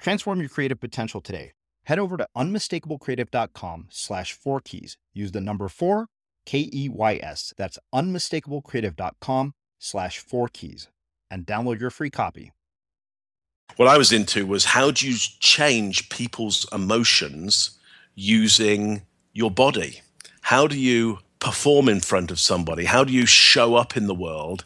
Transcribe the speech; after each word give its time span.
Transform 0.00 0.40
your 0.40 0.48
creative 0.48 0.80
potential 0.80 1.20
today. 1.20 1.52
Head 1.84 1.98
over 1.98 2.16
to 2.16 2.26
unmistakablecreative.com 2.36 3.86
slash 3.90 4.32
four 4.32 4.60
keys. 4.60 4.96
Use 5.12 5.32
the 5.32 5.40
number 5.40 5.68
four, 5.68 6.06
K 6.46 6.70
E 6.72 6.88
Y 6.88 7.20
S. 7.22 7.52
That's 7.56 7.78
unmistakablecreative.com 7.94 9.52
slash 9.78 10.18
four 10.18 10.48
keys 10.48 10.88
and 11.30 11.46
download 11.46 11.80
your 11.80 11.90
free 11.90 12.10
copy. 12.10 12.52
What 13.76 13.88
I 13.88 13.98
was 13.98 14.12
into 14.12 14.46
was 14.46 14.64
how 14.64 14.90
do 14.90 15.08
you 15.08 15.16
change 15.38 16.08
people's 16.08 16.66
emotions 16.72 17.78
using 18.14 19.02
your 19.32 19.50
body? 19.50 20.00
How 20.40 20.66
do 20.66 20.78
you 20.78 21.18
perform 21.40 21.88
in 21.88 22.00
front 22.00 22.30
of 22.30 22.38
somebody? 22.38 22.84
How 22.84 23.04
do 23.04 23.12
you 23.12 23.26
show 23.26 23.74
up 23.74 23.96
in 23.96 24.06
the 24.06 24.14
world 24.14 24.64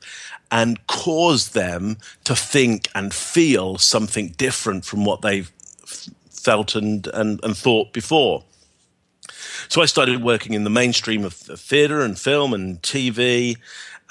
and 0.51 0.87
cause 0.87 1.51
them 1.51 1.97
to 2.25 2.37
think 2.37 2.89
and 2.95 3.13
feel 3.13 3.79
something 3.79 4.29
different 4.37 4.85
from 4.85 5.05
what 5.05 5.23
they've 5.23 5.51
felt 6.45 6.77
and, 6.77 7.07
and, 7.09 7.41
and 7.43 7.57
thought 7.57 7.93
before. 7.93 8.45
So 9.69 9.81
I 9.81 9.87
started 9.87 10.23
working 10.23 10.53
in 10.53 10.65
the 10.65 10.71
mainstream 10.71 11.25
of 11.25 11.33
theatre 11.33 12.03
and 12.03 12.19
film 12.19 12.53
and 12.53 12.81
TV 12.83 13.57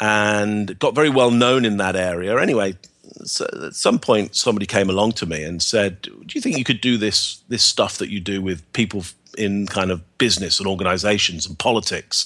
and 0.01 0.77
got 0.79 0.95
very 0.95 1.09
well 1.09 1.31
known 1.31 1.63
in 1.63 1.77
that 1.77 1.95
area. 1.95 2.37
Anyway, 2.39 2.75
so 3.23 3.45
at 3.67 3.75
some 3.75 3.99
point 3.99 4.35
somebody 4.35 4.65
came 4.65 4.89
along 4.89 5.11
to 5.13 5.27
me 5.27 5.43
and 5.43 5.61
said, 5.61 6.01
"Do 6.01 6.11
you 6.33 6.41
think 6.41 6.57
you 6.57 6.63
could 6.63 6.81
do 6.81 6.97
this 6.97 7.43
this 7.47 7.63
stuff 7.63 7.99
that 7.99 8.09
you 8.09 8.19
do 8.19 8.41
with 8.41 8.73
people 8.73 9.03
in 9.37 9.67
kind 9.67 9.91
of 9.91 10.01
business 10.17 10.59
and 10.59 10.67
organizations 10.67 11.45
and 11.45 11.57
politics? 11.57 12.25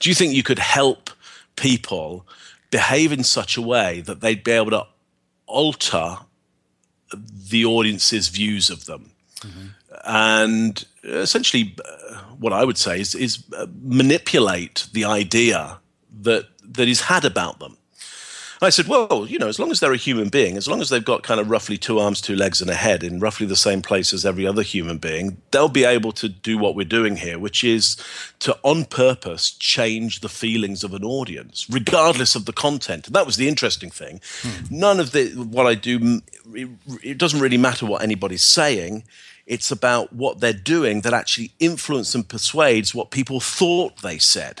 Do 0.00 0.08
you 0.08 0.14
think 0.14 0.34
you 0.34 0.42
could 0.42 0.58
help 0.58 1.10
people 1.56 2.26
behave 2.70 3.12
in 3.12 3.24
such 3.24 3.56
a 3.56 3.62
way 3.62 4.00
that 4.02 4.20
they'd 4.20 4.44
be 4.44 4.52
able 4.52 4.70
to 4.70 4.86
alter 5.46 6.18
the 7.48 7.64
audience's 7.64 8.28
views 8.28 8.70
of 8.70 8.84
them. 8.84 9.10
Mm-hmm. 9.40 9.66
And 10.04 10.84
essentially, 11.02 11.74
uh, 11.84 12.18
what 12.38 12.52
I 12.52 12.64
would 12.64 12.78
say 12.78 13.00
is, 13.00 13.14
is 13.14 13.44
uh, 13.56 13.66
manipulate 13.82 14.86
the 14.92 15.04
idea 15.04 15.78
that 16.20 16.48
that 16.62 16.88
is 16.88 17.02
had 17.02 17.24
about 17.24 17.58
them. 17.58 17.76
I 18.60 18.70
said, 18.70 18.88
well, 18.88 19.24
you 19.28 19.38
know, 19.38 19.46
as 19.46 19.58
long 19.58 19.70
as 19.70 19.78
they're 19.78 19.92
a 19.92 19.96
human 19.96 20.28
being, 20.28 20.56
as 20.56 20.66
long 20.66 20.80
as 20.80 20.88
they've 20.88 21.04
got 21.04 21.22
kind 21.22 21.38
of 21.38 21.48
roughly 21.48 21.76
two 21.76 21.98
arms, 21.98 22.20
two 22.20 22.34
legs, 22.34 22.60
and 22.60 22.68
a 22.68 22.74
head 22.74 23.04
in 23.04 23.20
roughly 23.20 23.46
the 23.46 23.56
same 23.56 23.82
place 23.82 24.12
as 24.12 24.26
every 24.26 24.46
other 24.46 24.62
human 24.62 24.98
being, 24.98 25.40
they'll 25.52 25.68
be 25.68 25.84
able 25.84 26.10
to 26.12 26.28
do 26.28 26.58
what 26.58 26.74
we're 26.74 26.84
doing 26.84 27.16
here, 27.16 27.38
which 27.38 27.62
is 27.62 27.96
to, 28.40 28.58
on 28.64 28.84
purpose, 28.84 29.50
change 29.52 30.20
the 30.20 30.28
feelings 30.28 30.82
of 30.82 30.92
an 30.92 31.04
audience, 31.04 31.66
regardless 31.70 32.34
of 32.34 32.46
the 32.46 32.52
content. 32.52 33.06
And 33.06 33.14
that 33.14 33.26
was 33.26 33.36
the 33.36 33.48
interesting 33.48 33.90
thing. 33.90 34.20
Hmm. 34.42 34.78
None 34.78 35.00
of 35.00 35.12
the 35.12 35.28
what 35.34 35.66
I 35.66 35.74
do, 35.74 36.20
it, 36.52 36.68
it 37.02 37.18
doesn't 37.18 37.40
really 37.40 37.58
matter 37.58 37.86
what 37.86 38.02
anybody's 38.02 38.44
saying. 38.44 39.04
It's 39.46 39.70
about 39.70 40.12
what 40.12 40.40
they're 40.40 40.52
doing 40.52 41.02
that 41.02 41.14
actually 41.14 41.52
influences 41.58 42.14
and 42.14 42.28
persuades 42.28 42.94
what 42.94 43.10
people 43.10 43.40
thought 43.40 44.02
they 44.02 44.18
said. 44.18 44.60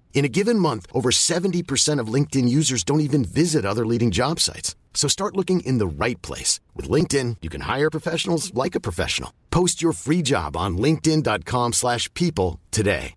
In 0.13 0.23
a 0.25 0.29
given 0.29 0.59
month, 0.59 0.85
over 0.93 1.09
70% 1.09 1.99
of 1.99 2.07
LinkedIn 2.13 2.47
users 2.47 2.83
don't 2.83 2.99
even 3.01 3.25
visit 3.25 3.65
other 3.65 3.85
leading 3.85 4.11
job 4.11 4.39
sites. 4.39 4.75
So 4.93 5.07
start 5.07 5.35
looking 5.35 5.61
in 5.61 5.79
the 5.79 5.87
right 5.87 6.21
place. 6.21 6.59
With 6.75 6.87
LinkedIn, 6.89 7.37
you 7.41 7.49
can 7.49 7.61
hire 7.61 7.89
professionals 7.89 8.53
like 8.53 8.75
a 8.75 8.79
professional. 8.79 9.33
Post 9.49 9.81
your 9.81 9.93
free 9.93 10.21
job 10.21 10.55
on 10.55 10.77
linkedin.com/people 10.77 11.71
slash 11.71 12.13
people 12.13 12.59
today. 12.69 13.15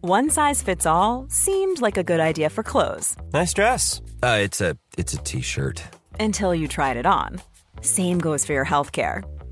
One 0.00 0.30
size 0.30 0.62
fits 0.62 0.86
all 0.86 1.26
seemed 1.28 1.80
like 1.82 1.96
a 1.98 2.04
good 2.04 2.20
idea 2.20 2.50
for 2.50 2.62
clothes 2.62 3.16
Nice 3.32 3.52
dress. 3.52 4.00
Uh, 4.22 4.38
it's 4.40 4.60
a 4.60 4.76
it's 4.96 5.12
a 5.14 5.18
t-shirt. 5.18 5.82
until 6.20 6.54
you 6.54 6.68
tried 6.68 6.96
it 6.96 7.06
on. 7.06 7.40
Same 7.80 8.20
goes 8.20 8.44
for 8.46 8.52
your 8.52 8.64
healthcare. 8.66 9.22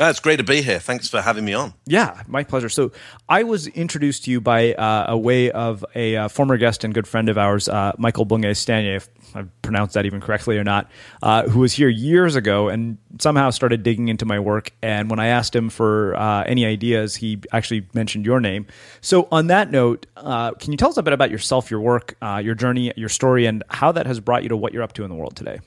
Ah, 0.00 0.10
it's 0.10 0.20
great 0.20 0.36
to 0.36 0.44
be 0.44 0.62
here. 0.62 0.78
Thanks 0.78 1.08
for 1.08 1.20
having 1.20 1.44
me 1.44 1.54
on. 1.54 1.74
Yeah, 1.84 2.22
my 2.28 2.44
pleasure. 2.44 2.68
So, 2.68 2.92
I 3.28 3.42
was 3.42 3.66
introduced 3.66 4.24
to 4.24 4.30
you 4.30 4.40
by 4.40 4.74
uh, 4.74 5.06
a 5.08 5.18
way 5.18 5.50
of 5.50 5.84
a 5.96 6.14
uh, 6.14 6.28
former 6.28 6.56
guest 6.56 6.84
and 6.84 6.94
good 6.94 7.08
friend 7.08 7.28
of 7.28 7.36
ours, 7.36 7.68
uh, 7.68 7.92
Michael 7.98 8.24
Bungay 8.24 8.52
Stanier, 8.52 8.96
if 8.96 9.08
I 9.34 9.42
pronounced 9.62 9.94
that 9.94 10.06
even 10.06 10.20
correctly 10.20 10.56
or 10.56 10.62
not, 10.62 10.88
uh, 11.20 11.48
who 11.48 11.60
was 11.60 11.72
here 11.72 11.88
years 11.88 12.36
ago 12.36 12.68
and 12.68 12.98
somehow 13.18 13.50
started 13.50 13.82
digging 13.82 14.06
into 14.06 14.24
my 14.24 14.38
work. 14.38 14.70
And 14.82 15.10
when 15.10 15.18
I 15.18 15.26
asked 15.26 15.54
him 15.56 15.68
for 15.68 16.14
uh, 16.14 16.44
any 16.44 16.64
ideas, 16.64 17.16
he 17.16 17.40
actually 17.52 17.88
mentioned 17.92 18.24
your 18.24 18.38
name. 18.38 18.66
So, 19.00 19.26
on 19.32 19.48
that 19.48 19.72
note, 19.72 20.06
uh, 20.16 20.52
can 20.52 20.70
you 20.70 20.76
tell 20.76 20.90
us 20.90 20.96
a 20.96 21.02
bit 21.02 21.12
about 21.12 21.32
yourself, 21.32 21.72
your 21.72 21.80
work, 21.80 22.14
your 22.22 22.54
journey, 22.54 22.92
your 22.96 23.08
story, 23.08 23.46
and 23.46 23.64
how 23.68 23.90
that 23.90 24.06
has 24.06 24.20
brought 24.20 24.44
you 24.44 24.48
to 24.50 24.56
what 24.56 24.72
you're 24.72 24.84
up 24.84 24.92
to 24.92 25.02
in 25.02 25.10
the 25.10 25.16
world 25.16 25.34
today? 25.34 25.58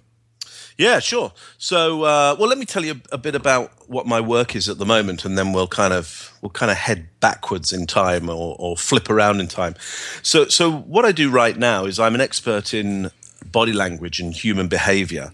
Yeah, 0.77 0.99
sure. 0.99 1.31
So, 1.57 2.03
uh, 2.03 2.35
well, 2.39 2.47
let 2.49 2.57
me 2.57 2.65
tell 2.65 2.83
you 2.83 3.01
a 3.11 3.17
bit 3.17 3.35
about 3.35 3.71
what 3.87 4.07
my 4.07 4.21
work 4.21 4.55
is 4.55 4.69
at 4.69 4.77
the 4.77 4.85
moment, 4.85 5.25
and 5.25 5.37
then 5.37 5.53
we'll 5.53 5.67
kind 5.67 5.93
of 5.93 6.31
we'll 6.41 6.49
kind 6.49 6.71
of 6.71 6.77
head 6.77 7.07
backwards 7.19 7.71
in 7.73 7.85
time 7.85 8.29
or, 8.29 8.55
or 8.57 8.77
flip 8.77 9.09
around 9.09 9.39
in 9.39 9.47
time. 9.47 9.75
So, 10.21 10.47
so 10.47 10.71
what 10.71 11.05
I 11.05 11.11
do 11.11 11.29
right 11.29 11.57
now 11.57 11.85
is 11.85 11.99
I'm 11.99 12.15
an 12.15 12.21
expert 12.21 12.73
in 12.73 13.11
body 13.51 13.73
language 13.73 14.19
and 14.19 14.33
human 14.33 14.67
behavior, 14.67 15.31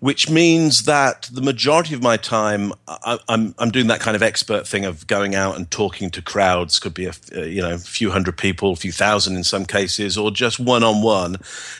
which 0.00 0.28
means 0.30 0.84
that 0.84 1.28
the 1.32 1.42
majority 1.42 1.94
of 1.94 2.02
my 2.02 2.16
time 2.16 2.72
I, 2.88 3.18
I'm 3.28 3.54
I'm 3.58 3.70
doing 3.70 3.88
that 3.88 4.00
kind 4.00 4.16
of 4.16 4.22
expert 4.22 4.66
thing 4.66 4.84
of 4.84 5.06
going 5.06 5.34
out 5.34 5.56
and 5.56 5.70
talking 5.70 6.10
to 6.10 6.22
crowds. 6.22 6.78
Could 6.78 6.94
be 6.94 7.06
a 7.06 7.12
you 7.46 7.60
know 7.60 7.74
a 7.74 7.78
few 7.78 8.10
hundred 8.10 8.38
people, 8.38 8.72
a 8.72 8.76
few 8.76 8.92
thousand 8.92 9.36
in 9.36 9.44
some 9.44 9.66
cases, 9.66 10.16
or 10.16 10.30
just 10.30 10.58
one 10.58 10.82
on 10.82 11.02
one, 11.02 11.36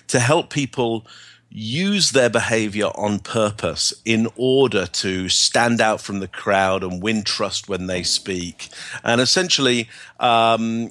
to 0.08 0.20
help 0.20 0.50
people 0.50 1.06
use 1.56 2.10
their 2.10 2.28
behavior 2.28 2.88
on 2.96 3.20
purpose 3.20 3.94
in 4.04 4.26
order 4.34 4.86
to 4.86 5.28
stand 5.28 5.80
out 5.80 6.00
from 6.00 6.18
the 6.18 6.26
crowd 6.26 6.82
and 6.82 7.00
win 7.00 7.22
trust 7.22 7.68
when 7.68 7.86
they 7.86 8.02
speak. 8.02 8.68
And 9.04 9.20
essentially, 9.20 9.88
um, 10.18 10.90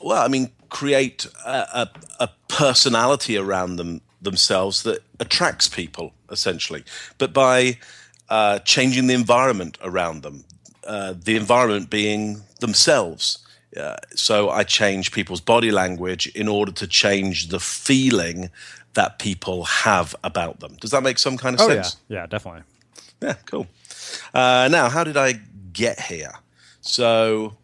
well, 0.00 0.24
I 0.24 0.28
mean, 0.28 0.52
create 0.70 1.26
a, 1.44 1.80
a, 1.80 1.90
a 2.20 2.30
personality 2.46 3.36
around 3.36 3.76
them 3.76 4.00
themselves 4.22 4.84
that 4.84 5.02
attracts 5.18 5.68
people, 5.68 6.14
essentially. 6.30 6.84
But 7.18 7.32
by 7.32 7.78
uh, 8.28 8.60
changing 8.60 9.08
the 9.08 9.14
environment 9.14 9.78
around 9.82 10.22
them, 10.22 10.44
uh, 10.86 11.14
the 11.20 11.34
environment 11.34 11.90
being 11.90 12.42
themselves. 12.60 13.38
Uh, 13.76 13.96
so 14.14 14.48
I 14.50 14.62
change 14.62 15.10
people's 15.10 15.40
body 15.40 15.72
language 15.72 16.28
in 16.28 16.46
order 16.46 16.70
to 16.70 16.86
change 16.86 17.48
the 17.48 17.58
feeling 17.58 18.50
that 18.94 19.18
people 19.18 19.64
have 19.64 20.14
about 20.24 20.60
them. 20.60 20.76
Does 20.80 20.90
that 20.90 21.02
make 21.02 21.18
some 21.18 21.36
kind 21.36 21.54
of 21.54 21.60
oh, 21.62 21.68
sense? 21.68 21.96
Yeah, 22.08 22.20
yeah, 22.20 22.26
definitely. 22.26 22.62
Yeah, 23.22 23.34
cool. 23.46 23.66
Uh, 24.32 24.68
now, 24.70 24.88
how 24.88 25.04
did 25.04 25.16
I 25.16 25.40
get 25.72 26.00
here? 26.00 26.32
So, 26.80 27.56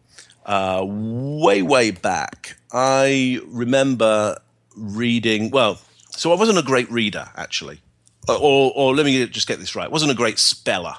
uh, 0.45 0.83
way, 0.85 1.61
way 1.61 1.91
back, 1.91 2.57
I 2.71 3.39
remember 3.47 4.37
reading. 4.75 5.51
Well, 5.51 5.79
so 6.09 6.31
I 6.31 6.35
wasn't 6.35 6.57
a 6.57 6.63
great 6.63 6.89
reader, 6.91 7.29
actually. 7.35 7.81
Or, 8.27 8.71
or 8.75 8.95
let 8.95 9.05
me 9.05 9.25
just 9.27 9.47
get 9.47 9.59
this 9.59 9.75
right. 9.75 9.85
I 9.85 9.89
wasn't 9.89 10.11
a 10.11 10.15
great 10.15 10.39
speller. 10.39 10.95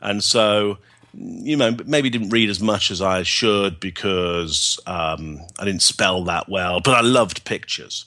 And 0.00 0.22
so, 0.22 0.78
you 1.14 1.56
know, 1.56 1.76
maybe 1.86 2.10
didn't 2.10 2.30
read 2.30 2.50
as 2.50 2.60
much 2.60 2.90
as 2.90 3.02
I 3.02 3.22
should 3.22 3.80
because 3.80 4.80
um, 4.86 5.40
I 5.58 5.64
didn't 5.64 5.82
spell 5.82 6.24
that 6.24 6.48
well, 6.48 6.80
but 6.80 6.94
I 6.94 7.00
loved 7.00 7.44
pictures. 7.44 8.06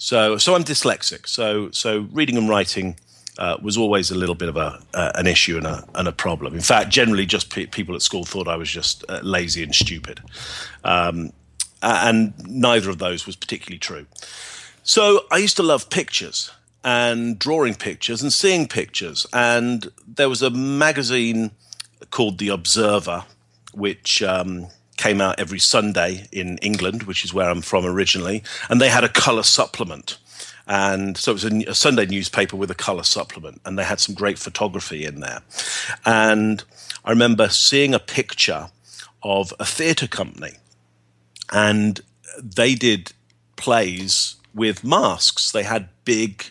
So, 0.00 0.38
so 0.38 0.54
I'm 0.54 0.64
dyslexic. 0.64 1.28
So, 1.28 1.70
so 1.72 2.08
reading 2.10 2.38
and 2.38 2.48
writing 2.48 2.96
uh, 3.36 3.58
was 3.60 3.76
always 3.76 4.10
a 4.10 4.14
little 4.14 4.34
bit 4.34 4.48
of 4.48 4.56
a 4.56 4.82
uh, 4.94 5.12
an 5.14 5.26
issue 5.26 5.58
and 5.58 5.66
a 5.66 5.84
and 5.94 6.08
a 6.08 6.12
problem. 6.12 6.54
In 6.54 6.62
fact, 6.62 6.88
generally, 6.88 7.26
just 7.26 7.50
pe- 7.50 7.66
people 7.66 7.94
at 7.94 8.00
school 8.00 8.24
thought 8.24 8.48
I 8.48 8.56
was 8.56 8.70
just 8.70 9.04
uh, 9.10 9.20
lazy 9.22 9.62
and 9.62 9.74
stupid, 9.74 10.20
um, 10.84 11.34
and 11.82 12.32
neither 12.48 12.88
of 12.88 12.96
those 12.96 13.26
was 13.26 13.36
particularly 13.36 13.78
true. 13.78 14.06
So, 14.82 15.26
I 15.30 15.36
used 15.36 15.56
to 15.58 15.62
love 15.62 15.90
pictures 15.90 16.50
and 16.82 17.38
drawing 17.38 17.74
pictures 17.74 18.22
and 18.22 18.32
seeing 18.32 18.68
pictures. 18.68 19.26
And 19.34 19.90
there 20.06 20.30
was 20.30 20.40
a 20.40 20.48
magazine 20.48 21.50
called 22.10 22.38
The 22.38 22.48
Observer, 22.48 23.24
which 23.74 24.22
um, 24.22 24.68
came 25.00 25.20
out 25.20 25.40
every 25.40 25.58
Sunday 25.58 26.28
in 26.30 26.58
England, 26.58 27.04
which 27.04 27.24
is 27.24 27.32
where 27.32 27.48
I'm 27.48 27.62
from 27.62 27.86
originally, 27.86 28.42
and 28.68 28.80
they 28.80 28.90
had 28.90 29.02
a 29.02 29.08
color 29.08 29.42
supplement. 29.42 30.18
And 30.66 31.16
so 31.16 31.32
it 31.32 31.34
was 31.34 31.44
a, 31.44 31.70
a 31.70 31.74
Sunday 31.74 32.04
newspaper 32.04 32.56
with 32.56 32.70
a 32.70 32.74
color 32.74 33.02
supplement, 33.02 33.62
and 33.64 33.78
they 33.78 33.84
had 33.84 33.98
some 33.98 34.14
great 34.14 34.38
photography 34.38 35.06
in 35.06 35.20
there. 35.20 35.40
And 36.04 36.62
I 37.02 37.10
remember 37.10 37.48
seeing 37.48 37.94
a 37.94 37.98
picture 37.98 38.68
of 39.22 39.54
a 39.58 39.64
theater 39.64 40.06
company, 40.06 40.52
and 41.50 42.00
they 42.36 42.74
did 42.74 43.12
plays 43.56 44.36
with 44.54 44.84
masks. 44.84 45.50
They 45.50 45.62
had 45.62 45.88
big, 46.04 46.44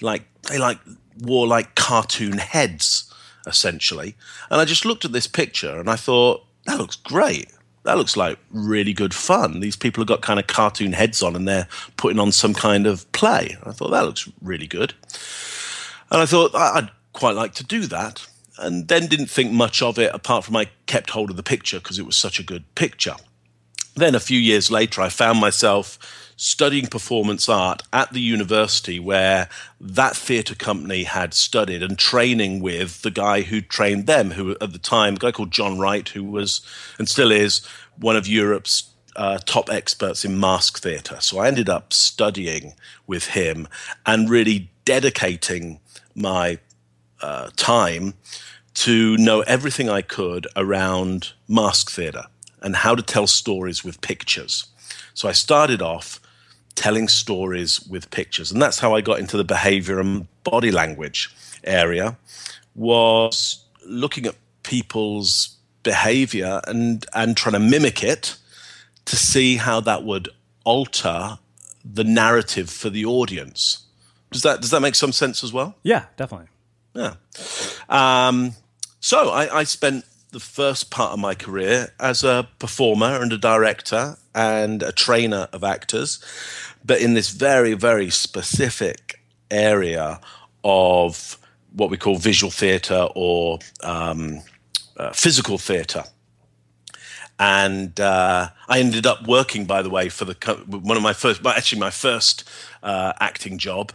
like, 0.00 0.24
they 0.48 0.58
like 0.58 0.78
wore 1.20 1.46
like 1.46 1.76
cartoon 1.76 2.38
heads, 2.38 3.12
essentially. 3.46 4.16
And 4.50 4.60
I 4.60 4.64
just 4.64 4.84
looked 4.84 5.04
at 5.04 5.12
this 5.12 5.28
picture 5.28 5.78
and 5.78 5.88
I 5.88 5.96
thought, 5.96 6.44
that 6.66 6.78
looks 6.78 6.96
great 6.96 7.48
that 7.84 7.96
looks 7.96 8.16
like 8.16 8.38
really 8.50 8.92
good 8.92 9.12
fun. 9.12 9.60
These 9.60 9.76
people 9.76 10.02
have 10.02 10.08
got 10.08 10.22
kind 10.22 10.38
of 10.38 10.46
cartoon 10.46 10.92
heads 10.92 11.22
on 11.22 11.34
and 11.34 11.48
they're 11.48 11.68
putting 11.96 12.20
on 12.20 12.32
some 12.32 12.54
kind 12.54 12.86
of 12.86 13.10
play. 13.12 13.56
I 13.64 13.72
thought 13.72 13.90
that 13.90 14.04
looks 14.04 14.28
really 14.40 14.66
good. 14.66 14.94
And 16.10 16.20
I 16.20 16.26
thought 16.26 16.54
I'd 16.54 16.90
quite 17.12 17.34
like 17.34 17.54
to 17.54 17.64
do 17.64 17.86
that. 17.86 18.26
And 18.58 18.86
then 18.88 19.06
didn't 19.06 19.30
think 19.30 19.50
much 19.50 19.82
of 19.82 19.98
it 19.98 20.14
apart 20.14 20.44
from 20.44 20.56
I 20.56 20.68
kept 20.86 21.10
hold 21.10 21.30
of 21.30 21.36
the 21.36 21.42
picture 21.42 21.78
because 21.78 21.98
it 21.98 22.06
was 22.06 22.16
such 22.16 22.38
a 22.38 22.44
good 22.44 22.72
picture. 22.74 23.16
Then 23.96 24.14
a 24.14 24.20
few 24.20 24.38
years 24.38 24.70
later, 24.70 25.00
I 25.00 25.08
found 25.08 25.40
myself 25.40 25.98
studying 26.36 26.86
performance 26.86 27.48
art 27.48 27.82
at 27.92 28.12
the 28.12 28.20
university 28.20 28.98
where 28.98 29.48
that 29.80 30.16
theatre 30.16 30.54
company 30.54 31.04
had 31.04 31.34
studied 31.34 31.82
and 31.82 31.98
training 31.98 32.60
with 32.60 33.02
the 33.02 33.10
guy 33.10 33.42
who 33.42 33.60
trained 33.60 34.06
them, 34.06 34.32
who 34.32 34.56
at 34.60 34.72
the 34.72 34.78
time, 34.78 35.14
a 35.14 35.18
guy 35.18 35.32
called 35.32 35.50
John 35.50 35.78
Wright, 35.78 36.08
who 36.08 36.24
was 36.24 36.60
and 36.98 37.08
still 37.08 37.30
is 37.32 37.66
one 37.98 38.16
of 38.16 38.26
Europe's 38.26 38.90
uh, 39.16 39.38
top 39.38 39.70
experts 39.70 40.24
in 40.24 40.40
mask 40.40 40.80
theatre. 40.80 41.18
So 41.20 41.38
I 41.38 41.48
ended 41.48 41.68
up 41.68 41.92
studying 41.92 42.74
with 43.06 43.26
him 43.26 43.68
and 44.06 44.30
really 44.30 44.70
dedicating 44.84 45.80
my 46.14 46.58
uh, 47.20 47.50
time 47.56 48.14
to 48.74 49.16
know 49.18 49.40
everything 49.42 49.88
I 49.88 50.02
could 50.02 50.46
around 50.56 51.32
mask 51.46 51.90
theatre 51.90 52.24
and 52.62 52.76
how 52.76 52.94
to 52.94 53.02
tell 53.02 53.26
stories 53.26 53.84
with 53.84 54.00
pictures. 54.00 54.66
So 55.14 55.28
I 55.28 55.32
started 55.32 55.82
off 55.82 56.20
telling 56.74 57.08
stories 57.08 57.80
with 57.86 58.10
pictures, 58.10 58.50
and 58.50 58.60
that's 58.60 58.78
how 58.78 58.94
I 58.94 59.00
got 59.00 59.18
into 59.18 59.36
the 59.36 59.44
behavior 59.44 60.00
and 60.00 60.26
body 60.44 60.70
language 60.70 61.34
area. 61.64 62.16
Was 62.74 63.64
looking 63.86 64.26
at 64.26 64.34
people's 64.62 65.56
behavior 65.82 66.60
and 66.66 67.04
and 67.14 67.36
trying 67.36 67.54
to 67.54 67.58
mimic 67.58 68.02
it 68.02 68.36
to 69.04 69.16
see 69.16 69.56
how 69.56 69.80
that 69.80 70.04
would 70.04 70.28
alter 70.64 71.38
the 71.84 72.04
narrative 72.04 72.70
for 72.70 72.88
the 72.88 73.04
audience. 73.04 73.84
Does 74.30 74.42
that 74.42 74.60
does 74.60 74.70
that 74.70 74.80
make 74.80 74.94
some 74.94 75.12
sense 75.12 75.44
as 75.44 75.52
well? 75.52 75.76
Yeah, 75.82 76.06
definitely. 76.16 76.48
Yeah. 76.94 77.14
Um, 77.88 78.54
so 79.00 79.30
I, 79.30 79.58
I 79.60 79.64
spent 79.64 80.04
the 80.32 80.40
first 80.40 80.90
part 80.90 81.12
of 81.12 81.18
my 81.18 81.34
career 81.34 81.92
as 82.00 82.24
a 82.24 82.48
performer 82.58 83.22
and 83.22 83.32
a 83.32 83.38
director 83.38 84.16
and 84.34 84.82
a 84.82 84.92
trainer 84.92 85.48
of 85.52 85.62
actors, 85.62 86.18
but 86.84 87.00
in 87.00 87.14
this 87.14 87.30
very 87.30 87.74
very 87.74 88.10
specific 88.10 89.20
area 89.50 90.20
of 90.64 91.38
what 91.74 91.90
we 91.90 91.96
call 91.96 92.16
visual 92.16 92.50
theatre 92.50 93.08
or 93.14 93.58
um, 93.82 94.40
uh, 94.96 95.12
physical 95.12 95.58
theatre. 95.58 96.04
And 97.38 97.98
uh, 97.98 98.50
I 98.68 98.78
ended 98.78 99.06
up 99.06 99.26
working, 99.26 99.64
by 99.64 99.82
the 99.82 99.90
way, 99.90 100.08
for 100.08 100.24
the 100.24 100.34
one 100.66 100.96
of 100.96 101.02
my 101.02 101.12
first, 101.12 101.42
well, 101.42 101.54
actually 101.54 101.80
my 101.80 101.90
first 101.90 102.48
uh, 102.82 103.12
acting 103.20 103.58
job 103.58 103.92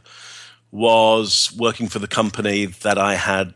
was 0.71 1.53
working 1.57 1.87
for 1.87 1.99
the 1.99 2.07
company 2.07 2.65
that 2.65 2.97
I 2.97 3.15
had, 3.15 3.53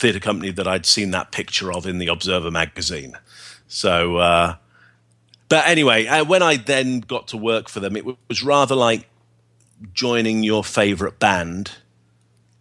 theatre 0.00 0.20
company 0.20 0.50
that 0.50 0.66
I'd 0.66 0.86
seen 0.86 1.10
that 1.10 1.30
picture 1.30 1.72
of 1.72 1.86
in 1.86 1.98
the 1.98 2.08
Observer 2.08 2.50
magazine. 2.50 3.16
So, 3.68 4.16
uh, 4.16 4.56
but 5.48 5.66
anyway, 5.66 6.06
uh, 6.06 6.24
when 6.24 6.42
I 6.42 6.56
then 6.56 7.00
got 7.00 7.28
to 7.28 7.36
work 7.36 7.68
for 7.68 7.80
them, 7.80 7.96
it 7.96 8.04
was 8.28 8.42
rather 8.42 8.74
like 8.74 9.08
joining 9.92 10.42
your 10.42 10.64
favorite 10.64 11.18
band 11.18 11.72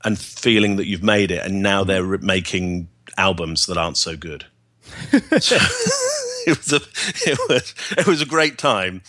and 0.04 0.20
feeling 0.20 0.76
that 0.76 0.88
you've 0.88 1.04
made 1.04 1.32
it, 1.32 1.46
and 1.46 1.62
now 1.62 1.84
they're 1.84 2.18
making 2.20 2.90
albums 3.18 3.66
that 3.66 3.78
aren't 3.78 3.98
so 3.98 4.16
good. 4.16 4.46
so, 5.40 5.58
it 6.48 6.58
was 6.58 6.74
a 6.74 6.82
it 7.30 7.40
was 7.50 7.76
it 7.98 8.08
was 8.08 8.22
a 8.22 8.26
great 8.26 8.58
time, 8.58 9.02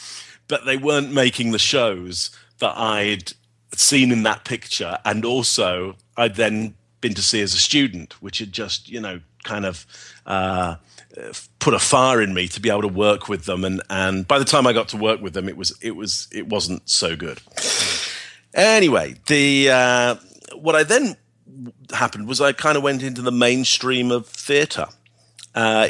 but 0.49 0.67
they 0.67 0.77
weren't 0.77 1.13
making 1.13 1.53
the 1.53 1.59
shows 1.59 2.31
that 2.59 2.77
I'd 2.77 3.33
seen 3.75 4.11
in 4.11 4.25
that 4.25 4.45
picture, 4.45 4.99
and 5.05 5.25
also 5.25 5.97
I'd 6.17 6.37
then 6.37 6.75
been 7.01 7.15
to 7.15 7.23
see 7.23 7.41
as 7.41 7.55
a 7.55 7.59
student, 7.59 8.15
which 8.23 8.39
had 8.39 8.53
just 8.53 8.89
you 8.89 9.01
know 9.01 9.21
kind 9.45 9.65
of. 9.67 9.87
Uh, 10.27 10.77
put 11.59 11.75
a 11.75 11.79
fire 11.81 12.23
in 12.23 12.33
me 12.33 12.47
to 12.47 12.61
be 12.61 12.71
able 12.71 12.83
to 12.83 12.89
work 12.89 13.29
with 13.29 13.45
them 13.45 13.65
and 13.65 13.83
and 13.91 14.29
by 14.29 14.39
the 14.39 14.45
time 14.45 14.65
I 14.65 14.73
got 14.73 14.89
to 14.91 14.97
work 14.97 15.21
with 15.21 15.35
them 15.35 15.49
it 15.49 15.57
was 15.57 15.77
it 15.83 15.97
was 15.97 16.29
it 16.31 16.47
wasn't 16.47 16.89
so 16.89 17.17
good 17.17 17.41
anyway 18.55 19.17
the 19.27 19.71
uh, 19.71 20.17
what 20.55 20.77
I 20.77 20.85
then 20.85 21.17
happened 21.93 22.29
was 22.29 22.41
I 22.41 22.53
kind 22.53 22.77
of 22.77 22.83
went 22.83 23.03
into 23.03 23.23
the 23.23 23.33
mainstream 23.33 24.11
of 24.11 24.27
theatre. 24.27 24.87
Uh, 25.55 25.89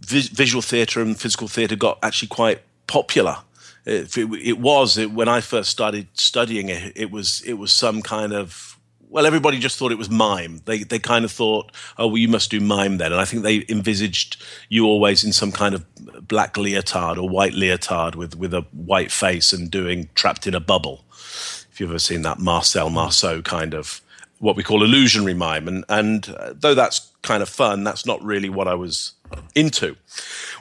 visual 0.00 0.62
theatre 0.62 1.00
and 1.00 1.18
physical 1.18 1.48
theatre 1.48 1.76
got 1.76 1.98
actually 2.02 2.28
quite 2.28 2.62
popular. 2.86 3.38
It, 3.84 4.16
it, 4.16 4.58
was 4.58 4.96
it, 4.96 5.12
when 5.12 5.28
I 5.28 5.40
first 5.40 5.70
started 5.70 6.06
studying 6.14 6.68
it. 6.68 6.92
It 6.96 7.10
was 7.10 7.42
it 7.42 7.54
was 7.54 7.72
some 7.72 8.00
kind 8.00 8.32
of 8.32 8.71
well, 9.12 9.26
everybody 9.26 9.58
just 9.58 9.78
thought 9.78 9.92
it 9.92 9.98
was 9.98 10.08
mime. 10.08 10.62
They 10.64 10.84
they 10.84 10.98
kind 10.98 11.24
of 11.24 11.30
thought, 11.30 11.70
oh, 11.98 12.06
well, 12.06 12.16
you 12.16 12.28
must 12.28 12.50
do 12.50 12.60
mime 12.60 12.96
then. 12.96 13.12
And 13.12 13.20
I 13.20 13.26
think 13.26 13.42
they 13.42 13.64
envisaged 13.68 14.42
you 14.70 14.86
always 14.86 15.22
in 15.22 15.32
some 15.32 15.52
kind 15.52 15.74
of 15.74 15.84
black 16.26 16.56
leotard 16.56 17.18
or 17.18 17.28
white 17.28 17.52
leotard 17.52 18.14
with 18.14 18.34
with 18.36 18.54
a 18.54 18.62
white 18.72 19.12
face 19.12 19.52
and 19.52 19.70
doing 19.70 20.08
trapped 20.14 20.46
in 20.46 20.54
a 20.54 20.60
bubble. 20.60 21.04
If 21.70 21.78
you've 21.78 21.90
ever 21.90 21.98
seen 21.98 22.22
that 22.22 22.38
Marcel 22.38 22.88
Marceau 22.88 23.42
kind 23.42 23.74
of 23.74 24.00
what 24.38 24.56
we 24.56 24.62
call 24.64 24.82
illusionary 24.82 25.34
mime. 25.34 25.68
And, 25.68 25.84
and 25.88 26.28
uh, 26.30 26.54
though 26.56 26.74
that's 26.74 27.12
kind 27.22 27.42
of 27.42 27.48
fun, 27.48 27.84
that's 27.84 28.04
not 28.04 28.20
really 28.24 28.48
what 28.48 28.66
I 28.66 28.74
was 28.74 29.12
into. 29.54 29.96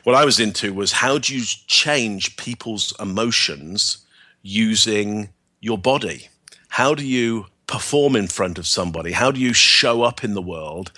What 0.04 0.16
I 0.16 0.24
was 0.24 0.40
into 0.40 0.74
was 0.74 0.92
how 0.92 1.18
do 1.18 1.36
you 1.36 1.44
change 1.66 2.38
people's 2.38 2.94
emotions 3.00 4.06
using 4.44 5.30
your 5.62 5.80
body? 5.80 6.30
How 6.68 6.94
do 6.94 7.06
you 7.06 7.48
perform 7.68 8.16
in 8.16 8.28
front 8.28 8.58
of 8.58 8.68
somebody? 8.68 9.12
How 9.12 9.32
do 9.32 9.40
you 9.40 9.54
show 9.54 10.04
up 10.04 10.24
in 10.24 10.34
the 10.34 10.42
world 10.42 10.92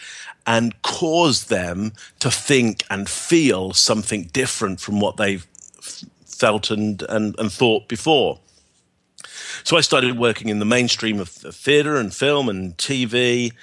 and 0.45 0.79
cause 0.81 1.45
them 1.45 1.93
to 2.19 2.29
think 2.29 2.83
and 2.89 3.07
feel 3.07 3.73
something 3.73 4.23
different 4.33 4.79
from 4.79 4.99
what 4.99 5.17
they've 5.17 5.45
felt 6.25 6.71
and, 6.71 7.01
and, 7.03 7.37
and 7.39 7.51
thought 7.51 7.87
before? 7.87 8.39
So 9.63 9.77
I 9.77 9.81
started 9.81 10.17
working 10.17 10.49
in 10.49 10.59
the 10.59 10.65
mainstream 10.65 11.19
of 11.19 11.29
theatre 11.29 11.95
and 11.95 12.13
film 12.13 12.49
and 12.49 12.75
TV 12.77 13.53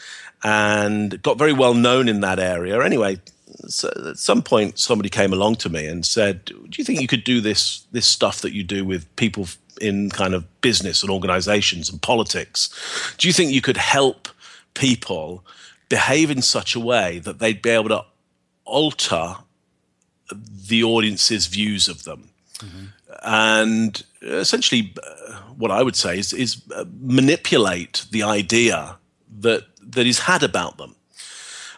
and 0.43 1.21
got 1.23 1.39
very 1.39 1.53
well 1.53 1.75
known 1.75 2.09
in 2.09 2.21
that 2.21 2.39
area. 2.39 2.83
Anyway, 2.83 3.21
so 3.67 3.91
at 4.09 4.19
some 4.19 4.43
point 4.43 4.79
somebody 4.79 5.09
came 5.09 5.33
along 5.33 5.57
to 5.57 5.69
me 5.69 5.87
and 5.87 6.07
said, 6.07 6.45
"Do 6.47 6.71
you 6.77 6.85
think 6.85 7.01
you 7.01 7.09
could 7.09 7.25
do 7.25 7.41
this 7.41 7.81
this 7.93 8.07
stuff 8.07 8.41
that 8.41 8.53
you 8.53 8.63
do 8.63 8.85
with 8.85 9.15
people 9.17 9.49
in 9.81 10.11
kind 10.11 10.35
of 10.35 10.45
business 10.61 11.03
and 11.03 11.11
organizations 11.11 11.91
and 11.91 12.01
politics? 12.01 13.15
Do 13.19 13.27
you 13.27 13.33
think 13.33 13.53
you 13.53 13.61
could 13.61 13.77
help 13.77 14.29
people 14.75 15.45
behave 15.89 16.31
in 16.31 16.43
such 16.43 16.75
a 16.75 16.81
way 16.81 17.19
that 17.21 17.39
they'd 17.39 17.63
be 17.63 17.71
able 17.71 17.89
to 17.89 18.05
alter 18.65 19.37
the 20.69 20.85
audience's 20.85 21.47
views 21.47 21.89
of 21.89 22.05
them?" 22.05 22.31
Mm-hmm. 22.59 22.85
And 23.23 24.03
essentially, 24.23 24.95
uh, 25.03 25.37
what 25.57 25.71
I 25.71 25.83
would 25.83 25.97
say 25.97 26.19
is, 26.19 26.33
is 26.33 26.63
uh, 26.75 26.85
manipulate 27.01 28.07
the 28.11 28.23
idea 28.23 28.97
that 29.41 29.65
that 29.83 30.07
is 30.07 30.21
had 30.21 30.43
about 30.43 30.79
them. 30.79 30.95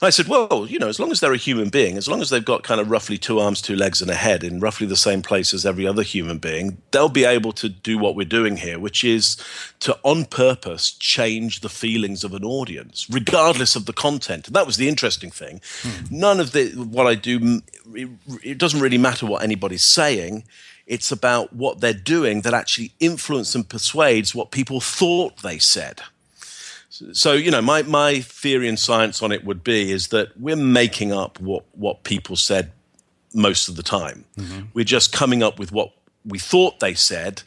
I 0.04 0.10
said, 0.10 0.26
well, 0.26 0.66
you 0.68 0.78
know, 0.78 0.88
as 0.88 0.98
long 0.98 1.12
as 1.12 1.20
they're 1.20 1.32
a 1.32 1.36
human 1.36 1.68
being, 1.68 1.96
as 1.96 2.08
long 2.08 2.20
as 2.20 2.30
they've 2.30 2.44
got 2.44 2.62
kind 2.62 2.80
of 2.80 2.90
roughly 2.90 3.18
two 3.18 3.38
arms, 3.38 3.62
two 3.62 3.76
legs, 3.76 4.02
and 4.02 4.10
a 4.10 4.14
head 4.14 4.42
in 4.42 4.58
roughly 4.58 4.86
the 4.86 4.96
same 4.96 5.22
place 5.22 5.54
as 5.54 5.64
every 5.64 5.86
other 5.86 6.02
human 6.02 6.38
being, 6.38 6.78
they'll 6.90 7.08
be 7.08 7.24
able 7.24 7.52
to 7.52 7.68
do 7.68 7.98
what 7.98 8.16
we're 8.16 8.24
doing 8.24 8.56
here, 8.56 8.78
which 8.78 9.04
is 9.04 9.36
to, 9.80 9.96
on 10.02 10.24
purpose, 10.24 10.90
change 10.90 11.60
the 11.60 11.68
feelings 11.68 12.24
of 12.24 12.34
an 12.34 12.44
audience, 12.44 13.06
regardless 13.10 13.76
of 13.76 13.86
the 13.86 13.92
content. 13.92 14.48
And 14.48 14.56
that 14.56 14.66
was 14.66 14.76
the 14.76 14.88
interesting 14.88 15.30
thing. 15.30 15.60
Hmm. 15.82 16.04
None 16.10 16.40
of 16.40 16.52
the 16.52 16.70
what 16.70 17.06
I 17.06 17.14
do, 17.14 17.62
it, 17.94 18.08
it 18.42 18.58
doesn't 18.58 18.80
really 18.80 18.98
matter 18.98 19.26
what 19.26 19.42
anybody's 19.42 19.84
saying 19.84 20.44
it's 20.86 21.12
about 21.12 21.52
what 21.52 21.80
they're 21.80 21.92
doing 21.92 22.40
that 22.42 22.54
actually 22.54 22.92
influences 22.98 23.54
and 23.54 23.68
persuades 23.68 24.34
what 24.34 24.50
people 24.50 24.80
thought 24.80 25.42
they 25.42 25.58
said. 25.58 26.02
So, 27.12 27.32
you 27.32 27.50
know, 27.50 27.62
my, 27.62 27.82
my 27.82 28.20
theory 28.20 28.68
and 28.68 28.78
science 28.78 29.22
on 29.22 29.32
it 29.32 29.44
would 29.44 29.64
be 29.64 29.90
is 29.90 30.08
that 30.08 30.38
we're 30.38 30.56
making 30.56 31.12
up 31.12 31.40
what, 31.40 31.64
what 31.72 32.04
people 32.04 32.36
said 32.36 32.72
most 33.34 33.68
of 33.68 33.76
the 33.76 33.82
time. 33.82 34.24
Mm-hmm. 34.36 34.66
We're 34.74 34.84
just 34.84 35.12
coming 35.12 35.42
up 35.42 35.58
with 35.58 35.72
what 35.72 35.92
we 36.24 36.38
thought 36.38 36.80
they 36.80 36.94
said, 36.94 37.42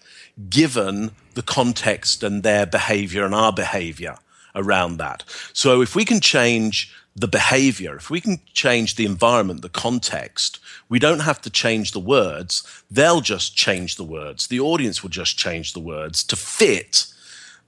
given 0.49 1.11
the 1.33 1.41
context 1.41 2.23
and 2.23 2.43
their 2.43 2.65
behavior 2.65 3.25
and 3.25 3.33
our 3.33 3.53
behavior 3.53 4.17
around 4.53 4.97
that. 4.97 5.23
So, 5.53 5.81
if 5.81 5.95
we 5.95 6.05
can 6.05 6.19
change 6.19 6.93
the 7.15 7.27
behavior, 7.27 7.95
if 7.95 8.09
we 8.09 8.19
can 8.19 8.39
change 8.53 8.95
the 8.95 9.05
environment, 9.05 9.61
the 9.61 9.69
context, 9.69 10.59
we 10.89 10.99
don't 10.99 11.21
have 11.21 11.41
to 11.41 11.49
change 11.49 11.91
the 11.91 11.99
words. 11.99 12.83
They'll 12.91 13.21
just 13.21 13.55
change 13.55 13.95
the 13.95 14.03
words. 14.03 14.47
The 14.47 14.59
audience 14.59 15.01
will 15.01 15.09
just 15.09 15.37
change 15.37 15.73
the 15.73 15.79
words 15.79 16.23
to 16.25 16.35
fit 16.35 17.07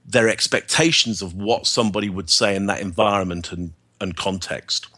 their 0.08 0.28
expectations 0.28 1.20
of 1.20 1.34
what 1.34 1.66
somebody 1.66 2.08
would 2.08 2.30
say 2.30 2.56
in 2.56 2.66
that 2.66 2.80
environment 2.80 3.52
and, 3.52 3.72
and 4.00 4.16
context. 4.16 4.88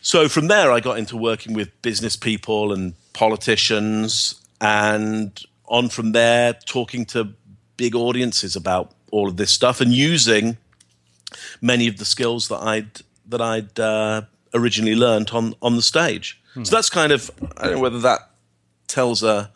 So 0.00 0.28
from 0.28 0.48
there, 0.48 0.72
I 0.72 0.80
got 0.80 0.98
into 0.98 1.16
working 1.16 1.52
with 1.52 1.70
business 1.82 2.16
people 2.16 2.72
and 2.72 2.94
politicians, 3.12 4.34
and 4.60 5.38
on 5.66 5.90
from 5.90 6.12
there, 6.12 6.54
talking 6.54 7.04
to 7.06 7.34
big 7.76 7.94
audiences 7.94 8.56
about 8.56 8.92
all 9.10 9.28
of 9.28 9.36
this 9.36 9.50
stuff 9.50 9.80
and 9.80 9.92
using 9.92 10.56
many 11.60 11.86
of 11.86 11.98
the 11.98 12.04
skills 12.04 12.48
that 12.48 12.60
I'd 12.62 13.00
that 13.26 13.40
I'd 13.40 13.78
uh, 13.78 14.22
originally 14.54 14.96
learned 14.96 15.30
on 15.30 15.54
on 15.62 15.76
the 15.76 15.82
stage. 15.82 16.40
Hmm. 16.54 16.64
So 16.64 16.74
that's 16.74 16.90
kind 16.90 17.12
of 17.12 17.30
I 17.56 17.64
don't 17.64 17.74
know 17.74 17.80
whether 17.80 18.00
that 18.00 18.30
tells 18.88 19.22
a 19.22 19.50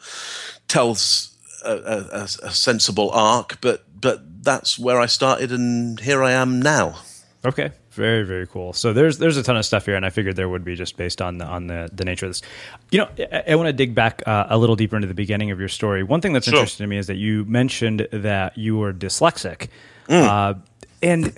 tells 0.69 1.37
a, 1.65 1.73
a, 1.73 2.23
a, 2.23 2.51
sensible 2.51 3.11
arc, 3.11 3.61
but 3.61 3.85
but 4.01 4.36
that's 4.47 4.79
where 4.79 4.99
I 4.99 5.07
started, 5.07 5.53
and 5.53 6.01
here 6.01 6.23
I 6.25 6.33
am 6.33 6.63
now. 6.63 6.99
Okay, 7.45 7.71
Very 7.93 8.25
very 8.25 8.47
cool. 8.47 8.73
So 8.73 8.93
there's 8.93 9.19
there's 9.19 9.37
a 9.37 9.43
ton 9.43 9.57
of 9.57 9.65
stuff 9.65 9.85
here, 9.87 9.95
and 9.95 10.05
I 10.05 10.11
figured 10.11 10.35
there 10.37 10.49
would 10.49 10.65
be 10.65 10.75
just 10.75 10.97
based 10.97 11.21
on 11.23 11.39
the 11.39 11.45
on 11.45 11.67
the 11.69 11.89
the 11.93 12.05
nature 12.05 12.27
of 12.27 12.31
this. 12.31 12.43
You 12.91 13.01
know, 13.01 13.09
I, 13.31 13.53
I 13.53 13.55
want 13.55 13.69
to 13.69 13.73
dig 13.73 13.95
back 13.95 14.23
uh, 14.27 14.47
a 14.49 14.59
little 14.59 14.75
deeper 14.75 14.97
into 14.97 15.07
the 15.07 15.15
beginning 15.15 15.51
of 15.53 15.61
your 15.61 15.69
story. 15.69 16.03
One 16.03 16.21
thing 16.21 16.33
that's 16.33 16.47
Sure. 16.47 16.55
interesting 16.55 16.85
to 16.85 16.89
me 16.89 16.97
is 16.99 17.07
that 17.07 17.17
you 17.17 17.45
mentioned 17.45 18.09
that 18.11 18.57
you 18.59 18.77
were 18.79 18.93
dyslexic, 18.93 19.69
Mm. 20.09 20.23
uh, 20.25 20.55
and 21.03 21.33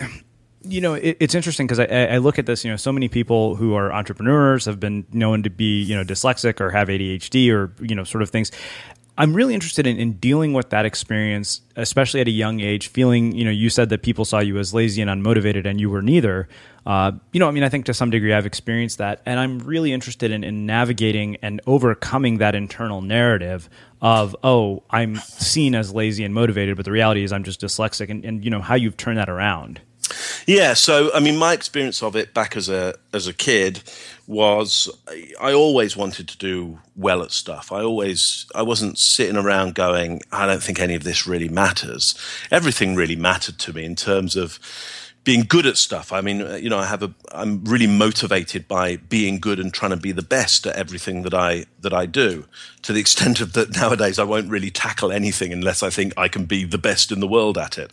you 0.63 0.81
know 0.81 0.95
it, 0.95 1.17
it's 1.21 1.35
interesting 1.35 1.67
because 1.67 1.81
I, 1.81 1.85
I 1.87 2.05
I 2.15 2.19
look 2.19 2.39
at 2.39 2.47
this. 2.47 2.65
You 2.65 2.71
know, 2.71 2.77
so 2.77 2.93
many 2.93 3.09
people 3.09 3.57
who 3.57 3.75
are 3.75 3.93
entrepreneurs 3.93 4.65
have 4.65 4.81
been 4.81 5.05
known 5.13 5.43
to 5.43 5.51
be 5.51 5.83
you 5.83 5.95
know 5.95 6.05
dyslexic 6.05 6.59
or 6.61 6.71
have 6.71 6.89
ADHD 6.89 7.51
or 7.53 7.71
you 7.81 7.95
know 7.95 8.05
sort 8.05 8.23
of 8.23 8.31
things. 8.31 8.51
I'm 9.19 9.35
really 9.35 9.53
interested 9.53 9.85
in, 9.85 9.97
in 9.97 10.13
dealing 10.13 10.53
with 10.53 10.71
that 10.71 10.87
experience, 10.87 11.61
especially 11.75 12.21
at 12.21 12.29
a 12.29 12.31
young 12.31 12.61
age. 12.61 12.87
Feeling, 12.87 13.33
you 13.33 13.45
know, 13.45 13.51
you 13.51 13.69
said 13.69 13.89
that 13.89 14.03
people 14.05 14.25
saw 14.25 14.39
you 14.39 14.59
as 14.59 14.73
lazy 14.73 15.03
and 15.03 15.11
unmotivated, 15.11 15.67
and 15.67 15.81
you 15.81 15.91
were 15.91 16.03
neither. 16.03 16.49
Uh, 16.87 17.11
you 17.33 17.41
know, 17.41 17.49
I 17.49 17.51
mean, 17.51 17.65
I 17.65 17.69
think 17.69 17.87
to 17.87 17.95
some 17.95 18.11
degree 18.11 18.33
I've 18.33 18.47
experienced 18.47 18.99
that, 18.99 19.21
and 19.27 19.41
I'm 19.41 19.59
really 19.59 19.93
interested 19.93 20.31
in, 20.31 20.45
in 20.45 20.67
navigating 20.67 21.37
and 21.43 21.61
overcoming 21.67 22.39
that 22.39 22.55
internal 22.55 23.03
narrative 23.03 23.69
of, 24.01 24.37
oh, 24.45 24.85
I'm 24.89 25.17
seen 25.17 25.75
as 25.75 25.93
lazy 25.93 26.23
and 26.23 26.33
motivated, 26.33 26.77
but 26.77 26.85
the 26.85 26.93
reality 26.93 27.25
is 27.25 27.33
I'm 27.33 27.43
just 27.43 27.61
dyslexic, 27.61 28.11
and, 28.11 28.25
and 28.25 28.45
you 28.45 28.51
know 28.51 28.61
how 28.61 28.77
you've 28.77 28.97
turned 28.97 29.19
that 29.19 29.29
around. 29.29 29.81
Yeah, 30.47 30.75
so 30.75 31.11
I 31.15 31.21
mean, 31.21 31.37
my 31.37 31.53
experience 31.53 32.03
of 32.03 32.17
it 32.17 32.35
back 32.35 32.57
as 32.57 32.69
a 32.69 32.95
as 33.13 33.27
a 33.27 33.33
kid 33.33 33.83
was 34.27 34.91
I- 35.41 35.53
always 35.53 35.97
wanted 35.97 36.29
to 36.29 36.39
do 36.39 36.79
well 36.97 37.23
at 37.23 37.33
stuff. 37.33 37.73
I 37.73 37.83
always 37.83 38.47
I 38.55 38.63
wasn't 38.63 38.99
sitting 38.99 39.37
around 39.37 39.75
going, 39.75 40.21
I 40.33 40.47
don't 40.47 40.63
think 40.63 40.81
any 40.81 40.95
of 40.95 41.05
this 41.05 41.27
really 41.27 41.49
matters. 41.49 42.15
Everything 42.51 42.95
really 42.95 43.17
mattered 43.17 43.59
to 43.61 43.73
me 43.73 43.85
in 43.85 43.97
terms 43.97 44.37
of 44.37 44.59
being 45.29 45.45
good 45.47 45.67
at 45.67 45.77
stuff. 45.77 46.11
I 46.11 46.23
mean, 46.23 46.41
uh, 46.41 46.55
you 46.55 46.71
know, 46.71 46.79
I 46.79 46.87
have 46.87 47.03
a 47.03 47.13
I'm 47.33 47.63
really 47.65 47.87
motivated 47.87 48.67
by 48.67 48.97
being 48.97 49.41
good 49.41 49.59
and 49.61 49.75
trying 49.75 49.91
to 49.91 49.99
be 49.99 50.11
the 50.11 50.23
best 50.23 50.67
at 50.67 50.75
everything 50.75 51.21
that 51.25 51.35
I 51.35 51.67
that 51.81 51.93
I 51.93 52.07
do. 52.07 52.47
To 52.85 52.95
the 52.95 53.01
extent 53.01 53.43
of 53.43 53.53
that 53.53 53.77
nowadays 53.77 54.19
I 54.19 54.25
won't 54.25 54.49
really 54.49 54.71
tackle 54.71 55.13
anything 55.13 55.53
unless 55.53 55.83
I 55.83 55.91
think 55.91 56.15
I 56.17 56.29
can 56.29 56.47
be 56.47 56.65
the 56.65 56.79
best 56.79 57.13
in 57.13 57.21
the 57.21 57.29
world 57.29 57.59
at 57.59 57.77
it. 57.77 57.93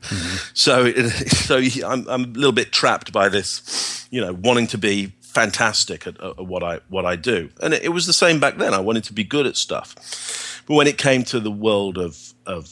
So 0.53 0.85
it, 0.85 1.09
so 1.49 1.57
I'm 1.85 2.07
I'm 2.07 2.23
a 2.23 2.27
little 2.27 2.53
bit 2.53 2.71
trapped 2.71 3.11
by 3.11 3.27
this, 3.27 4.07
you 4.11 4.21
know, 4.21 4.31
wanting 4.31 4.67
to 4.67 4.77
be 4.77 5.11
fantastic 5.19 6.07
at, 6.07 6.17
at 6.23 6.45
what 6.45 6.63
I 6.63 6.79
what 6.87 7.05
I 7.05 7.17
do. 7.17 7.49
And 7.61 7.73
it, 7.73 7.83
it 7.83 7.89
was 7.89 8.05
the 8.05 8.13
same 8.13 8.39
back 8.39 8.55
then. 8.55 8.73
I 8.73 8.79
wanted 8.79 9.03
to 9.05 9.13
be 9.13 9.25
good 9.25 9.45
at 9.45 9.57
stuff. 9.57 10.63
But 10.67 10.75
when 10.75 10.87
it 10.87 10.97
came 10.97 11.25
to 11.25 11.41
the 11.41 11.51
world 11.51 11.97
of 11.97 12.33
of 12.45 12.71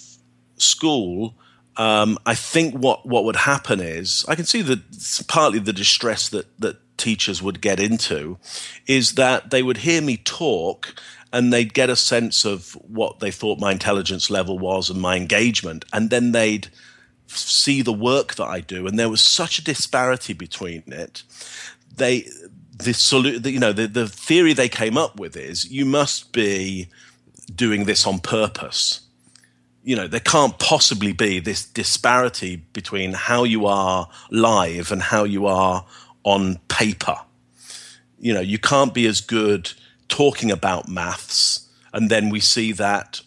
school, 0.56 1.36
um, 1.78 2.18
I 2.26 2.36
think 2.36 2.76
what 2.76 3.06
what 3.06 3.24
would 3.26 3.36
happen 3.36 3.80
is 3.80 4.26
I 4.28 4.36
can 4.36 4.46
see 4.46 4.62
that 4.62 5.26
partly 5.28 5.60
the 5.60 5.74
distress 5.74 6.30
that 6.30 6.60
that 6.60 6.78
teachers 6.98 7.42
would 7.42 7.62
get 7.62 7.80
into 7.80 8.38
is 8.86 9.16
that 9.16 9.50
they 9.50 9.64
would 9.64 9.78
hear 9.78 10.02
me 10.02 10.18
talk 10.18 10.94
and 11.32 11.52
they'd 11.52 11.74
get 11.74 11.90
a 11.90 11.96
sense 11.96 12.46
of 12.46 12.74
what 12.74 13.20
they 13.20 13.32
thought 13.32 13.60
my 13.60 13.72
intelligence 13.72 14.30
level 14.30 14.60
was 14.60 14.90
and 14.90 15.02
my 15.02 15.18
engagement. 15.18 15.84
And 15.92 16.12
then 16.12 16.32
they'd 16.32 16.68
see 17.26 17.82
the 17.82 17.92
work 17.92 18.36
that 18.36 18.46
I 18.46 18.60
do. 18.60 18.86
And 18.86 19.00
there 19.00 19.10
was 19.10 19.22
such 19.22 19.58
a 19.58 19.64
disparity 19.64 20.34
between 20.34 20.84
it. 20.88 21.24
They 21.96 22.28
the 22.78 22.92
solu- 22.92 23.42
the, 23.42 23.52
you 23.52 23.60
know 23.60 23.74
the, 23.74 23.88
the 23.88 24.08
theory 24.08 24.54
they 24.54 24.70
came 24.70 24.98
up 24.98 25.20
with 25.20 25.36
is 25.36 25.72
you 25.72 25.86
must 25.86 26.34
be 26.34 26.90
doing 27.54 27.86
this 27.86 28.06
on 28.06 28.20
purpose 28.20 29.02
you 29.84 29.96
know 29.96 30.08
there 30.08 30.20
can't 30.20 30.58
possibly 30.60 31.12
be 31.12 31.40
this 31.40 31.66
disparity 31.66 32.58
between 32.74 33.14
how 33.14 33.44
you 33.44 33.66
are 33.66 34.10
live 34.32 34.92
and 34.92 35.02
how 35.02 35.24
you 35.24 35.46
are 35.46 35.86
on 36.24 36.58
paper 36.68 37.18
you 38.20 38.34
know 38.34 38.42
you 38.42 38.58
can't 38.58 38.94
be 38.94 39.06
as 39.06 39.22
good 39.22 39.74
talking 40.08 40.52
about 40.52 40.88
maths 40.88 41.70
and 41.94 42.10
then 42.10 42.30
we 42.30 42.40
see 42.40 42.72
that 42.72 43.22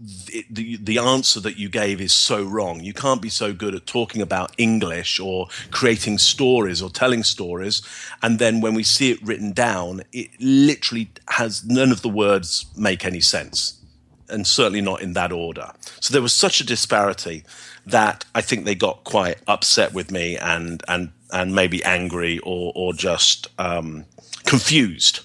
the, 0.00 0.44
the, 0.50 0.76
the 0.76 0.98
answer 0.98 1.40
that 1.40 1.56
you 1.56 1.68
gave 1.68 2.00
is 2.00 2.12
so 2.12 2.42
wrong. 2.42 2.80
You 2.80 2.92
can't 2.92 3.22
be 3.22 3.28
so 3.28 3.52
good 3.52 3.74
at 3.74 3.86
talking 3.86 4.20
about 4.20 4.52
English 4.58 5.18
or 5.20 5.48
creating 5.70 6.18
stories 6.18 6.82
or 6.82 6.90
telling 6.90 7.22
stories. 7.22 7.80
And 8.22 8.38
then 8.38 8.60
when 8.60 8.74
we 8.74 8.82
see 8.82 9.12
it 9.12 9.22
written 9.22 9.52
down, 9.52 10.02
it 10.12 10.30
literally 10.40 11.10
has 11.28 11.64
none 11.64 11.92
of 11.92 12.02
the 12.02 12.08
words 12.08 12.66
make 12.76 13.04
any 13.04 13.20
sense. 13.20 13.80
And 14.28 14.46
certainly 14.46 14.80
not 14.80 15.02
in 15.02 15.12
that 15.14 15.32
order. 15.32 15.72
So 16.00 16.12
there 16.12 16.22
was 16.22 16.32
such 16.32 16.60
a 16.60 16.66
disparity 16.66 17.44
that 17.86 18.24
I 18.34 18.40
think 18.40 18.64
they 18.64 18.74
got 18.74 19.04
quite 19.04 19.36
upset 19.46 19.92
with 19.92 20.10
me 20.10 20.36
and 20.38 20.82
and 20.88 21.12
and 21.32 21.54
maybe 21.54 21.84
angry 21.84 22.38
or 22.40 22.72
or 22.74 22.94
just 22.94 23.48
um, 23.58 24.04
confused 24.44 25.20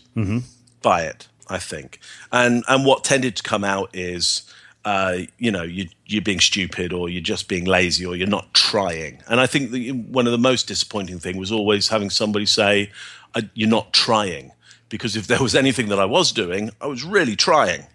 by 0.82 1.04
it. 1.04 1.28
I 1.52 1.58
think, 1.58 2.00
and 2.32 2.64
and 2.68 2.86
what 2.86 3.04
tended 3.04 3.36
to 3.38 3.44
come 3.44 3.64
out 3.64 3.90
is, 3.96 4.44
uh, 4.86 5.20
you 5.40 5.52
know, 5.52 5.64
you, 5.64 5.88
you're 6.06 6.22
being 6.22 6.40
stupid, 6.40 6.94
or 6.94 7.10
you're 7.10 7.24
just 7.24 7.48
being 7.48 7.66
lazy, 7.66 8.06
or 8.06 8.16
you're 8.16 8.28
not 8.28 8.54
trying. 8.54 9.24
And 9.28 9.40
I 9.40 9.48
think 9.48 9.72
the, 9.72 9.92
one 9.94 10.28
of 10.28 10.32
the 10.32 10.38
most 10.38 10.68
disappointing 10.68 11.20
thing 11.20 11.38
was 11.38 11.52
always 11.52 11.88
having 11.88 12.12
somebody 12.12 12.46
say, 12.46 12.92
"You're 13.56 13.68
not 13.70 13.94
trying," 13.94 14.52
because 14.90 15.16
if 15.16 15.26
there 15.26 15.42
was 15.42 15.56
anything 15.56 15.90
that 15.90 16.00
I 16.00 16.06
was 16.06 16.32
doing, 16.32 16.70
I 16.82 16.86
was 16.88 17.04
really 17.04 17.36
trying. 17.36 17.88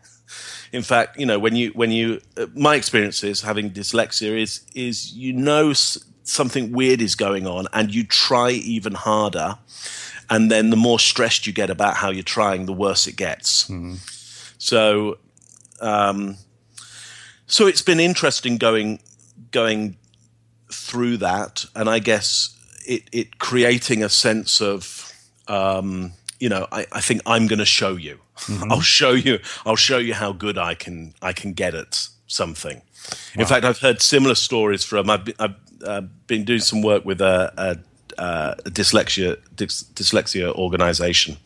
In 0.75 0.83
fact, 0.83 1.19
you 1.19 1.27
know, 1.27 1.39
when 1.39 1.55
you 1.57 1.71
when 1.75 1.91
you 1.91 2.21
uh, 2.37 2.47
my 2.55 2.75
experience 2.75 3.23
is 3.23 3.43
having 3.43 3.71
dyslexia 3.71 4.33
is 4.41 4.61
is 4.75 5.13
you 5.15 5.33
know 5.33 5.71
s- 5.71 5.99
something 6.25 6.73
weird 6.73 7.01
is 7.01 7.15
going 7.15 7.47
on, 7.47 7.67
and 7.73 7.95
you 7.95 8.05
try 8.05 8.51
even 8.51 8.95
harder 8.95 9.59
and 10.31 10.51
then 10.51 10.71
the 10.71 10.77
more 10.77 10.99
stressed 10.99 11.47
you 11.47 11.53
get 11.53 11.71
about 11.71 11.97
how 11.97 12.11
you're 12.11 12.23
trying, 12.23 12.67
the 12.67 12.73
worse 12.73 13.07
it 13.07 13.17
gets. 13.17 13.69
So, 14.59 15.19
um, 15.81 16.37
so 17.47 17.67
it's 17.67 17.83
been 17.83 18.01
interesting 18.01 18.57
going 18.57 19.01
going 19.51 19.97
through 20.73 21.19
that, 21.19 21.67
and 21.75 21.89
I 21.89 21.99
guess 21.99 22.57
it 22.87 23.03
it 23.13 23.39
creating 23.39 24.03
a 24.03 24.09
sense 24.09 24.61
of, 24.63 25.13
um, 25.47 26.13
you 26.41 26.49
know, 26.49 26.67
I, 26.73 26.87
I 26.91 27.01
think 27.01 27.21
I'm 27.27 27.47
going 27.47 27.59
to 27.59 27.67
show 27.67 27.97
you. 27.97 28.19
I'll 28.71 28.81
show 28.81 29.13
you. 29.13 29.39
I'll 29.65 29.77
show 29.77 29.99
you 29.99 30.15
how 30.15 30.33
good 30.33 30.59
I 30.59 30.75
can 30.75 31.15
I 31.23 31.33
can 31.33 31.53
get 31.53 31.75
at 31.75 32.09
something. 32.27 32.83
In 33.37 33.47
fact, 33.47 33.65
I've 33.65 33.79
heard 33.79 34.01
similar 34.01 34.35
stories 34.35 34.83
from. 34.83 35.11
I've 35.11 35.25
been, 35.27 35.35
I've, 35.39 35.55
uh, 35.85 36.01
been 36.27 36.45
doing 36.45 36.61
some 36.61 36.81
work 36.83 37.05
with 37.05 37.21
a, 37.21 37.53
a, 37.59 38.21
uh, 38.21 38.55
a 38.65 38.71
dyslexia 38.71 39.37
dys, 39.55 39.85
dyslexia 39.93 40.53
organization, 40.55 41.37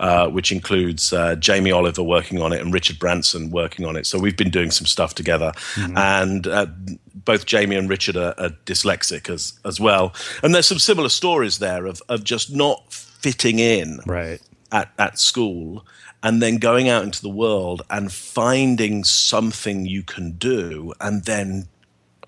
uh, 0.00 0.28
which 0.28 0.52
includes 0.52 1.12
uh, 1.12 1.34
Jamie 1.36 1.72
Oliver 1.72 2.02
working 2.02 2.42
on 2.42 2.52
it 2.52 2.60
and 2.60 2.74
Richard 2.74 2.98
Branson 2.98 3.50
working 3.50 3.86
on 3.86 3.96
it. 3.96 4.04
So 4.06 4.18
we've 4.18 4.36
been 4.36 4.50
doing 4.50 4.70
some 4.70 4.86
stuff 4.86 5.14
together, 5.14 5.52
and 5.76 6.46
uh, 6.46 6.66
both 7.14 7.46
Jamie 7.46 7.76
and 7.76 7.88
Richard 7.88 8.16
are, 8.16 8.34
are 8.36 8.50
dyslexic 8.66 9.30
as 9.30 9.58
as 9.64 9.80
well. 9.80 10.12
And 10.42 10.54
there's 10.54 10.66
some 10.68 10.78
similar 10.78 11.08
stories 11.08 11.58
there 11.58 11.86
of 11.86 12.02
of 12.10 12.22
just 12.24 12.54
not 12.54 12.92
fitting 12.92 13.58
in 13.58 14.00
Right. 14.06 14.40
at, 14.72 14.92
at 14.98 15.18
school 15.18 15.86
and 16.28 16.42
then 16.42 16.58
going 16.58 16.90
out 16.90 17.04
into 17.04 17.22
the 17.22 17.30
world 17.30 17.80
and 17.88 18.12
finding 18.12 19.02
something 19.02 19.86
you 19.86 20.02
can 20.02 20.32
do 20.32 20.92
and 21.00 21.24
then 21.24 21.66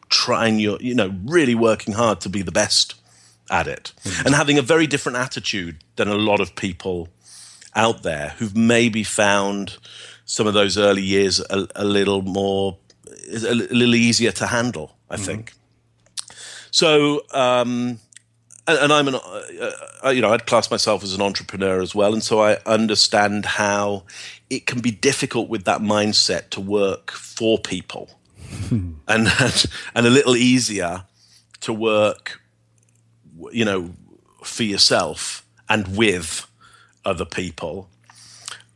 trying 0.08 0.58
your 0.58 0.78
you 0.80 0.94
know 0.94 1.14
really 1.26 1.54
working 1.54 1.92
hard 1.92 2.18
to 2.18 2.30
be 2.30 2.40
the 2.40 2.50
best 2.50 2.94
at 3.50 3.66
it. 3.66 3.92
And 4.24 4.34
having 4.34 4.56
a 4.56 4.62
very 4.62 4.86
different 4.86 5.18
attitude 5.18 5.84
than 5.96 6.08
a 6.08 6.14
lot 6.14 6.40
of 6.40 6.56
people 6.56 7.08
out 7.76 8.02
there 8.02 8.30
who've 8.38 8.56
maybe 8.56 9.04
found 9.04 9.76
some 10.24 10.46
of 10.46 10.54
those 10.54 10.78
early 10.78 11.02
years 11.02 11.38
a, 11.50 11.68
a 11.76 11.84
little 11.84 12.22
more 12.22 12.78
a, 13.30 13.54
little 13.54 13.94
easier 13.94 14.32
to 14.32 14.46
handle 14.46 14.96
i 15.10 15.16
think. 15.18 15.52
So 16.70 17.22
um 17.34 17.98
and, 18.70 18.78
and 18.78 18.92
I'm 18.92 19.08
an, 19.08 19.14
uh, 19.16 19.70
uh, 20.04 20.10
you 20.10 20.20
know, 20.20 20.32
I'd 20.32 20.46
class 20.46 20.70
myself 20.70 21.02
as 21.02 21.14
an 21.14 21.20
entrepreneur 21.20 21.80
as 21.80 21.94
well, 21.94 22.12
and 22.12 22.22
so 22.22 22.40
I 22.40 22.58
understand 22.66 23.44
how 23.44 24.04
it 24.48 24.66
can 24.66 24.80
be 24.80 24.90
difficult 24.90 25.48
with 25.48 25.64
that 25.64 25.80
mindset 25.80 26.50
to 26.50 26.60
work 26.60 27.10
for 27.10 27.58
people, 27.58 28.10
and 28.70 28.96
and 29.08 30.06
a 30.06 30.10
little 30.10 30.36
easier 30.36 31.04
to 31.60 31.72
work, 31.72 32.40
you 33.52 33.64
know, 33.64 33.90
for 34.42 34.62
yourself 34.62 35.44
and 35.68 35.96
with 35.96 36.46
other 37.04 37.24
people, 37.24 37.88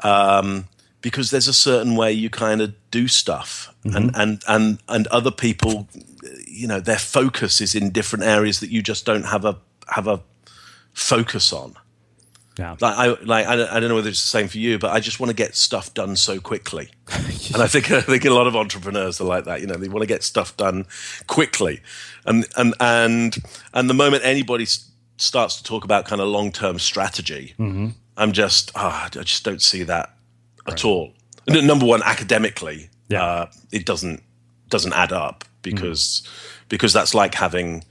um, 0.01 0.67
because 1.01 1.31
there's 1.31 1.49
a 1.49 1.55
certain 1.55 1.97
way 1.97 2.13
you 2.13 2.31
kind 2.31 2.61
of 2.61 2.75
do 2.91 3.07
stuff, 3.07 3.75
and 3.85 4.11
and 4.15 4.43
and 4.49 4.79
and 4.89 5.07
other 5.09 5.31
people, 5.31 5.89
you 6.47 6.67
know, 6.67 6.81
their 6.81 6.99
focus 6.99 7.61
is 7.61 7.75
in 7.75 7.91
different 7.91 8.25
areas 8.25 8.61
that 8.61 8.71
you 8.71 8.83
just 8.83 9.05
don't 9.05 9.27
have 9.27 9.45
a 9.45 9.59
have 9.89 10.07
a 10.07 10.21
focus 10.93 11.53
on. 11.53 11.75
Yeah. 12.59 12.77
Like 12.81 12.97
I 12.97 13.07
like 13.25 13.47
I 13.47 13.57
don't, 13.57 13.71
I 13.73 13.81
don't 13.81 13.89
know 13.89 13.97
whether 13.97 14.11
it's 14.11 14.23
the 14.23 14.29
same 14.29 14.47
for 14.47 14.59
you, 14.59 14.79
but 14.79 14.93
I 14.93 15.01
just 15.01 15.19
want 15.19 15.31
to 15.31 15.35
get 15.35 15.57
stuff 15.57 15.93
done 15.93 16.15
so 16.15 16.39
quickly, 16.41 16.91
and 17.53 17.57
I 17.61 17.67
think 17.67 17.91
I 17.91 18.01
think 18.01 18.25
a 18.25 18.31
lot 18.31 18.47
of 18.47 18.55
entrepreneurs 18.55 19.21
are 19.21 19.25
like 19.25 19.45
that. 19.47 19.61
You 19.61 19.67
know, 19.67 19.75
they 19.75 19.89
want 19.89 20.03
to 20.03 20.07
get 20.07 20.23
stuff 20.23 20.57
done 20.57 20.87
quickly, 21.27 21.81
and 22.27 22.47
and 22.57 22.73
and 22.79 23.37
and 23.73 23.91
the 23.91 23.95
moment 23.95 24.23
anybody 24.25 24.67
starts 25.17 25.57
to 25.57 25.65
talk 25.65 25.85
about 25.85 26.05
kind 26.07 26.21
of 26.21 26.29
long 26.29 26.53
term 26.53 26.79
strategy, 26.79 27.55
Mm-hmm. 27.59 27.89
I'm 28.17 28.31
just 28.31 28.71
ah, 28.77 29.07
I 29.07 29.09
just 29.09 29.45
don't 29.45 29.61
see 29.63 29.83
that 29.83 30.15
at 30.69 30.85
all. 30.85 31.13
Number 31.49 31.85
one, 31.87 32.05
academically, 32.05 32.89
Yeah. 33.09 33.25
uh, 33.25 33.47
it 33.73 33.85
doesn't 33.85 34.23
doesn't 34.69 34.93
add 34.93 35.13
up 35.13 35.45
because 35.63 36.23
Mm-hmm. 36.25 36.65
because 36.69 36.93
that's 36.93 37.15
like 37.15 37.35
having 37.35 37.83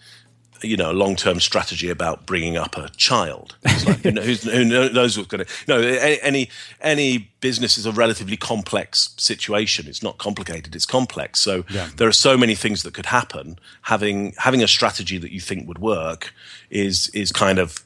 you 0.63 0.77
know 0.77 0.91
a 0.91 0.93
long 0.93 1.15
term 1.15 1.39
strategy 1.39 1.89
about 1.89 2.25
bringing 2.25 2.57
up 2.57 2.77
a 2.77 2.89
child. 2.97 3.55
It's 3.65 3.85
like, 3.85 3.97
who, 3.99 4.11
knows, 4.11 4.43
who 4.43 4.65
knows 4.65 5.17
what's 5.17 5.29
going 5.29 5.45
to 5.45 5.51
no 5.67 5.79
a- 5.79 6.19
any 6.21 6.49
any 6.81 7.29
business 7.41 7.77
is 7.77 7.85
a 7.85 7.91
relatively 7.91 8.37
complex 8.37 9.13
situation. 9.17 9.87
It's 9.87 10.01
not 10.03 10.17
complicated. 10.17 10.75
It's 10.75 10.85
complex. 10.85 11.39
So 11.41 11.65
Yeah. 11.69 11.89
there 11.97 12.07
are 12.07 12.13
so 12.13 12.37
many 12.37 12.55
things 12.55 12.83
that 12.83 12.93
could 12.93 13.07
happen. 13.07 13.57
Having 13.83 14.35
having 14.37 14.63
a 14.63 14.67
strategy 14.67 15.17
that 15.17 15.31
you 15.31 15.39
think 15.39 15.67
would 15.67 15.79
work 15.79 16.33
is 16.69 17.09
is 17.09 17.31
kind 17.31 17.59
of 17.59 17.83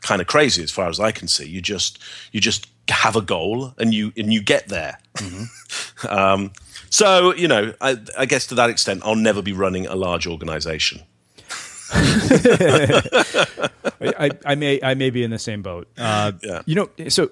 kind 0.00 0.20
of 0.20 0.26
crazy 0.26 0.62
as 0.62 0.70
far 0.70 0.88
as 0.88 1.00
I 1.00 1.10
can 1.12 1.28
see. 1.28 1.48
You 1.48 1.60
just 1.60 1.98
you 2.32 2.40
just 2.40 2.68
have 2.88 3.16
a 3.16 3.20
goal 3.22 3.74
and 3.78 3.92
you 3.94 4.12
and 4.16 4.32
you 4.32 4.42
get 4.42 4.68
there. 4.68 4.98
um, 6.08 6.52
so 6.90 7.34
you 7.34 7.48
know, 7.48 7.72
I, 7.80 7.96
I 8.16 8.26
guess 8.26 8.46
to 8.48 8.54
that 8.56 8.70
extent, 8.70 9.02
I'll 9.04 9.16
never 9.16 9.42
be 9.42 9.52
running 9.52 9.86
a 9.86 9.94
large 9.96 10.26
organization. 10.26 11.02
I, 14.00 14.30
I 14.44 14.54
may 14.54 14.80
I 14.82 14.94
may 14.94 15.10
be 15.10 15.22
in 15.22 15.30
the 15.30 15.38
same 15.38 15.62
boat. 15.62 15.88
Uh, 15.96 16.32
Yeah. 16.42 16.62
You 16.66 16.74
know, 16.74 16.90
so 17.08 17.30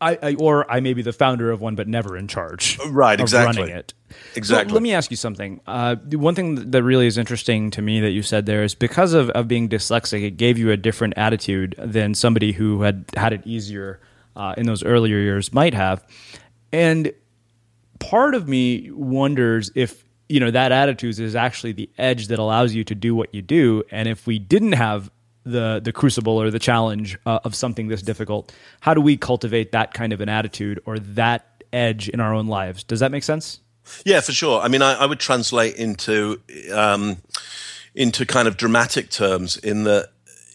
I, 0.00 0.18
I 0.22 0.34
or 0.34 0.70
I 0.70 0.80
may 0.80 0.94
be 0.94 1.02
the 1.02 1.12
founder 1.12 1.50
of 1.50 1.60
one, 1.60 1.74
but 1.74 1.86
never 1.86 2.16
in 2.16 2.26
charge. 2.28 2.78
Right, 2.88 3.20
of 3.20 3.24
exactly. 3.24 3.62
Running 3.62 3.76
it. 3.76 3.94
Exactly. 4.34 4.70
So 4.70 4.74
let 4.74 4.82
me 4.82 4.94
ask 4.94 5.10
you 5.10 5.16
something. 5.16 5.60
Uh, 5.66 5.96
the 6.02 6.16
one 6.16 6.34
thing 6.34 6.70
that 6.70 6.82
really 6.82 7.06
is 7.06 7.18
interesting 7.18 7.70
to 7.72 7.82
me 7.82 8.00
that 8.00 8.10
you 8.10 8.22
said 8.22 8.46
there 8.46 8.64
is 8.64 8.74
because 8.74 9.12
of, 9.12 9.30
of 9.30 9.46
being 9.46 9.68
dyslexic, 9.68 10.22
it 10.24 10.32
gave 10.32 10.58
you 10.58 10.70
a 10.70 10.76
different 10.76 11.14
attitude 11.16 11.74
than 11.78 12.14
somebody 12.14 12.52
who 12.52 12.82
had 12.82 13.04
had 13.16 13.32
it 13.32 13.46
easier 13.46 14.00
uh, 14.36 14.54
in 14.56 14.66
those 14.66 14.82
earlier 14.82 15.18
years 15.18 15.52
might 15.52 15.74
have. 15.74 16.04
And 16.72 17.12
part 17.98 18.34
of 18.34 18.48
me 18.48 18.90
wonders 18.90 19.70
if 19.74 20.04
you 20.30 20.40
know 20.40 20.50
that 20.50 20.72
attitude 20.72 21.18
is 21.18 21.34
actually 21.34 21.72
the 21.72 21.90
edge 21.98 22.28
that 22.28 22.38
allows 22.38 22.74
you 22.74 22.84
to 22.84 22.94
do 22.94 23.14
what 23.14 23.34
you 23.34 23.42
do 23.42 23.82
and 23.90 24.08
if 24.08 24.26
we 24.26 24.38
didn't 24.38 24.72
have 24.72 25.10
the 25.44 25.80
the 25.82 25.92
crucible 25.92 26.40
or 26.40 26.50
the 26.50 26.58
challenge 26.58 27.18
uh, 27.26 27.40
of 27.44 27.54
something 27.54 27.88
this 27.88 28.02
difficult 28.02 28.52
how 28.80 28.94
do 28.94 29.00
we 29.00 29.16
cultivate 29.16 29.72
that 29.72 29.94
kind 29.94 30.12
of 30.12 30.20
an 30.20 30.28
attitude 30.28 30.80
or 30.86 30.98
that 30.98 31.64
edge 31.72 32.08
in 32.08 32.20
our 32.20 32.34
own 32.34 32.46
lives 32.46 32.84
does 32.84 33.00
that 33.00 33.10
make 33.10 33.24
sense 33.24 33.60
Yeah, 34.04 34.20
for 34.20 34.32
sure. 34.32 34.60
I 34.60 34.68
mean, 34.68 34.82
I, 34.82 34.94
I 34.94 35.06
would 35.06 35.20
translate 35.20 35.76
into 35.76 36.40
um, 36.72 37.18
into 37.94 38.26
kind 38.26 38.48
of 38.48 38.56
dramatic 38.56 39.10
terms 39.10 39.56
in 39.56 39.84
the 39.84 40.08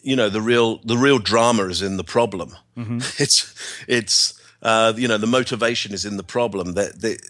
you 0.04 0.16
know 0.16 0.30
the 0.30 0.42
real 0.42 0.80
the 0.80 0.98
real 0.98 1.20
drama 1.20 1.66
is 1.66 1.82
in 1.82 1.98
the 1.98 2.04
problem. 2.04 2.56
It's 3.20 3.54
it's 3.88 4.40
uh, 4.62 4.94
you 4.96 5.08
know 5.08 5.18
the 5.18 5.28
motivation 5.28 5.94
is 5.94 6.06
in 6.06 6.18
the 6.18 6.24
problem 6.24 6.74
that 6.74 7.02
that, 7.02 7.22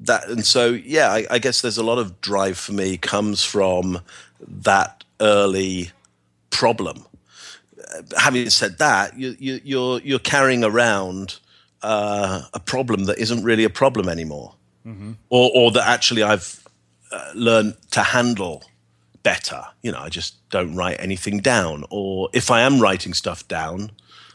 that 0.00 0.28
and 0.28 0.44
so 0.44 0.70
yeah, 0.70 1.10
I, 1.10 1.26
I 1.30 1.38
guess 1.38 1.60
there's 1.60 1.78
a 1.78 1.84
lot 1.84 1.98
of 1.98 2.20
drive 2.20 2.58
for 2.58 2.72
me 2.72 2.96
comes 2.96 3.44
from 3.44 4.00
that 4.46 5.04
early 5.20 5.90
problem. 6.50 7.04
Uh, 7.78 8.02
having 8.18 8.48
said 8.50 8.78
that, 8.78 9.18
you, 9.18 9.36
you, 9.38 9.60
you're 9.64 10.00
you're 10.00 10.18
carrying 10.18 10.64
around 10.64 11.38
uh, 11.82 12.42
a 12.54 12.60
problem 12.60 13.04
that 13.04 13.18
isn't 13.18 13.42
really 13.42 13.64
a 13.64 13.70
problem 13.70 14.08
anymore 14.08 14.54
or, 15.28 15.50
or 15.54 15.70
that 15.72 15.86
actually 15.86 16.22
I've 16.22 16.64
uh, 17.12 17.30
learned 17.34 17.76
to 17.90 18.02
handle 18.02 18.62
better. 19.22 19.62
You 19.82 19.92
know, 19.92 19.98
I 19.98 20.08
just 20.08 20.48
don't 20.50 20.74
write 20.74 20.96
anything 20.98 21.40
down. 21.40 21.84
Or 21.90 22.30
if 22.32 22.50
I 22.50 22.62
am 22.62 22.80
writing 22.80 23.14
stuff 23.14 23.46
down, 23.48 23.90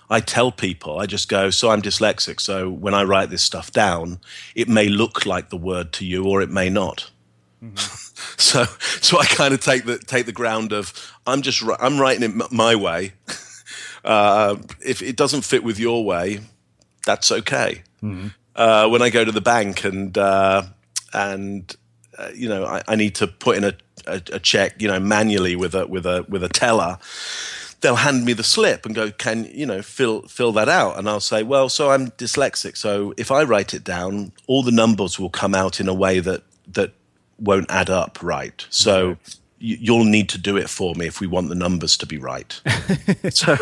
I 0.09 0.19
tell 0.19 0.51
people, 0.51 0.99
I 0.99 1.05
just 1.05 1.29
go, 1.29 1.49
so 1.49 1.69
I'm 1.71 1.81
dyslexic. 1.81 2.39
So 2.39 2.69
when 2.69 2.93
I 2.93 3.03
write 3.03 3.29
this 3.29 3.41
stuff 3.41 3.71
down, 3.71 4.19
it 4.55 4.67
may 4.67 4.87
look 4.89 5.25
like 5.25 5.49
the 5.49 5.57
word 5.57 5.91
to 5.93 6.05
you 6.05 6.25
or 6.25 6.41
it 6.41 6.49
may 6.49 6.69
not. 6.69 7.09
so, 8.37 8.65
so 9.01 9.17
I 9.19 9.25
kind 9.25 9.53
of 9.53 9.61
take 9.61 9.85
the 9.85 9.97
take 9.97 10.25
the 10.25 10.33
ground 10.33 10.73
of 10.73 10.93
I'm 11.25 11.41
just 11.41 11.63
I'm 11.79 11.97
writing 11.99 12.23
it 12.23 12.31
m- 12.41 12.47
my 12.51 12.75
way. 12.75 13.13
Uh, 14.05 14.57
if 14.85 15.01
it 15.01 15.15
doesn't 15.15 15.43
fit 15.43 15.63
with 15.63 15.79
your 15.79 16.03
way, 16.03 16.41
that's 17.05 17.31
okay 17.31 17.83
uh, 18.53 18.85
when 18.89 19.01
I 19.01 19.09
go 19.09 19.23
to 19.23 19.31
the 19.31 19.39
bank 19.39 19.85
and 19.85 20.17
uh, 20.17 20.63
and 21.13 21.73
uh, 22.17 22.27
you 22.35 22.49
know 22.49 22.65
I, 22.65 22.81
I 22.85 22.95
need 22.97 23.15
to 23.15 23.27
put 23.27 23.55
in 23.55 23.63
a, 23.63 23.73
a, 24.05 24.21
a 24.33 24.39
check 24.39 24.81
you 24.81 24.89
know 24.89 24.99
manually 24.99 25.55
with 25.55 25.73
a 25.73 25.87
with 25.87 26.05
a 26.05 26.25
with 26.27 26.43
a 26.43 26.49
teller 26.49 26.97
they'll 27.83 27.97
hand 27.97 28.25
me 28.25 28.33
the 28.33 28.43
slip 28.43 28.85
and 28.85 28.95
go 28.95 29.11
can 29.11 29.45
you 29.53 29.65
know 29.65 29.81
fill 29.83 30.23
fill 30.23 30.51
that 30.53 30.69
out 30.69 30.97
and 30.97 31.07
I'll 31.07 31.19
say 31.19 31.43
well 31.43 31.69
so 31.69 31.91
I'm 31.91 32.09
dyslexic 32.11 32.75
so 32.77 33.13
if 33.17 33.29
I 33.29 33.43
write 33.43 33.73
it 33.75 33.83
down 33.83 34.31
all 34.47 34.63
the 34.63 34.71
numbers 34.71 35.19
will 35.19 35.29
come 35.29 35.53
out 35.53 35.79
in 35.79 35.87
a 35.87 35.93
way 35.93 36.19
that 36.19 36.41
that 36.69 36.93
won't 37.39 37.69
add 37.69 37.89
up 37.91 38.23
right 38.23 38.65
so 38.71 39.09
y- 39.09 39.17
You'll 39.59 40.03
need 40.03 40.27
to 40.29 40.37
do 40.37 40.57
it 40.57 40.69
for 40.69 40.93
me 40.95 41.05
if 41.07 41.21
we 41.21 41.27
want 41.27 41.47
the 41.47 41.55
numbers 41.55 41.95
to 41.97 42.05
be 42.05 42.17
right. 42.17 42.51
so, 43.31 43.55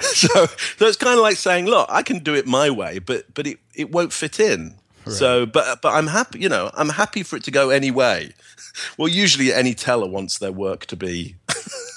so, 0.00 0.46
so 0.76 0.86
it's 0.86 0.96
kind 0.96 1.18
of 1.18 1.22
like 1.22 1.36
saying, 1.36 1.66
"Look, 1.66 1.88
I 1.90 2.02
can 2.02 2.20
do 2.20 2.32
it 2.36 2.46
my 2.46 2.70
way, 2.70 3.00
but 3.00 3.34
but 3.34 3.48
it, 3.48 3.58
it 3.74 3.90
won't 3.90 4.12
fit 4.12 4.38
in." 4.38 4.76
So, 5.06 5.44
but 5.44 5.82
but 5.82 5.94
I'm 5.94 6.06
happy. 6.06 6.38
You 6.38 6.48
know, 6.48 6.70
I'm 6.74 6.90
happy 6.90 7.24
for 7.24 7.34
it 7.34 7.42
to 7.44 7.50
go 7.50 7.70
any 7.70 7.90
way. 7.90 8.34
Well, 8.96 9.08
usually 9.08 9.52
any 9.52 9.74
teller 9.74 10.06
wants 10.06 10.38
their 10.38 10.52
work 10.52 10.86
to 10.86 10.96
be 10.96 11.34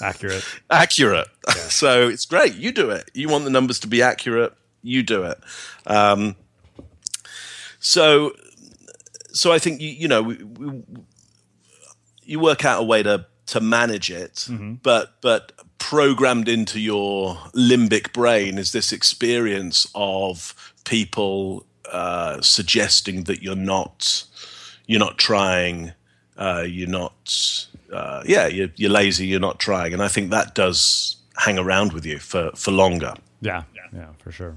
accurate 0.02 0.44
accurate. 0.70 1.28
so 1.68 2.08
it's 2.08 2.26
great. 2.26 2.54
You 2.54 2.72
do 2.72 2.90
it. 2.90 3.10
You 3.14 3.28
want 3.28 3.44
the 3.44 3.50
numbers 3.50 3.80
to 3.80 3.86
be 3.86 4.02
accurate. 4.02 4.52
You 4.82 5.02
do 5.02 5.24
it. 5.24 5.38
Um, 5.86 6.36
so, 7.78 8.32
so 9.32 9.52
I 9.52 9.58
think 9.58 9.80
you 9.80 9.90
you 9.90 10.08
know 10.08 10.22
we, 10.22 10.36
we, 10.36 10.82
you 12.24 12.40
work 12.40 12.64
out 12.64 12.80
a 12.80 12.84
way 12.84 13.02
to 13.02 13.26
to 13.46 13.60
manage 13.60 14.10
it, 14.10 14.48
but 14.82 15.14
but 15.20 15.52
programmed 15.78 16.48
into 16.48 16.80
your 16.80 17.36
limbic 17.54 18.12
brain 18.12 18.58
is 18.58 18.72
this 18.72 18.92
experience 18.92 19.86
of 19.94 20.54
people 20.84 21.64
uh, 21.92 22.40
suggesting 22.40 23.24
that 23.24 23.42
you're 23.42 23.54
not 23.54 24.24
you're 24.86 25.00
not 25.00 25.18
trying, 25.18 25.92
uh, 26.36 26.64
you're 26.66 26.88
not 26.88 27.66
uh, 27.92 28.22
yeah 28.26 28.46
you're, 28.46 28.70
you're 28.76 28.90
lazy, 28.90 29.26
you're 29.26 29.40
not 29.40 29.58
trying, 29.58 29.92
and 29.92 30.02
I 30.02 30.08
think 30.08 30.30
that 30.30 30.54
does 30.54 31.16
hang 31.36 31.58
around 31.58 31.92
with 31.92 32.06
you 32.06 32.18
for 32.18 32.50
for 32.54 32.70
longer. 32.72 33.14
yeah 33.40 33.62
yeah 33.92 34.08
for 34.18 34.32
sure 34.32 34.56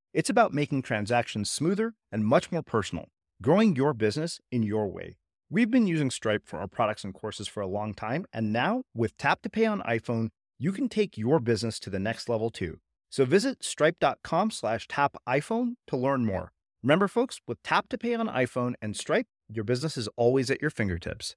It's 0.13 0.29
about 0.29 0.53
making 0.53 0.81
transactions 0.81 1.49
smoother 1.49 1.93
and 2.11 2.25
much 2.25 2.51
more 2.51 2.61
personal, 2.61 3.05
growing 3.41 3.77
your 3.77 3.93
business 3.93 4.41
in 4.51 4.61
your 4.61 4.91
way. 4.91 5.15
We've 5.49 5.71
been 5.71 5.87
using 5.87 6.11
Stripe 6.11 6.45
for 6.45 6.59
our 6.59 6.67
products 6.67 7.05
and 7.05 7.13
courses 7.13 7.47
for 7.47 7.61
a 7.61 7.67
long 7.67 7.93
time, 7.93 8.25
and 8.33 8.51
now 8.51 8.83
with 8.93 9.15
Tap 9.15 9.41
to 9.43 9.49
Pay 9.49 9.65
on 9.65 9.81
iPhone, 9.83 10.27
you 10.59 10.73
can 10.73 10.89
take 10.89 11.17
your 11.17 11.39
business 11.39 11.79
to 11.79 11.89
the 11.89 11.99
next 11.99 12.27
level 12.27 12.49
too. 12.49 12.79
So 13.09 13.23
visit 13.23 13.63
stripe.com 13.63 14.51
slash 14.51 14.85
tap 14.89 15.15
iPhone 15.27 15.75
to 15.87 15.95
learn 15.95 16.25
more. 16.25 16.51
Remember, 16.83 17.07
folks, 17.07 17.39
with 17.47 17.63
Tap 17.63 17.87
to 17.89 17.97
Pay 17.97 18.13
on 18.13 18.27
iPhone 18.27 18.73
and 18.81 18.97
Stripe, 18.97 19.27
your 19.49 19.63
business 19.63 19.95
is 19.95 20.09
always 20.17 20.51
at 20.51 20.61
your 20.61 20.71
fingertips. 20.71 21.35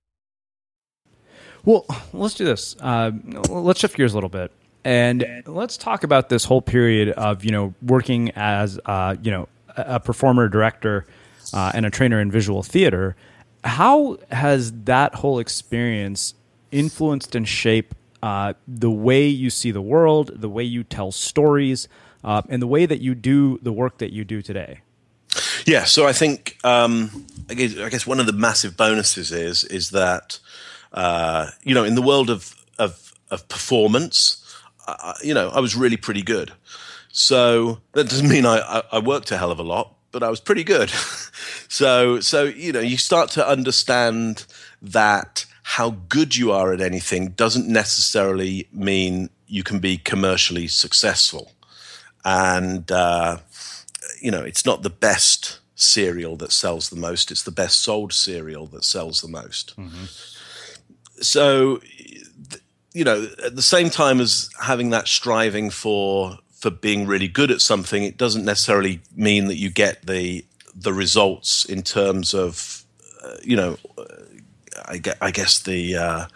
Well, 1.64 1.86
let's 2.12 2.34
do 2.34 2.44
this. 2.44 2.74
Uh, 2.80 3.12
let's 3.48 3.78
shift 3.78 3.96
gears 3.96 4.14
a 4.14 4.16
little 4.16 4.28
bit, 4.28 4.52
and 4.84 5.42
let's 5.46 5.76
talk 5.76 6.04
about 6.04 6.28
this 6.28 6.44
whole 6.44 6.62
period 6.62 7.10
of 7.10 7.44
you 7.44 7.50
know 7.50 7.74
working 7.82 8.30
as 8.36 8.78
uh, 8.84 9.16
you 9.22 9.30
know 9.30 9.48
a 9.76 9.98
performer, 9.98 10.48
director, 10.48 11.06
uh, 11.52 11.72
and 11.74 11.86
a 11.86 11.90
trainer 11.90 12.20
in 12.20 12.30
visual 12.30 12.62
theater. 12.62 13.16
How 13.64 14.18
has 14.30 14.72
that 14.84 15.16
whole 15.16 15.38
experience 15.38 16.34
influenced 16.70 17.34
and 17.34 17.48
shaped 17.48 17.96
uh, 18.22 18.54
the 18.68 18.90
way 18.90 19.26
you 19.26 19.50
see 19.50 19.70
the 19.70 19.82
world, 19.82 20.32
the 20.34 20.48
way 20.48 20.62
you 20.62 20.84
tell 20.84 21.12
stories, 21.12 21.88
uh, 22.22 22.42
and 22.48 22.60
the 22.60 22.66
way 22.66 22.86
that 22.86 23.00
you 23.00 23.14
do 23.14 23.58
the 23.62 23.72
work 23.72 23.98
that 23.98 24.12
you 24.12 24.24
do 24.24 24.42
today? 24.42 24.80
Yeah, 25.66 25.84
so 25.84 26.06
I 26.06 26.12
think 26.12 26.58
um, 26.62 27.26
I, 27.48 27.54
guess, 27.54 27.78
I 27.78 27.88
guess 27.88 28.06
one 28.06 28.20
of 28.20 28.26
the 28.26 28.32
massive 28.32 28.76
bonuses 28.76 29.32
is 29.32 29.64
is 29.64 29.90
that 29.90 30.38
uh, 30.92 31.50
you 31.62 31.74
know 31.74 31.84
in 31.84 31.94
the 31.94 32.02
world 32.02 32.30
of 32.30 32.54
of, 32.78 33.14
of 33.30 33.48
performance, 33.48 34.43
uh, 34.86 35.14
you 35.22 35.34
know 35.34 35.48
I 35.50 35.60
was 35.60 35.74
really 35.74 35.96
pretty 35.96 36.22
good. 36.22 36.52
So 37.12 37.80
that 37.92 38.08
doesn't 38.08 38.28
mean 38.28 38.44
I, 38.44 38.82
I 38.90 38.98
worked 38.98 39.30
a 39.30 39.38
hell 39.38 39.52
of 39.52 39.60
a 39.60 39.62
lot, 39.62 39.94
but 40.10 40.22
I 40.22 40.30
was 40.30 40.40
pretty 40.40 40.64
good. 40.64 40.90
so 41.68 42.20
so 42.20 42.44
you 42.44 42.72
know 42.72 42.80
you 42.80 42.96
start 42.96 43.30
to 43.32 43.48
understand 43.48 44.46
that 44.82 45.46
how 45.62 45.90
good 46.08 46.36
you 46.36 46.52
are 46.52 46.72
at 46.72 46.80
anything 46.80 47.28
doesn't 47.30 47.66
necessarily 47.66 48.68
mean 48.72 49.30
you 49.46 49.62
can 49.62 49.78
be 49.78 49.96
commercially 49.96 50.68
successful. 50.68 51.52
And 52.24 52.90
uh, 52.90 53.38
you 54.20 54.30
know, 54.30 54.42
it's 54.42 54.64
not 54.64 54.82
the 54.82 54.90
best 54.90 55.58
cereal 55.74 56.36
that 56.36 56.52
sells 56.52 56.90
the 56.90 56.96
most; 56.96 57.30
it's 57.30 57.42
the 57.42 57.50
best 57.50 57.82
sold 57.82 58.12
cereal 58.12 58.66
that 58.68 58.84
sells 58.84 59.20
the 59.20 59.28
most. 59.28 59.76
Mm-hmm. 59.76 60.04
So, 61.20 61.80
you 62.94 63.04
know, 63.04 63.28
at 63.44 63.56
the 63.56 63.62
same 63.62 63.90
time 63.90 64.20
as 64.20 64.48
having 64.60 64.90
that 64.90 65.08
striving 65.08 65.68
for 65.68 66.38
for 66.52 66.70
being 66.70 67.06
really 67.06 67.28
good 67.28 67.50
at 67.50 67.60
something, 67.60 68.04
it 68.04 68.16
doesn't 68.16 68.44
necessarily 68.44 69.00
mean 69.14 69.48
that 69.48 69.56
you 69.56 69.68
get 69.68 70.06
the 70.06 70.44
the 70.74 70.92
results 70.92 71.64
in 71.64 71.82
terms 71.82 72.34
of, 72.34 72.84
uh, 73.22 73.36
you 73.42 73.56
know, 73.56 73.76
I, 74.86 75.00
I 75.20 75.30
guess 75.30 75.60
the 75.60 75.96
uh, 75.96 76.26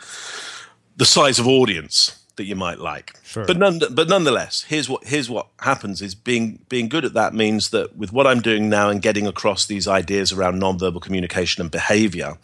the 0.96 1.06
size 1.06 1.38
of 1.38 1.46
audience 1.46 2.18
that 2.36 2.44
you 2.44 2.56
might 2.56 2.78
like. 2.78 3.14
Sure. 3.22 3.44
But 3.44 3.58
none, 3.58 3.80
but 3.90 4.08
nonetheless, 4.08 4.62
here's 4.62 4.88
what 4.88 5.04
here's 5.04 5.30
what 5.30 5.46
happens 5.60 6.02
is 6.02 6.14
being 6.14 6.58
being 6.68 6.88
good 6.88 7.04
at 7.04 7.14
that 7.14 7.34
means 7.34 7.70
that 7.70 7.96
with 7.96 8.12
what 8.12 8.26
I'm 8.26 8.40
doing 8.40 8.68
now 8.68 8.88
and 8.88 9.00
getting 9.00 9.26
across 9.26 9.66
these 9.66 9.86
ideas 9.86 10.32
around 10.32 10.60
nonverbal 10.60 11.02
communication 11.02 11.60
and 11.60 11.70
behavior, 11.70 12.36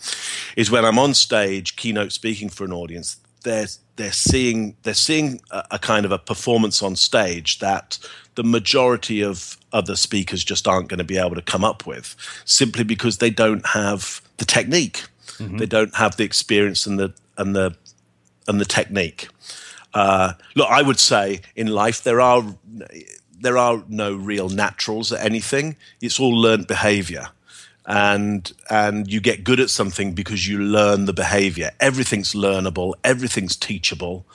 is 0.57 0.71
when 0.71 0.85
I'm 0.85 0.99
on 0.99 1.15
stage 1.15 1.77
keynote 1.77 2.13
speaking 2.13 2.49
for 2.49 2.65
an 2.65 2.73
audience, 2.73 3.17
they're 3.45 3.69
they're 3.97 4.13
seeing 4.13 4.77
they're 4.83 4.95
seeing 4.95 5.41
a, 5.51 5.65
a 5.73 5.79
kind 5.79 6.05
of 6.05 6.13
a 6.13 6.19
performance 6.19 6.83
on 6.83 6.97
stage 6.97 7.61
that 7.61 7.99
the 8.35 8.45
majority 8.45 9.23
of 9.23 9.57
other 9.73 9.97
speakers 9.97 10.45
just 10.45 10.67
aren't 10.67 10.89
going 10.89 10.99
to 10.99 11.05
be 11.05 11.19
able 11.19 11.35
to 11.37 11.43
come 11.43 11.65
up 11.65 11.87
with, 11.87 12.17
simply 12.45 12.85
because 12.85 13.19
they 13.19 13.31
don't 13.31 13.67
have 13.69 14.21
the 14.39 14.45
technique, 14.45 15.05
mm-hmm. 15.39 15.59
they 15.59 15.67
don't 15.67 15.95
have 15.95 16.17
the 16.17 16.25
experience 16.25 16.87
and 16.87 16.99
the 16.99 17.15
and 17.39 17.55
the 17.55 17.77
and 18.49 18.61
the 18.61 18.65
technique. 18.65 19.29
Uh, 19.93 20.33
look, 20.57 20.69
I 20.69 20.83
would 20.83 20.99
say 20.99 21.41
in 21.55 21.69
life 21.69 22.03
there 22.03 22.21
are 22.21 22.45
there 23.41 23.59
are 23.59 23.85
no 23.89 24.15
real 24.15 24.49
naturals 24.49 25.13
at 25.13 25.25
anything. 25.25 25.77
It's 26.01 26.19
all 26.19 26.37
learned 26.37 26.67
behavior, 26.67 27.29
and 27.87 28.53
and 28.71 29.11
you 29.11 29.21
get 29.21 29.45
good 29.45 29.61
at 29.61 29.71
something 29.71 30.13
because 30.13 30.49
you 30.49 30.59
learn 30.59 31.05
the 31.05 31.13
behavior. 31.13 31.71
Everything's 31.81 32.33
learnable. 32.33 32.95
Everything's 33.05 33.57
teachable, 33.57 34.27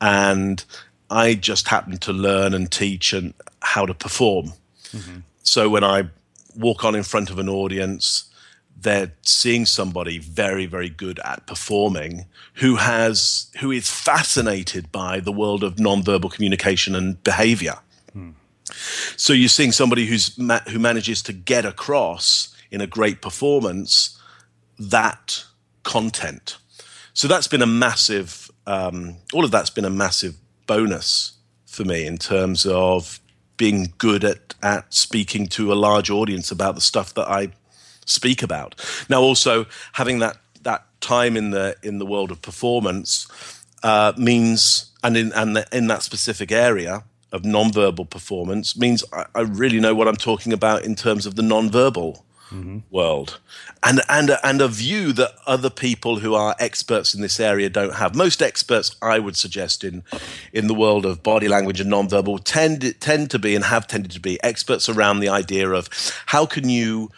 and 0.00 0.64
I 1.10 1.34
just 1.34 1.68
happen 1.68 1.98
to 1.98 2.12
learn 2.12 2.54
and 2.54 2.70
teach 2.70 3.12
and 3.12 3.34
how 3.60 3.86
to 3.86 3.94
perform. 3.94 4.52
Mm-hmm. 4.92 5.18
So 5.42 5.68
when 5.68 5.84
I 5.84 6.08
walk 6.56 6.84
on 6.84 6.94
in 6.94 7.02
front 7.02 7.30
of 7.30 7.38
an 7.38 7.48
audience 7.48 8.30
they're 8.76 9.12
seeing 9.22 9.66
somebody 9.66 10.18
very 10.18 10.66
very 10.66 10.88
good 10.88 11.18
at 11.20 11.46
performing 11.46 12.26
who 12.54 12.76
has 12.76 13.50
who 13.60 13.70
is 13.70 13.90
fascinated 13.90 14.90
by 14.92 15.20
the 15.20 15.32
world 15.32 15.64
of 15.64 15.76
nonverbal 15.76 16.30
communication 16.30 16.94
and 16.94 17.22
behavior 17.24 17.76
hmm. 18.12 18.30
so 19.16 19.32
you're 19.32 19.48
seeing 19.48 19.72
somebody 19.72 20.06
who's 20.06 20.36
ma- 20.38 20.60
who 20.68 20.78
manages 20.78 21.22
to 21.22 21.32
get 21.32 21.64
across 21.64 22.53
in 22.74 22.80
a 22.80 22.86
great 22.86 23.22
performance 23.22 24.20
that 24.78 25.44
content 25.82 26.58
so 27.12 27.28
that's 27.28 27.48
been 27.48 27.62
a 27.62 27.66
massive 27.66 28.50
um, 28.66 29.16
all 29.32 29.44
of 29.44 29.50
that's 29.50 29.70
been 29.70 29.84
a 29.84 29.90
massive 29.90 30.36
bonus 30.66 31.32
for 31.66 31.84
me 31.84 32.06
in 32.06 32.18
terms 32.18 32.66
of 32.66 33.20
being 33.56 33.92
good 33.98 34.24
at 34.24 34.54
at 34.62 34.92
speaking 34.92 35.46
to 35.46 35.72
a 35.72 35.74
large 35.74 36.10
audience 36.10 36.50
about 36.50 36.74
the 36.74 36.80
stuff 36.80 37.12
that 37.14 37.28
I 37.28 37.52
speak 38.06 38.42
about. 38.42 38.74
Now, 39.08 39.20
also 39.20 39.66
having 39.92 40.18
that 40.20 40.38
that 40.62 40.86
time 41.00 41.36
in 41.36 41.50
the 41.50 41.76
in 41.82 41.98
the 41.98 42.06
world 42.06 42.30
of 42.30 42.40
performance 42.42 43.28
uh, 43.82 44.12
means, 44.16 44.92
and 45.02 45.16
in 45.16 45.32
and 45.34 45.56
the, 45.56 45.66
in 45.72 45.86
that 45.88 46.02
specific 46.02 46.50
area 46.50 47.04
of 47.32 47.42
nonverbal 47.42 48.08
performance 48.08 48.76
means 48.76 49.04
I, 49.12 49.26
I, 49.34 49.40
really 49.40 49.80
know 49.80 49.92
what 49.92 50.06
I'm 50.06 50.16
talking 50.16 50.52
about 50.52 50.84
in 50.84 50.94
terms 50.94 51.26
of 51.26 51.34
the 51.34 51.42
nonverbal 51.42 52.22
mm-hmm. 52.54 52.78
world, 52.90 53.40
and 53.82 54.00
and 54.08 54.30
and 54.42 54.60
a 54.60 54.68
view 54.68 55.12
that 55.12 55.32
other 55.46 55.70
people 55.70 56.18
who 56.18 56.34
are 56.34 56.54
experts 56.58 57.14
in 57.14 57.20
this 57.20 57.40
area 57.40 57.68
don't 57.68 57.94
have. 57.94 58.14
Most 58.14 58.42
experts, 58.42 58.96
I 59.02 59.18
would 59.18 59.36
suggest, 59.36 59.84
in 59.84 60.02
in 60.52 60.66
the 60.66 60.74
world 60.74 61.04
of 61.04 61.22
body 61.22 61.48
language 61.48 61.80
and 61.80 61.92
nonverbal, 61.92 62.40
tend 62.44 63.00
tend 63.00 63.30
to 63.30 63.38
be 63.38 63.54
and 63.54 63.64
have 63.64 63.86
tended 63.86 64.12
to 64.12 64.20
be 64.20 64.42
experts 64.42 64.88
around 64.88 65.20
the 65.20 65.28
idea 65.28 65.70
of 65.70 65.88
how 66.26 66.46
can 66.46 66.68
you, 66.68 67.10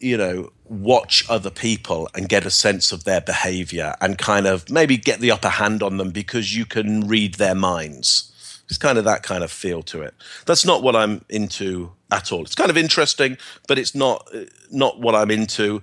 you 0.00 0.16
know, 0.16 0.50
watch 0.72 1.24
other 1.28 1.50
people 1.50 2.08
and 2.14 2.28
get 2.28 2.46
a 2.46 2.50
sense 2.50 2.92
of 2.92 3.04
their 3.04 3.20
behavior 3.20 3.94
and 4.00 4.18
kind 4.18 4.46
of 4.46 4.68
maybe 4.70 4.96
get 4.96 5.20
the 5.20 5.30
upper 5.30 5.48
hand 5.48 5.82
on 5.82 5.98
them 5.98 6.10
because 6.10 6.56
you 6.56 6.64
can 6.64 7.06
read 7.06 7.34
their 7.34 7.54
minds. 7.54 8.31
It's 8.72 8.78
kind 8.78 8.96
of 8.96 9.04
that 9.04 9.22
kind 9.22 9.44
of 9.44 9.52
feel 9.52 9.82
to 9.82 10.00
it. 10.00 10.14
That's 10.46 10.64
not 10.64 10.82
what 10.82 10.96
I'm 10.96 11.26
into 11.28 11.92
at 12.10 12.32
all. 12.32 12.40
It's 12.40 12.54
kind 12.54 12.70
of 12.70 12.78
interesting, 12.78 13.36
but 13.68 13.78
it's 13.78 13.94
not 13.94 14.26
not 14.70 14.98
what 14.98 15.14
I'm 15.14 15.30
into 15.30 15.82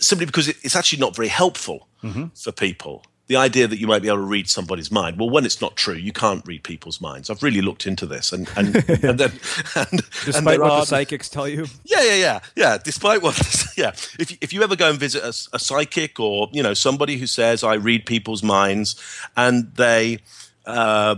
simply 0.00 0.26
because 0.26 0.48
it's 0.48 0.76
actually 0.76 1.00
not 1.00 1.16
very 1.16 1.28
helpful 1.28 1.88
mm-hmm. 2.04 2.26
for 2.34 2.52
people 2.52 3.04
the 3.28 3.36
idea 3.36 3.66
that 3.66 3.80
you 3.80 3.86
might 3.86 4.02
be 4.02 4.08
able 4.08 4.18
to 4.18 4.24
read 4.24 4.50
somebody's 4.50 4.90
mind. 4.90 5.18
Well, 5.18 5.30
when 5.30 5.46
it's 5.46 5.62
not 5.62 5.76
true, 5.76 5.94
you 5.94 6.12
can't 6.12 6.46
read 6.46 6.62
people's 6.62 7.00
minds. 7.00 7.30
I've 7.30 7.42
really 7.42 7.62
looked 7.62 7.86
into 7.86 8.04
this, 8.04 8.34
and 8.34 8.46
and, 8.54 8.76
and 9.02 9.18
then 9.18 9.32
and, 9.74 10.02
despite 10.26 10.36
and 10.36 10.62
what 10.62 10.72
are, 10.72 10.80
the 10.80 10.84
psychics 10.84 11.30
tell 11.30 11.48
you, 11.48 11.66
yeah, 11.86 12.02
yeah, 12.02 12.16
yeah, 12.16 12.40
yeah. 12.54 12.78
Despite 12.78 13.22
what, 13.22 13.34
yeah. 13.78 13.92
If 14.20 14.36
if 14.42 14.52
you 14.52 14.62
ever 14.62 14.76
go 14.76 14.90
and 14.90 14.98
visit 14.98 15.22
a, 15.22 15.56
a 15.56 15.58
psychic 15.58 16.20
or 16.20 16.50
you 16.52 16.62
know 16.62 16.74
somebody 16.74 17.16
who 17.16 17.26
says 17.26 17.64
I 17.64 17.74
read 17.74 18.04
people's 18.04 18.42
minds, 18.42 18.94
and 19.38 19.74
they. 19.76 20.18
Uh, 20.66 21.16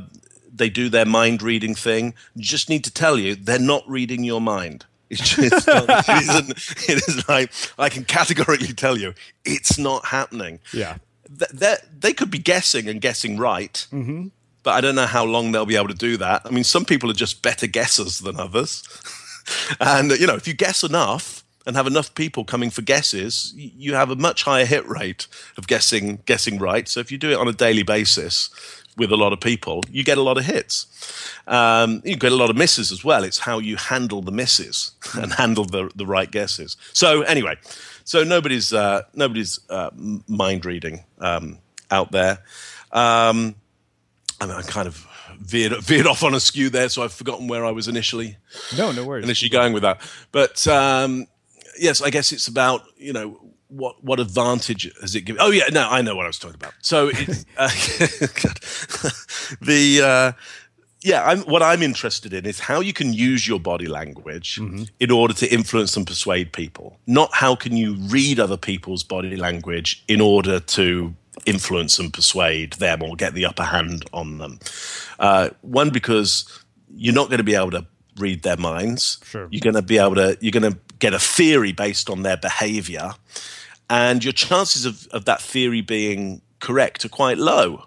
they 0.52 0.70
do 0.70 0.88
their 0.88 1.06
mind 1.06 1.42
reading 1.42 1.74
thing. 1.74 2.14
Just 2.37 2.68
need 2.68 2.84
to 2.84 2.90
tell 2.90 3.18
you, 3.18 3.34
they're 3.34 3.58
not 3.58 3.88
reading 3.88 4.24
your 4.24 4.40
mind. 4.40 4.84
It's 5.11 5.37
just, 5.37 5.66
it 5.66 6.08
isn't. 6.08 6.50
It 6.90 7.08
is 7.08 7.26
like 7.28 7.50
I 7.78 7.88
can 7.88 8.04
categorically 8.04 8.74
tell 8.74 8.98
you, 8.98 9.14
it's 9.42 9.78
not 9.78 10.04
happening. 10.04 10.61
Yeah, 10.70 10.98
they 11.30 11.76
they 11.98 12.12
could 12.12 12.30
be 12.30 12.38
guessing 12.38 12.88
and 12.88 13.00
guessing 13.00 13.38
right. 13.38 13.87
Mm-hmm. 13.90 14.28
But 14.62 14.72
I 14.72 14.82
don't 14.82 14.96
know 14.96 15.06
how 15.06 15.24
long 15.24 15.52
they'll 15.52 15.64
be 15.64 15.76
able 15.76 15.88
to 15.88 15.94
do 15.94 16.18
that. 16.18 16.42
I 16.44 16.50
mean, 16.50 16.64
some 16.64 16.84
people 16.84 17.11
are 17.11 17.14
just 17.14 17.40
better 17.40 17.66
guessers 17.66 18.22
than 18.22 18.38
others. 18.38 18.82
and, 19.80 20.11
you 20.12 20.26
know, 20.26 20.34
if 20.34 20.46
you 20.46 20.52
guess 20.52 20.82
enough 20.82 21.42
and 21.66 21.76
have 21.76 21.87
enough 21.87 22.14
people 22.14 22.44
coming 22.44 22.68
for 22.68 22.82
guesses, 22.82 23.52
you 23.56 23.94
have 23.94 24.11
a 24.11 24.16
much 24.16 24.42
higher 24.42 24.66
hit 24.66 24.87
rate 24.87 25.26
of 25.56 25.66
guessing 25.66 26.20
guessing 26.26 26.58
right. 26.58 26.88
So 26.88 27.00
if 27.00 27.11
you 27.11 27.18
do 27.18 27.30
it 27.30 27.38
on 27.38 27.48
a 27.48 27.52
daily 27.52 27.82
basis 27.82 28.50
with 28.98 29.12
a 29.12 29.16
lot 29.16 29.32
of 29.32 29.40
people, 29.40 29.82
you 29.90 30.04
get 30.04 30.18
a 30.18 30.22
lot 30.22 30.37
of 30.37 30.44
hits. 30.44 30.87
Um, 31.46 32.02
you 32.04 32.16
get 32.16 32.32
a 32.32 32.37
lot 32.37 32.50
of 32.50 32.56
misses 32.56 32.92
as 32.92 33.04
well. 33.04 33.24
It's 33.24 33.38
how 33.38 33.58
you 33.58 33.76
handle 33.76 34.20
the 34.20 34.32
misses 34.32 34.92
and 35.14 35.32
handle 35.32 35.64
the, 35.64 35.90
the 35.94 36.06
right 36.06 36.30
guesses. 36.30 36.76
So 36.92 37.22
anyway, 37.22 37.56
so 38.04 38.24
nobody's 38.24 38.72
uh, 38.72 39.02
nobody's 39.14 39.61
uh, 39.70 39.90
mind 40.26 40.64
reading 40.64 41.04
um, 41.18 41.58
out 41.90 42.12
there. 42.12 42.38
Um, 42.92 43.54
I 44.40 44.46
mean, 44.46 44.56
I 44.56 44.62
kind 44.62 44.88
of 44.88 45.06
veered 45.40 45.72
veered 45.82 46.06
off 46.06 46.22
on 46.22 46.34
a 46.34 46.40
skew 46.40 46.70
there, 46.70 46.88
so 46.88 47.02
I've 47.02 47.12
forgotten 47.12 47.48
where 47.48 47.64
I 47.64 47.70
was 47.70 47.88
initially. 47.88 48.37
No, 48.76 48.92
no 48.92 49.04
worries. 49.04 49.24
Initially 49.24 49.50
going 49.50 49.72
with 49.72 49.82
that, 49.82 50.00
but 50.32 50.66
um, 50.68 51.26
yes, 51.78 52.02
I 52.02 52.11
guess 52.11 52.32
it's 52.32 52.48
about 52.48 52.82
you 52.96 53.12
know 53.12 53.40
what 53.68 54.02
what 54.02 54.20
advantage 54.20 54.90
has 55.00 55.14
it 55.14 55.22
given? 55.22 55.40
Oh 55.40 55.50
yeah, 55.50 55.64
no, 55.70 55.88
I 55.88 56.02
know 56.02 56.16
what 56.16 56.24
I 56.24 56.28
was 56.28 56.38
talking 56.38 56.57
about. 56.57 56.74
So 56.83 57.09
it, 57.12 57.28
uh, 57.57 57.68
the 59.61 60.00
uh, 60.02 60.33
yeah, 61.02 61.24
I'm, 61.24 61.40
what 61.42 61.62
I'm 61.62 61.83
interested 61.83 62.33
in 62.33 62.44
is 62.44 62.59
how 62.59 62.81
you 62.81 62.92
can 62.92 63.12
use 63.12 63.46
your 63.46 63.61
body 63.61 63.87
language 63.87 64.57
mm-hmm. 64.57 64.85
in 64.98 65.11
order 65.11 65.33
to 65.35 65.48
influence 65.52 65.96
and 65.96 66.07
persuade 66.07 66.52
people. 66.52 66.98
Not 67.07 67.31
how 67.33 67.54
can 67.54 67.76
you 67.76 67.94
read 67.94 68.40
other 68.40 68.57
people's 68.57 69.04
body 69.04 69.37
language 69.37 70.02
in 70.09 70.20
order 70.20 70.59
to 70.59 71.14
influence 71.46 71.98
and 71.98 72.12
persuade 72.12 72.74
them 72.74 73.02
or 73.02 73.16
get 73.16 73.35
the 73.35 73.46
upper 73.46 73.62
hand 73.62 74.04
on 74.12 74.38
them. 74.38 74.59
Uh, 75.18 75.50
one, 75.62 75.90
because 75.90 76.62
you're 76.94 77.14
not 77.14 77.28
going 77.28 77.38
to 77.38 77.44
be 77.44 77.54
able 77.54 77.70
to 77.70 77.87
read 78.16 78.42
their 78.42 78.57
minds. 78.57 79.18
Sure. 79.24 79.48
You're 79.50 79.61
going 79.61 79.74
to 79.74 79.83
be 79.83 79.98
able 79.98 80.16
to. 80.16 80.37
You're 80.40 80.52
going 80.52 80.72
to 80.72 80.78
get 80.98 81.14
a 81.14 81.18
theory 81.18 81.72
based 81.72 82.11
on 82.11 82.22
their 82.22 82.37
behavior, 82.37 83.12
and 83.90 84.22
your 84.24 84.33
chances 84.33 84.85
of, 84.85 85.07
of 85.09 85.24
that 85.24 85.40
theory 85.40 85.81
being 85.81 86.42
correct 86.61 87.05
are 87.05 87.09
quite 87.09 87.38
low. 87.38 87.85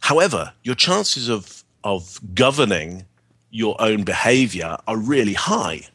However, 0.00 0.52
your 0.62 0.74
chances 0.74 1.28
of 1.28 1.64
of 1.84 2.20
governing 2.34 3.06
your 3.50 3.76
own 3.80 4.02
behavior 4.04 4.76
are 4.86 4.96
really 4.96 5.34
high. 5.34 5.86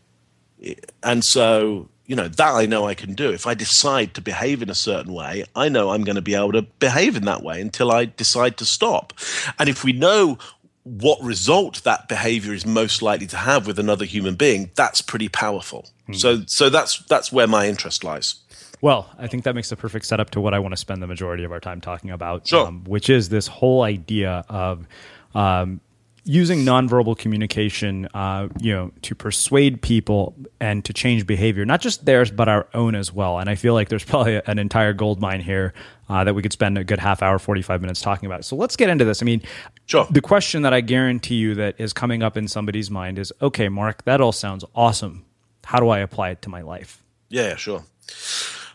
And 1.03 1.23
so, 1.23 1.89
you 2.05 2.15
know, 2.15 2.27
that 2.27 2.53
I 2.55 2.65
know 2.65 2.87
I 2.87 2.93
can 2.95 3.13
do. 3.13 3.31
If 3.31 3.45
I 3.45 3.53
decide 3.53 4.13
to 4.13 4.21
behave 4.21 4.61
in 4.61 4.69
a 4.69 4.75
certain 4.75 5.13
way, 5.13 5.43
I 5.55 5.69
know 5.69 5.91
I'm 5.91 6.03
going 6.03 6.15
to 6.15 6.21
be 6.21 6.35
able 6.35 6.53
to 6.53 6.63
behave 6.63 7.15
in 7.15 7.25
that 7.25 7.43
way 7.43 7.61
until 7.61 7.91
I 7.91 8.05
decide 8.05 8.57
to 8.57 8.65
stop. 8.65 9.13
And 9.59 9.69
if 9.69 9.83
we 9.83 9.93
know 9.93 10.37
what 10.83 11.21
result 11.21 11.83
that 11.83 12.07
behavior 12.09 12.53
is 12.53 12.65
most 12.65 13.01
likely 13.01 13.27
to 13.27 13.37
have 13.37 13.67
with 13.67 13.79
another 13.79 14.05
human 14.05 14.35
being, 14.35 14.71
that's 14.75 15.01
pretty 15.01 15.29
powerful. 15.29 15.89
Mm. 16.09 16.15
So 16.15 16.43
so 16.45 16.69
that's 16.69 16.99
that's 17.05 17.31
where 17.31 17.47
my 17.47 17.67
interest 17.67 18.03
lies. 18.03 18.35
Well, 18.83 19.09
I 19.17 19.27
think 19.27 19.45
that 19.45 19.55
makes 19.55 19.69
the 19.69 19.77
perfect 19.77 20.05
setup 20.05 20.31
to 20.31 20.41
what 20.41 20.53
I 20.53 20.59
want 20.59 20.73
to 20.73 20.77
spend 20.77 21.01
the 21.01 21.07
majority 21.07 21.45
of 21.45 21.53
our 21.53 21.61
time 21.61 21.79
talking 21.79 22.09
about, 22.09 22.45
sure. 22.45 22.67
um, 22.67 22.83
which 22.83 23.09
is 23.09 23.29
this 23.29 23.47
whole 23.47 23.81
idea 23.81 24.43
of 24.49 24.85
um, 25.33 25.79
using 26.25 26.65
nonverbal 26.65 27.17
communication, 27.17 28.09
uh, 28.13 28.49
you 28.59 28.73
know, 28.73 28.91
to 29.03 29.15
persuade 29.15 29.81
people 29.81 30.35
and 30.59 30.83
to 30.83 30.91
change 30.91 31.25
behavior, 31.25 31.63
not 31.63 31.79
just 31.79 32.03
theirs 32.03 32.29
but 32.29 32.49
our 32.49 32.67
own 32.73 32.93
as 32.93 33.09
well. 33.13 33.39
And 33.39 33.49
I 33.49 33.55
feel 33.55 33.73
like 33.73 33.87
there's 33.87 34.03
probably 34.13 34.41
an 34.45 34.59
entire 34.59 34.91
gold 34.91 35.21
mine 35.21 35.39
here 35.39 35.73
uh, 36.09 36.25
that 36.25 36.33
we 36.33 36.41
could 36.41 36.51
spend 36.51 36.77
a 36.77 36.83
good 36.83 36.99
half 36.99 37.21
hour, 37.23 37.39
forty 37.39 37.61
five 37.61 37.79
minutes 37.79 38.01
talking 38.01 38.27
about. 38.27 38.43
So 38.43 38.57
let's 38.57 38.75
get 38.75 38.89
into 38.89 39.05
this. 39.05 39.21
I 39.21 39.25
mean, 39.25 39.43
sure. 39.85 40.07
the 40.11 40.19
question 40.19 40.63
that 40.63 40.73
I 40.73 40.81
guarantee 40.81 41.35
you 41.35 41.55
that 41.55 41.75
is 41.79 41.93
coming 41.93 42.21
up 42.21 42.35
in 42.35 42.49
somebody's 42.49 42.91
mind 42.91 43.17
is, 43.17 43.31
okay, 43.41 43.69
Mark, 43.69 44.03
that 44.03 44.19
all 44.19 44.33
sounds 44.33 44.65
awesome. 44.75 45.23
How 45.63 45.79
do 45.79 45.87
I 45.87 45.99
apply 45.99 46.31
it 46.31 46.41
to 46.41 46.49
my 46.49 46.63
life? 46.63 47.01
Yeah, 47.29 47.55
sure. 47.55 47.85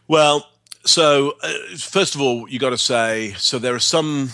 Well, 0.09 0.49
so 0.85 1.37
uh, 1.43 1.53
first 1.77 2.15
of 2.15 2.21
all, 2.21 2.49
you 2.49 2.59
got 2.59 2.71
to 2.71 2.79
say, 2.79 3.35
so 3.37 3.59
there 3.59 3.75
are 3.75 3.79
some 3.79 4.31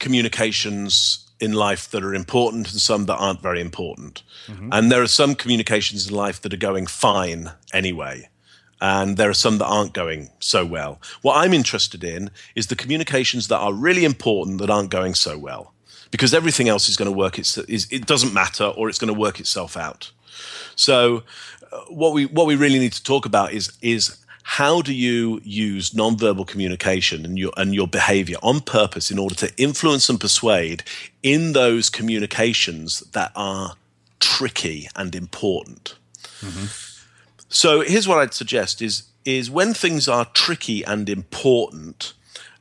communications 0.00 1.30
in 1.40 1.52
life 1.52 1.90
that 1.90 2.02
are 2.02 2.14
important 2.14 2.70
and 2.72 2.80
some 2.80 3.06
that 3.06 3.16
aren't 3.16 3.40
very 3.40 3.60
important. 3.60 4.22
Mm-hmm. 4.46 4.70
And 4.72 4.90
there 4.90 5.02
are 5.02 5.06
some 5.06 5.34
communications 5.34 6.08
in 6.08 6.14
life 6.14 6.40
that 6.42 6.52
are 6.52 6.58
going 6.58 6.86
fine 6.86 7.52
anyway. 7.72 8.28
And 8.80 9.16
there 9.16 9.30
are 9.30 9.34
some 9.34 9.58
that 9.58 9.66
aren't 9.66 9.94
going 9.94 10.30
so 10.40 10.66
well. 10.66 11.00
What 11.22 11.36
I'm 11.36 11.54
interested 11.54 12.02
in 12.04 12.30
is 12.54 12.66
the 12.66 12.76
communications 12.76 13.48
that 13.48 13.58
are 13.58 13.72
really 13.72 14.04
important 14.04 14.58
that 14.58 14.70
aren't 14.70 14.90
going 14.90 15.14
so 15.14 15.38
well. 15.38 15.72
Because 16.10 16.34
everything 16.34 16.68
else 16.68 16.88
is 16.88 16.96
going 16.96 17.10
to 17.10 17.16
work, 17.16 17.38
it's, 17.38 17.56
it 17.56 18.06
doesn't 18.06 18.32
matter 18.32 18.64
or 18.64 18.88
it's 18.88 18.98
going 18.98 19.12
to 19.12 19.18
work 19.18 19.40
itself 19.40 19.76
out. 19.76 20.12
So, 20.76 21.22
uh, 21.72 21.80
what 21.88 22.12
we 22.12 22.26
what 22.26 22.46
we 22.46 22.56
really 22.56 22.78
need 22.78 22.92
to 22.92 23.02
talk 23.02 23.26
about 23.26 23.52
is 23.52 23.72
is 23.80 24.23
how 24.46 24.82
do 24.82 24.94
you 24.94 25.40
use 25.42 25.90
nonverbal 25.90 26.46
communication 26.46 27.24
and 27.24 27.38
your 27.38 27.52
and 27.56 27.74
your 27.74 27.88
behavior 27.88 28.36
on 28.42 28.60
purpose 28.60 29.10
in 29.10 29.18
order 29.18 29.34
to 29.34 29.52
influence 29.56 30.08
and 30.08 30.20
persuade 30.20 30.82
in 31.22 31.52
those 31.52 31.90
communications 31.90 33.00
that 33.12 33.32
are 33.34 33.74
tricky 34.20 34.88
and 34.94 35.14
important? 35.14 35.96
Mm-hmm. 36.40 36.66
so 37.48 37.80
here's 37.80 38.06
what 38.06 38.18
i'd 38.18 38.34
suggest 38.34 38.82
is 38.82 39.04
is 39.24 39.50
when 39.50 39.72
things 39.72 40.08
are 40.08 40.26
tricky 40.26 40.84
and 40.84 41.08
important 41.08 42.12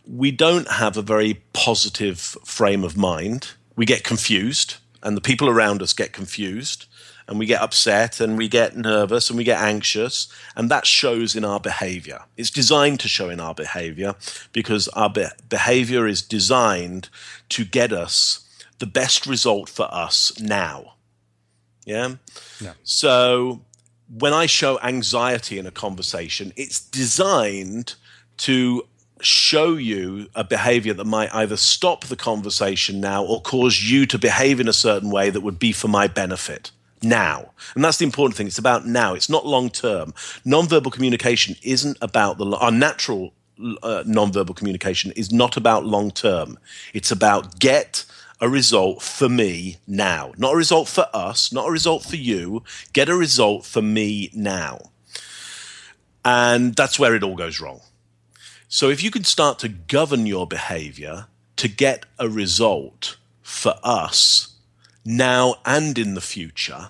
we 0.05 0.31
don't 0.31 0.69
have 0.69 0.97
a 0.97 1.01
very 1.01 1.41
positive 1.53 2.19
frame 2.19 2.83
of 2.83 2.97
mind. 2.97 3.51
We 3.75 3.85
get 3.85 4.03
confused 4.03 4.75
and 5.01 5.17
the 5.17 5.21
people 5.21 5.49
around 5.49 5.81
us 5.81 5.93
get 5.93 6.13
confused 6.13 6.85
and 7.27 7.39
we 7.39 7.45
get 7.45 7.61
upset 7.61 8.19
and 8.19 8.37
we 8.37 8.47
get 8.47 8.75
nervous 8.75 9.29
and 9.29 9.37
we 9.37 9.43
get 9.43 9.61
anxious 9.61 10.27
and 10.55 10.69
that 10.69 10.85
shows 10.85 11.35
in 11.35 11.45
our 11.45 11.59
behavior. 11.59 12.21
It's 12.37 12.49
designed 12.49 12.99
to 13.01 13.07
show 13.07 13.29
in 13.29 13.39
our 13.39 13.53
behavior 13.53 14.15
because 14.51 14.87
our 14.89 15.09
be- 15.09 15.27
behavior 15.49 16.07
is 16.07 16.21
designed 16.21 17.09
to 17.49 17.65
get 17.65 17.91
us 17.91 18.47
the 18.79 18.85
best 18.85 19.25
result 19.25 19.69
for 19.69 19.87
us 19.93 20.31
now. 20.39 20.95
Yeah? 21.85 22.15
yeah. 22.59 22.73
So 22.83 23.61
when 24.17 24.33
i 24.33 24.45
show 24.45 24.79
anxiety 24.81 25.57
in 25.57 25.65
a 25.65 25.71
conversation 25.71 26.53
it's 26.55 26.79
designed 26.79 27.95
to 28.37 28.83
show 29.21 29.75
you 29.75 30.27
a 30.35 30.43
behavior 30.43 30.93
that 30.93 31.05
might 31.05 31.33
either 31.33 31.55
stop 31.55 32.05
the 32.05 32.15
conversation 32.15 32.99
now 32.99 33.23
or 33.23 33.41
cause 33.41 33.81
you 33.81 34.05
to 34.05 34.19
behave 34.19 34.59
in 34.59 34.67
a 34.67 34.73
certain 34.73 35.09
way 35.09 35.29
that 35.29 35.41
would 35.41 35.57
be 35.57 35.71
for 35.71 35.87
my 35.87 36.07
benefit 36.07 36.71
now. 37.03 37.51
And 37.75 37.83
that's 37.83 37.97
the 37.97 38.05
important 38.05 38.35
thing. 38.35 38.47
It's 38.47 38.57
about 38.57 38.85
now. 38.85 39.13
It's 39.13 39.29
not 39.29 39.45
long 39.45 39.69
term. 39.69 40.13
Nonverbal 40.45 40.91
communication 40.91 41.55
isn't 41.63 41.97
about 42.01 42.37
the 42.37 42.45
our 42.45 42.71
natural 42.71 43.33
uh, 43.59 44.03
nonverbal 44.05 44.55
communication 44.55 45.11
is 45.11 45.31
not 45.31 45.57
about 45.57 45.85
long 45.85 46.11
term. 46.11 46.57
It's 46.93 47.11
about 47.11 47.59
get 47.59 48.05
a 48.41 48.49
result 48.49 49.01
for 49.01 49.29
me 49.29 49.77
now, 49.87 50.33
not 50.37 50.53
a 50.53 50.57
result 50.57 50.87
for 50.87 51.07
us, 51.13 51.53
not 51.53 51.67
a 51.67 51.71
result 51.71 52.03
for 52.03 52.17
you. 52.17 52.63
Get 52.91 53.09
a 53.09 53.15
result 53.15 53.65
for 53.65 53.81
me 53.81 54.31
now. 54.33 54.91
And 56.25 56.75
that's 56.75 56.99
where 56.99 57.15
it 57.15 57.23
all 57.23 57.35
goes 57.35 57.59
wrong. 57.59 57.81
So 58.67 58.89
if 58.89 59.03
you 59.03 59.11
can 59.11 59.23
start 59.23 59.59
to 59.59 59.69
govern 59.69 60.25
your 60.25 60.47
behavior 60.47 61.27
to 61.57 61.67
get 61.67 62.05
a 62.17 62.27
result 62.27 63.17
for 63.41 63.75
us 63.83 64.55
now 65.05 65.55
and 65.65 65.97
in 65.97 66.15
the 66.15 66.21
future, 66.21 66.89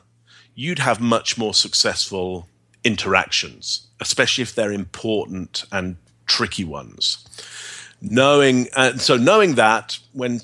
you'd 0.56 0.80
have 0.80 1.00
much 1.00 1.38
more 1.38 1.54
successful 1.54 2.48
interactions, 2.84 3.88
especially 4.00 4.42
if 4.42 4.54
they're 4.54 4.72
important 4.72 5.66
and 5.72 5.98
tricky 6.26 6.64
ones. 6.64 7.26
Knowing, 8.02 8.68
uh, 8.74 8.98
so 8.98 9.16
knowing 9.16 9.56
that 9.56 9.98
when 10.12 10.42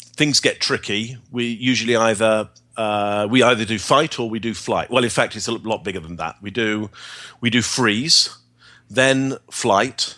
things 0.00 0.40
get 0.40 0.60
tricky, 0.60 1.16
we 1.30 1.46
usually 1.46 1.96
either 1.96 2.50
uh, 2.76 3.26
we 3.28 3.42
either 3.42 3.64
do 3.64 3.78
fight 3.78 4.20
or 4.20 4.30
we 4.30 4.38
do 4.38 4.54
flight. 4.54 4.88
Well, 4.88 5.02
in 5.02 5.10
fact, 5.10 5.34
it's 5.34 5.48
a 5.48 5.52
lot 5.52 5.82
bigger 5.82 5.98
than 5.98 6.16
that. 6.16 6.36
We 6.40 6.50
do 6.50 6.90
we 7.40 7.50
do 7.50 7.62
freeze, 7.62 8.36
then 8.88 9.38
flight. 9.50 10.16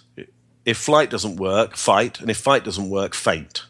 If 0.67 0.77
flight 0.77 1.09
doesn't 1.09 1.37
work, 1.37 1.77
fight, 1.77 2.21
and 2.21 2.31
if 2.31 2.37
fight 2.37 2.65
doesn't 2.65 2.91
work, 2.91 3.15
faint. 3.15 3.65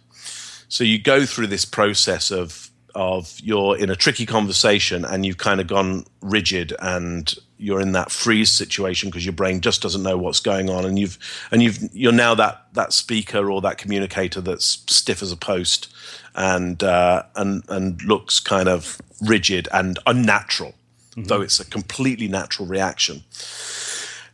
So 0.68 0.82
you 0.82 0.98
go 0.98 1.24
through 1.24 1.48
this 1.48 1.64
process 1.64 2.30
of 2.30 2.69
of 2.94 3.38
you're 3.42 3.76
in 3.76 3.90
a 3.90 3.96
tricky 3.96 4.26
conversation 4.26 5.04
and 5.04 5.24
you've 5.24 5.38
kind 5.38 5.60
of 5.60 5.66
gone 5.66 6.04
rigid 6.20 6.74
and 6.80 7.34
you're 7.60 7.80
in 7.80 7.92
that 7.92 8.10
freeze 8.10 8.50
situation 8.50 9.10
because 9.10 9.24
your 9.24 9.34
brain 9.34 9.60
just 9.60 9.82
doesn't 9.82 10.02
know 10.02 10.16
what's 10.16 10.40
going 10.40 10.70
on 10.70 10.84
and 10.84 10.98
you've 10.98 11.18
and 11.50 11.62
you've 11.62 11.78
you're 11.92 12.12
now 12.12 12.34
that 12.34 12.66
that 12.72 12.92
speaker 12.92 13.50
or 13.50 13.60
that 13.60 13.78
communicator 13.78 14.40
that's 14.40 14.82
stiff 14.88 15.22
as 15.22 15.30
a 15.30 15.36
post 15.36 15.92
and 16.34 16.82
uh, 16.82 17.22
and 17.36 17.62
and 17.68 18.02
looks 18.02 18.40
kind 18.40 18.68
of 18.68 19.00
rigid 19.20 19.68
and 19.72 19.98
unnatural 20.06 20.74
mm-hmm. 21.10 21.24
though 21.24 21.42
it's 21.42 21.60
a 21.60 21.64
completely 21.64 22.28
natural 22.28 22.66
reaction 22.66 23.22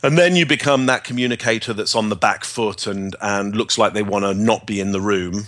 and 0.03 0.17
then 0.17 0.37
you 0.37 0.47
become 0.47 0.87
that 0.87 1.03
communicator 1.03 1.73
that's 1.73 1.97
on 1.97 2.09
the 2.11 2.17
back 2.17 2.45
foot 2.45 2.87
and 2.87 3.17
and 3.21 3.57
looks 3.57 3.77
like 3.77 3.93
they 3.93 4.03
want 4.03 4.25
to 4.25 4.35
not 4.35 4.67
be 4.67 4.79
in 4.79 4.93
the 4.93 5.01
room 5.01 5.47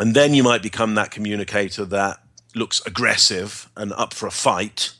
and 0.00 0.16
then 0.16 0.32
you 0.32 0.42
might 0.42 0.62
become 0.62 0.94
that 0.94 1.10
communicator 1.10 1.84
that 1.84 2.22
looks 2.54 2.84
aggressive 2.86 3.70
and 3.76 3.92
up 3.92 4.14
for 4.14 4.26
a 4.26 4.30
fight. 4.30 4.94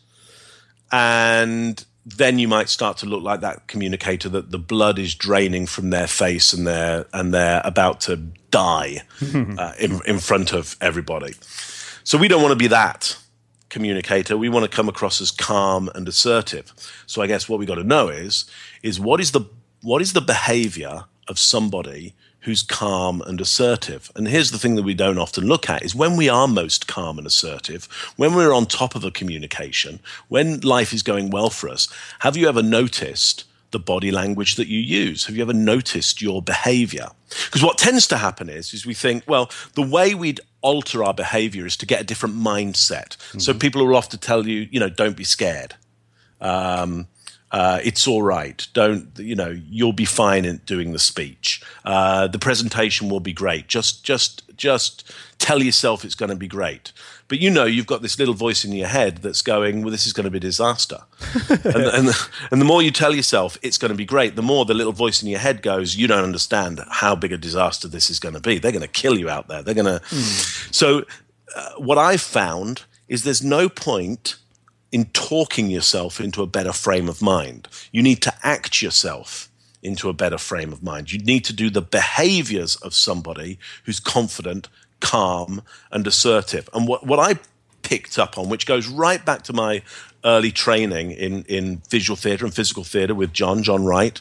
And 0.93 1.83
then 2.05 2.39
you 2.39 2.47
might 2.49 2.69
start 2.69 2.99
to 2.99 3.07
look 3.07 3.23
like 3.23 3.41
that 3.41 3.67
communicator 3.67 4.29
that 4.29 4.51
the 4.51 4.59
blood 4.59 4.99
is 4.99 5.15
draining 5.15 5.67
from 5.67 5.91
their 5.91 6.07
face 6.07 6.53
and 6.53 6.67
they're 6.67 7.07
and 7.13 7.33
they're 7.33 7.63
about 7.65 8.01
to 8.03 8.17
die 8.51 9.03
uh, 9.35 9.73
in, 9.79 10.01
in 10.07 10.19
front 10.19 10.53
of 10.53 10.77
everybody. 10.81 11.35
So 12.05 12.19
we 12.19 12.29
don't 12.29 12.43
want 12.43 12.53
to 12.53 12.57
be 12.57 12.67
that 12.67 13.17
communicator. 13.71 14.37
We 14.37 14.49
want 14.49 14.71
to 14.71 14.77
come 14.77 14.89
across 14.89 15.21
as 15.21 15.31
calm 15.31 15.91
and 15.95 16.07
assertive. 16.09 16.73
So 17.07 17.23
I 17.23 17.27
guess 17.27 17.49
what 17.49 17.59
we 17.59 17.67
got 17.67 17.77
to 17.77 17.85
know 17.85 18.09
is 18.09 18.45
is 18.83 19.01
what 19.01 19.21
is 19.21 19.33
the 19.33 19.43
what 19.81 20.03
is 20.03 20.13
the 20.13 20.21
behavior 20.21 21.05
of 21.27 21.39
somebody 21.39 22.15
who's 22.41 22.62
calm 22.62 23.22
and 23.26 23.41
assertive. 23.41 24.11
And 24.16 24.26
here's 24.26 24.51
the 24.51 24.59
thing 24.59 24.74
that 24.76 24.82
we 24.82 24.95
don't 24.95 25.18
often 25.18 25.47
look 25.47 25.68
at 25.68 25.82
is 25.82 25.95
when 25.95 26.16
we 26.16 26.28
are 26.28 26.49
most 26.49 26.86
calm 26.86 27.18
and 27.18 27.26
assertive, 27.26 27.84
when 28.16 28.34
we're 28.34 28.53
on 28.53 28.66
top 28.66 28.95
of 28.95 29.05
a 29.05 29.11
communication, 29.11 30.01
when 30.28 30.61
life 30.61 30.93
is 30.93 31.03
going 31.03 31.30
well 31.30 31.51
for 31.51 31.68
us, 31.68 31.88
have 32.20 32.36
you 32.36 32.49
ever 32.49 32.62
noticed 32.62 33.45
the 33.70 33.78
body 33.78 34.11
language 34.11 34.57
that 34.57 34.68
you 34.68 34.80
use? 34.80 35.26
Have 35.26 35.36
you 35.36 35.43
ever 35.43 35.53
noticed 35.53 36.20
your 36.20 36.43
behavior? 36.43 37.09
Because 37.47 37.62
what 37.62 37.78
tends 37.78 38.07
to 38.09 38.16
happen 38.16 38.49
is, 38.49 38.74
is 38.74 38.84
we 38.84 38.95
think, 38.95 39.22
well, 39.26 39.51
the 39.74 39.82
way 39.82 40.14
we'd 40.14 40.41
alter 40.62 41.05
our 41.05 41.14
behavior 41.14 41.66
is 41.66 41.76
to 41.76 41.86
get 41.86 42.01
a 42.01 42.05
different 42.05 42.34
mindset. 42.34 43.16
Mm-hmm. 43.16 43.38
So 43.38 43.55
people 43.55 43.86
will 43.86 43.97
often 43.97 44.18
tell 44.18 44.47
you, 44.47 44.66
you 44.70 44.80
know, 44.80 44.88
don't 44.88 45.16
be 45.16 45.24
scared. 45.24 45.74
Um, 46.41 47.07
uh, 47.53 47.81
it's 47.83 48.07
all 48.07 48.23
right. 48.23 48.67
Don't 48.75 49.09
you 49.19 49.35
know? 49.35 49.59
You'll 49.69 49.93
be 49.93 50.05
fine 50.05 50.45
in 50.45 50.59
doing 50.67 50.93
the 50.93 50.99
speech. 50.99 51.63
Uh, 51.85 52.29
the 52.29 52.39
presentation 52.39 53.09
will 53.09 53.21
be 53.21 53.33
great. 53.33 53.67
Just, 53.67 54.05
just, 54.05 54.43
just 54.57 55.13
tell 55.39 55.63
yourself 55.63 56.05
it's 56.05 56.15
going 56.15 56.31
to 56.31 56.37
be 56.37 56.47
great. 56.47 56.93
But 57.27 57.41
you 57.41 57.51
know, 57.51 57.65
you've 57.65 57.87
got 57.87 58.03
this 58.03 58.19
little 58.19 58.35
voice 58.35 58.65
in 58.65 58.73
your 58.73 58.89
head 58.89 59.19
that's 59.19 59.43
going, 59.43 59.83
"Well, 59.83 59.93
this 59.93 60.07
is 60.07 60.13
going 60.13 60.25
to 60.25 60.31
be 60.31 60.39
a 60.39 60.41
disaster." 60.41 60.99
and, 61.49 61.77
and, 61.77 62.09
the, 62.09 62.29
and 62.51 62.61
the 62.61 62.65
more 62.65 62.83
you 62.83 62.91
tell 62.91 63.15
yourself 63.15 63.57
it's 63.63 63.79
going 63.79 63.91
to 63.91 63.97
be 63.97 64.05
great, 64.05 64.35
the 64.35 64.43
more 64.43 64.65
the 64.65 64.75
little 64.75 64.93
voice 64.93 65.23
in 65.23 65.29
your 65.29 65.39
head 65.39 65.63
goes, 65.63 65.97
"You 65.97 66.09
don't 66.09 66.25
understand 66.25 66.81
how 66.89 67.15
big 67.15 67.33
a 67.33 67.39
disaster 67.39 67.87
this 67.87 68.11
is 68.11 68.19
going 68.19 68.35
to 68.35 68.41
be. 68.41 68.59
They're 68.59 68.73
going 68.73 68.83
to 68.83 68.89
kill 68.89 69.17
you 69.17 69.29
out 69.29 69.47
there. 69.47 69.63
They're 69.63 69.75
going 69.75 70.01
to." 70.01 70.05
Mm. 70.07 70.75
So, 70.75 71.05
uh, 71.55 71.71
what 71.79 71.99
I've 71.99 72.21
found 72.21 72.83
is 73.07 73.23
there's 73.23 73.45
no 73.45 73.69
point 73.69 74.37
in 74.93 75.07
talking 75.07 75.70
yourself 75.70 76.20
into 76.20 76.43
a 76.43 76.47
better 76.47 76.72
frame 76.72 77.09
of 77.09 77.22
mind. 77.22 77.68
You 77.93 78.03
need 78.03 78.22
to 78.22 78.34
act 78.43 78.82
yourself 78.82 79.49
into 79.82 80.09
a 80.09 80.12
better 80.12 80.38
frame 80.38 80.72
of 80.72 80.82
mind. 80.82 81.12
You 81.12 81.20
need 81.20 81.45
to 81.47 81.53
do 81.53 81.70
the 81.70 81.82
behaviors 81.82 82.76
of 82.76 82.95
somebody 82.95 83.59
who's 83.84 84.01
confident, 84.01 84.68
calm, 85.01 85.62
and 85.91 86.07
assertive. 86.07 86.68
And 86.74 86.86
what, 86.86 87.07
what 87.07 87.18
I 87.18 87.38
picked 87.82 88.18
up 88.18 88.36
on, 88.36 88.49
which 88.49 88.66
goes 88.66 88.86
right 88.86 89.24
back 89.24 89.43
to 89.43 89.53
my 89.53 89.82
early 90.24 90.51
training 90.51 91.12
in, 91.12 91.45
in 91.45 91.82
visual 91.88 92.16
theatre 92.16 92.45
and 92.45 92.55
physical 92.55 92.84
theatre 92.84 93.14
with 93.14 93.32
John, 93.32 93.62
John 93.62 93.84
Wright, 93.84 94.20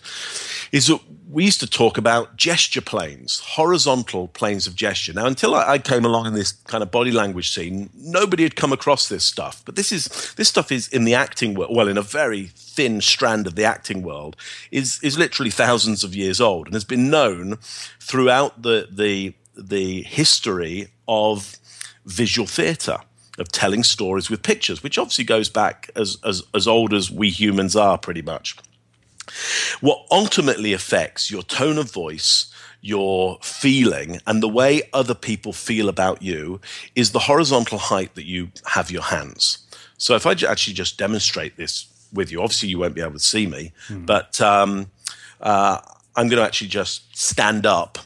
is 0.72 0.88
that 0.88 1.02
we 1.32 1.46
used 1.46 1.60
to 1.60 1.68
talk 1.68 2.00
about 2.00 2.36
gesture 2.36 2.82
planes, 2.82 3.40
horizontal 3.40 4.30
planes 4.30 4.66
of 4.66 4.76
gesture. 4.76 5.14
Now, 5.14 5.28
until 5.28 5.54
I, 5.54 5.74
I, 5.74 5.78
came 5.78 6.04
along 6.04 6.26
in 6.26 6.34
this 6.34 6.54
kind 6.54 6.82
of 6.82 6.90
body 6.90 7.12
language 7.12 7.52
scene, 7.52 7.92
nobody 7.96 8.42
had 8.42 8.56
come 8.56 8.74
across 8.74 9.08
this 9.10 9.24
stuff. 9.24 9.62
But 9.64 9.76
this 9.76 9.92
is 9.92 10.34
this 10.38 10.50
stuff 10.50 10.72
is 10.72 10.88
in 10.88 11.04
the 11.04 11.14
acting 11.14 11.54
world, 11.54 11.76
well, 11.76 11.88
in 11.88 12.00
a 12.00 12.02
very 12.02 12.48
thin 12.56 13.00
strand 13.00 13.46
of 13.46 13.56
the 13.56 13.64
acting 13.64 14.02
world, 14.02 14.36
is 14.72 15.00
is 15.04 15.20
literally 15.20 15.52
thousands 15.52 16.04
of 16.04 16.16
years 16.16 16.42
old 16.42 16.66
and 16.66 16.74
has 16.74 16.84
been 16.84 17.12
known 17.12 17.58
throughout 18.00 18.64
the 18.64 18.88
the 18.92 19.36
the 19.56 20.02
history 20.04 20.88
of 21.08 21.58
visual 22.06 22.48
theatre 22.48 22.98
of 23.38 23.52
telling 23.52 23.84
stories 23.84 24.30
with 24.32 24.42
pictures, 24.42 24.82
which 24.82 24.98
obviously 24.98 25.26
goes 25.26 25.48
back 25.48 25.92
as 25.96 26.18
as, 26.26 26.42
as 26.56 26.68
old 26.68 26.92
as 26.92 27.12
we 27.12 27.30
humans 27.30 27.76
are, 27.76 28.00
pretty 28.00 28.24
much. 28.24 28.56
What 29.82 30.06
ultimately 30.12 30.74
affects 30.74 31.32
your 31.32 31.44
tone 31.44 31.78
of 31.78 31.92
voice, 31.92 32.54
your 32.82 33.38
feeling, 33.42 34.20
and 34.26 34.42
the 34.42 34.48
way 34.48 34.84
other 34.94 35.16
people 35.16 35.54
feel 35.54 35.90
about 35.90 36.22
you 36.22 36.62
is 36.96 37.12
the 37.12 37.20
horizontal 37.20 37.78
height 37.78 38.16
that 38.16 38.26
you 38.26 38.52
have 38.66 38.92
your 38.92 39.04
hands. 39.04 39.66
So 39.98 40.16
if 40.16 40.26
I 40.26 40.32
actually 40.32 40.74
just 40.74 40.98
demonstrate 40.98 41.58
this 41.58 41.88
with 42.14 42.32
you, 42.32 42.42
obviously 42.42 42.70
you 42.70 42.80
won't 42.80 42.96
be 42.96 43.02
able 43.02 43.14
to 43.14 43.20
see 43.20 43.48
me, 43.48 43.74
hmm. 43.88 44.06
but 44.06 44.40
um, 44.42 44.90
uh, 45.42 45.80
I'm 46.16 46.28
going 46.28 46.42
to 46.42 46.46
actually 46.46 46.70
just 46.70 47.16
stand 47.18 47.66
up 47.66 47.98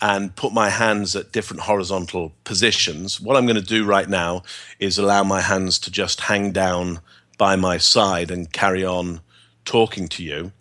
and 0.00 0.34
put 0.34 0.52
my 0.52 0.68
hands 0.68 1.14
at 1.14 1.30
different 1.30 1.62
horizontal 1.62 2.32
positions. 2.42 3.20
What 3.20 3.36
I'm 3.36 3.46
going 3.46 3.56
to 3.56 3.62
do 3.62 3.84
right 3.84 4.08
now 4.08 4.42
is 4.80 4.98
allow 4.98 5.22
my 5.22 5.40
hands 5.40 5.78
to 5.80 5.92
just 5.92 6.22
hang 6.22 6.50
down 6.50 7.00
by 7.38 7.54
my 7.54 7.78
side 7.78 8.30
and 8.30 8.52
carry 8.52 8.84
on 8.84 9.20
talking 9.64 10.08
to 10.08 10.22
you. 10.22 10.52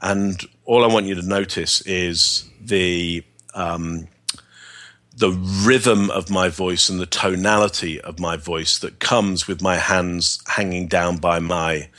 And 0.00 0.40
all 0.64 0.84
I 0.84 0.92
want 0.92 1.06
you 1.06 1.14
to 1.14 1.22
notice 1.22 1.80
is 1.82 2.48
the 2.60 3.24
um, 3.54 4.08
the 5.16 5.32
rhythm 5.32 6.10
of 6.10 6.30
my 6.30 6.48
voice 6.48 6.88
and 6.88 6.98
the 6.98 7.06
tonality 7.06 8.00
of 8.00 8.18
my 8.18 8.36
voice 8.36 8.78
that 8.78 9.00
comes 9.00 9.46
with 9.46 9.60
my 9.60 9.76
hands 9.76 10.42
hanging 10.46 10.86
down 10.86 11.18
by 11.18 11.38
my 11.38 11.90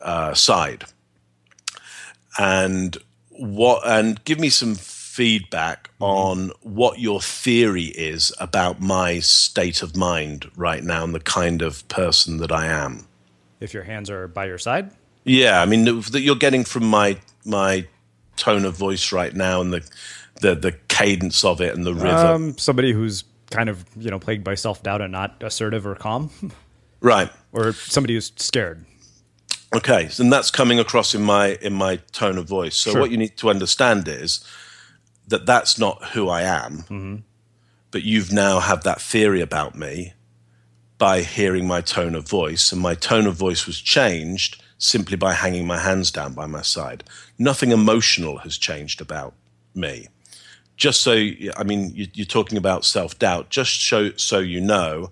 uh, 0.00 0.32
side. 0.32 0.84
And 2.38 2.96
what 3.28 3.82
and 3.86 4.24
give 4.24 4.40
me 4.40 4.48
some 4.48 4.74
feedback 5.14 5.90
mm-hmm. 5.94 6.04
on 6.04 6.50
what 6.62 6.98
your 6.98 7.20
theory 7.20 7.84
is 7.84 8.32
about 8.40 8.80
my 8.80 9.18
state 9.20 9.82
of 9.82 9.96
mind 9.96 10.50
right 10.56 10.82
now 10.82 11.04
and 11.04 11.14
the 11.14 11.20
kind 11.20 11.62
of 11.62 11.86
person 11.88 12.38
that 12.38 12.50
I 12.50 12.66
am. 12.66 13.06
If 13.60 13.72
your 13.72 13.84
hands 13.84 14.10
are 14.10 14.26
by 14.26 14.46
your 14.46 14.58
side? 14.58 14.90
Yeah, 15.24 15.60
I 15.60 15.66
mean 15.66 15.84
that 15.84 16.20
you're 16.20 16.36
getting 16.36 16.64
from 16.64 16.84
my 16.84 17.18
my 17.44 17.86
tone 18.36 18.64
of 18.64 18.76
voice 18.76 19.12
right 19.12 19.34
now 19.34 19.60
and 19.60 19.72
the 19.72 19.90
the 20.40 20.54
the 20.54 20.72
cadence 20.88 21.44
of 21.44 21.60
it 21.60 21.74
and 21.74 21.86
the 21.86 21.94
rhythm. 21.94 22.26
Um, 22.26 22.58
somebody 22.58 22.92
who's 22.92 23.24
kind 23.50 23.68
of 23.68 23.84
you 23.96 24.10
know 24.10 24.18
plagued 24.18 24.44
by 24.44 24.54
self 24.54 24.82
doubt 24.82 25.00
and 25.00 25.12
not 25.12 25.42
assertive 25.42 25.86
or 25.86 25.94
calm, 25.94 26.30
right? 27.00 27.30
Or 27.52 27.72
somebody 27.72 28.14
who's 28.14 28.32
scared. 28.36 28.84
Okay, 29.74 30.08
and 30.18 30.32
that's 30.32 30.50
coming 30.50 30.78
across 30.78 31.14
in 31.14 31.22
my 31.22 31.58
in 31.60 31.72
my 31.72 31.96
tone 32.12 32.38
of 32.38 32.46
voice. 32.46 32.76
So 32.76 32.92
sure. 32.92 33.00
what 33.00 33.10
you 33.10 33.16
need 33.16 33.36
to 33.38 33.50
understand 33.50 34.06
is 34.06 34.44
that 35.28 35.46
that's 35.46 35.78
not 35.78 36.04
who 36.10 36.28
I 36.28 36.42
am, 36.42 36.78
mm-hmm. 36.78 37.16
but 37.90 38.02
you've 38.02 38.30
now 38.30 38.60
had 38.60 38.82
that 38.82 39.00
theory 39.00 39.40
about 39.40 39.74
me 39.74 40.12
by 40.98 41.22
hearing 41.22 41.66
my 41.66 41.80
tone 41.80 42.14
of 42.14 42.28
voice, 42.28 42.70
and 42.72 42.80
my 42.80 42.94
tone 42.94 43.26
of 43.26 43.34
voice 43.34 43.66
was 43.66 43.80
changed 43.80 44.62
simply 44.84 45.16
by 45.16 45.32
hanging 45.32 45.66
my 45.66 45.78
hands 45.78 46.10
down 46.10 46.34
by 46.34 46.46
my 46.46 46.60
side. 46.60 47.02
Nothing 47.38 47.70
emotional 47.70 48.38
has 48.38 48.58
changed 48.58 49.00
about 49.00 49.32
me. 49.74 50.08
Just 50.76 51.00
so, 51.00 51.12
I 51.56 51.62
mean, 51.64 51.92
you're 51.94 52.26
talking 52.26 52.58
about 52.58 52.84
self 52.84 53.18
doubt. 53.18 53.48
Just 53.48 53.88
so, 53.88 54.10
so 54.16 54.40
you 54.40 54.60
know, 54.60 55.10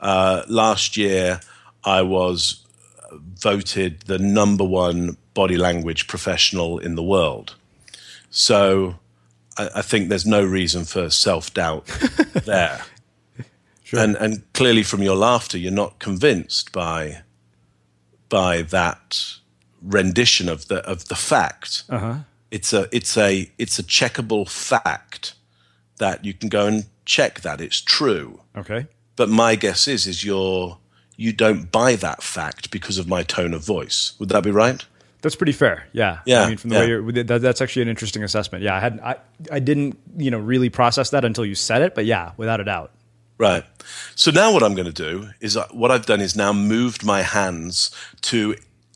uh, 0.00 0.42
last 0.48 0.96
year 0.96 1.40
I 1.84 2.02
was 2.02 2.66
voted 3.36 4.00
the 4.02 4.18
number 4.18 4.64
one 4.64 5.16
body 5.32 5.56
language 5.56 6.06
professional 6.06 6.78
in 6.78 6.94
the 6.94 7.02
world. 7.02 7.54
So 8.30 8.96
I, 9.56 9.70
I 9.76 9.82
think 9.82 10.08
there's 10.08 10.26
no 10.26 10.44
reason 10.44 10.84
for 10.84 11.08
self 11.08 11.54
doubt 11.54 11.86
there. 12.44 12.82
Sure. 13.84 14.00
And 14.00 14.16
and 14.16 14.52
clearly 14.52 14.82
from 14.82 15.02
your 15.02 15.16
laughter, 15.16 15.56
you're 15.56 15.72
not 15.72 15.98
convinced 15.98 16.72
by 16.72 17.22
by 18.28 18.62
that 18.62 19.20
rendition 19.82 20.48
of 20.48 20.68
the 20.68 20.76
of 20.88 21.08
the 21.08 21.14
fact. 21.14 21.84
Uh-huh. 21.88 22.16
It's 22.50 22.72
a 22.72 22.88
it's 22.92 23.16
a 23.16 23.50
it's 23.58 23.78
a 23.78 23.82
checkable 23.82 24.48
fact 24.48 25.34
that 25.98 26.24
you 26.24 26.34
can 26.34 26.48
go 26.48 26.66
and 26.66 26.86
check 27.04 27.40
that 27.40 27.60
it's 27.60 27.80
true. 27.80 28.40
Okay. 28.56 28.86
But 29.16 29.28
my 29.28 29.54
guess 29.56 29.88
is 29.88 30.06
is 30.06 30.24
you're 30.24 30.78
you 31.16 31.32
don't 31.32 31.70
buy 31.70 31.96
that 31.96 32.22
fact 32.22 32.70
because 32.70 32.98
of 32.98 33.06
my 33.06 33.22
tone 33.22 33.54
of 33.54 33.64
voice. 33.64 34.14
Would 34.18 34.30
that 34.30 34.42
be 34.42 34.50
right? 34.50 34.84
That's 35.22 35.36
pretty 35.36 35.52
fair. 35.52 35.86
Yeah. 35.92 36.18
Yeah. 36.26 36.42
I 36.42 36.48
mean, 36.48 36.58
from 36.58 36.70
the 36.70 36.76
yeah. 36.76 36.80
way 36.82 36.88
you're, 36.88 37.24
that, 37.24 37.40
that's 37.40 37.62
actually 37.62 37.80
an 37.82 37.88
interesting 37.88 38.22
assessment. 38.22 38.62
Yeah. 38.62 38.76
I 38.76 38.80
had, 38.80 39.00
I, 39.00 39.16
I 39.50 39.58
didn't, 39.58 39.98
you 40.18 40.30
know, 40.30 40.38
really 40.38 40.68
process 40.68 41.10
that 41.10 41.24
until 41.24 41.46
you 41.46 41.54
said 41.54 41.80
it, 41.80 41.94
but 41.94 42.04
yeah, 42.04 42.32
without 42.36 42.60
a 42.60 42.64
doubt. 42.64 42.90
Right. 43.36 43.64
So 44.14 44.30
now 44.30 44.52
what 44.52 44.62
I'm 44.62 44.74
going 44.74 44.92
to 44.92 44.92
do 44.92 45.30
is 45.40 45.56
uh, 45.56 45.66
what 45.72 45.90
I've 45.90 46.06
done 46.06 46.20
is 46.20 46.36
now 46.36 46.52
moved 46.52 47.04
my 47.04 47.22
hands 47.22 47.90
to 48.22 48.54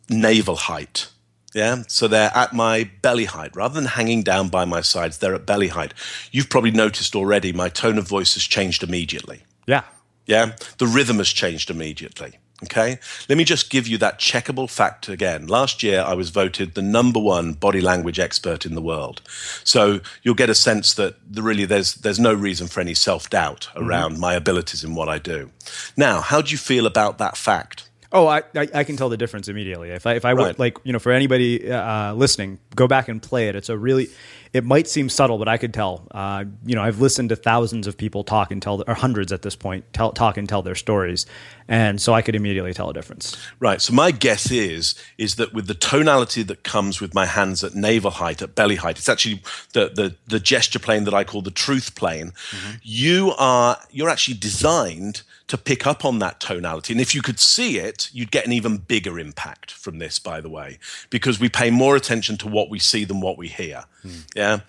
navel 0.09 0.57
height. 0.57 1.09
Yeah. 1.55 1.83
So 1.89 2.07
they're 2.07 2.31
at 2.35 2.53
my 2.53 2.91
belly 3.03 3.25
height 3.25 3.57
rather 3.57 3.75
than 3.75 3.87
hanging 3.87 4.23
down 4.23 4.49
by 4.49 4.65
my 4.65 4.81
sides. 4.81 5.19
They're 5.19 5.35
at 5.35 5.47
belly 5.47 5.69
height. 5.69 5.93
You've 6.31 6.51
probably 6.51 6.71
noticed 6.71 7.17
already 7.17 7.53
my 7.53 7.69
tone 7.69 7.99
of 7.99 8.07
voice 8.07 8.35
has 8.35 8.45
changed 8.45 8.83
immediately. 8.83 9.43
Yeah. 9.67 9.83
Yeah. 10.27 10.53
The 10.79 10.87
rhythm 10.87 11.17
has 11.19 11.31
changed 11.31 11.71
immediately. 11.71 12.39
Okay. 12.65 12.99
Let 13.29 13.39
me 13.39 13.45
just 13.45 13.71
give 13.71 13.87
you 13.87 13.99
that 13.99 14.19
checkable 14.19 14.69
fact 14.69 15.09
again. 15.09 15.47
Last 15.47 15.83
year, 15.83 16.01
I 16.01 16.15
was 16.15 16.31
voted 16.31 16.75
the 16.75 16.83
number 16.83 17.21
one 17.21 17.53
body 17.53 17.81
language 17.81 18.19
expert 18.19 18.67
in 18.67 18.75
the 18.75 18.83
world. 18.83 19.23
So 19.63 20.01
you'll 20.23 20.35
get 20.35 20.51
a 20.51 20.57
sense 20.57 20.95
that 20.95 21.15
the, 21.31 21.43
really 21.43 21.67
there's, 21.67 21.95
there's 21.95 22.19
no 22.19 22.35
reason 22.35 22.67
for 22.67 22.81
any 22.81 22.95
self 22.95 23.31
doubt 23.31 23.69
around 23.77 24.13
mm-hmm. 24.13 24.23
my 24.23 24.35
abilities 24.35 24.83
in 24.83 24.97
what 24.97 25.09
I 25.09 25.19
do. 25.19 25.51
Now, 25.97 26.21
how 26.21 26.43
do 26.43 26.51
you 26.51 26.59
feel 26.59 26.87
about 26.87 27.19
that 27.19 27.37
fact? 27.37 27.88
Oh, 28.11 28.27
I, 28.27 28.43
I, 28.55 28.69
I, 28.75 28.85
can 28.85 28.97
tell 28.97 29.11
the 29.11 29.19
difference 29.19 29.49
immediately. 29.49 29.91
If 29.91 30.07
I, 30.07 30.15
if 30.15 30.25
I 30.25 30.33
right. 30.33 30.47
would, 30.47 30.59
like, 30.59 30.79
you 30.83 30.95
know, 30.95 30.99
for 30.99 31.13
anybody 31.13 31.71
uh, 31.71 32.15
listening, 32.15 32.59
go 32.75 32.89
back 32.89 33.09
and 33.09 33.23
play 33.23 33.49
it. 33.49 33.57
It's 33.57 33.69
a 33.69 33.77
really, 33.77 34.09
it 34.55 34.65
might 34.65 34.89
seem 34.89 35.11
subtle, 35.11 35.37
but 35.37 35.47
I 35.47 35.59
could 35.59 35.75
tell. 35.75 36.07
Uh, 36.11 36.45
you 36.65 36.75
know, 36.75 36.83
I've 36.83 37.01
listened 37.01 37.29
to 37.29 37.37
thousands 37.37 37.87
of 37.87 37.99
people 37.99 38.25
talk 38.25 38.51
and 38.51 38.63
tell, 38.63 38.83
or 38.87 38.95
hundreds 38.95 39.31
at 39.31 39.43
this 39.43 39.55
point, 39.55 39.85
tell, 39.93 40.13
talk 40.13 40.39
and 40.39 40.49
tell 40.49 40.63
their 40.63 40.75
stories, 40.75 41.27
and 41.69 42.01
so 42.01 42.15
I 42.15 42.23
could 42.23 42.35
immediately 42.35 42.73
tell 42.73 42.89
a 42.89 42.95
difference. 42.95 43.37
Right. 43.61 43.83
So 43.83 43.93
my 43.93 44.11
guess 44.11 44.51
is 44.51 44.95
is 45.19 45.37
that 45.37 45.53
with 45.53 45.67
the 45.67 45.75
tonality 45.75 46.43
that 46.45 46.63
comes 46.65 47.01
with 47.01 47.15
my 47.15 47.27
hands 47.27 47.63
at 47.63 47.75
navel 47.75 48.11
height, 48.11 48.41
at 48.41 48.55
belly 48.55 48.77
height, 48.77 48.99
it's 48.99 49.09
actually 49.09 49.43
the 49.75 49.91
the, 49.95 50.17
the 50.27 50.41
gesture 50.41 50.79
plane 50.79 51.05
that 51.05 51.15
I 51.15 51.25
call 51.25 51.43
the 51.43 51.51
truth 51.51 51.95
plane. 51.95 52.33
Mm-hmm. 52.51 52.77
You 52.83 53.35
are 53.39 53.79
you're 53.91 54.09
actually 54.09 54.39
designed 54.39 55.23
to 55.49 55.59
pick 55.59 55.87
up 55.87 56.05
on 56.05 56.19
that 56.21 56.41
tonality. 56.41 56.93
And 56.93 57.01
if 57.01 57.15
you 57.15 57.23
could 57.23 57.41
see 57.41 57.79
it, 57.79 58.11
you'd 58.13 58.31
get 58.31 58.47
an 58.47 58.53
even 58.53 58.77
bigger 58.77 59.19
impact 59.19 59.71
from 59.73 59.99
this, 59.99 60.19
by 60.19 60.41
the 60.41 60.49
way, 60.49 60.79
because 61.11 61.41
we 61.41 61.49
pay 61.49 61.71
more 61.71 61.97
attention 61.97 62.37
to 62.39 62.49
what 62.49 62.71
we 62.71 62.79
see 62.79 63.05
than 63.05 63.21
what 63.21 63.39
we 63.39 63.49
hear. 63.49 63.85
Mm. 64.05 64.27
Yeah. 64.37 64.61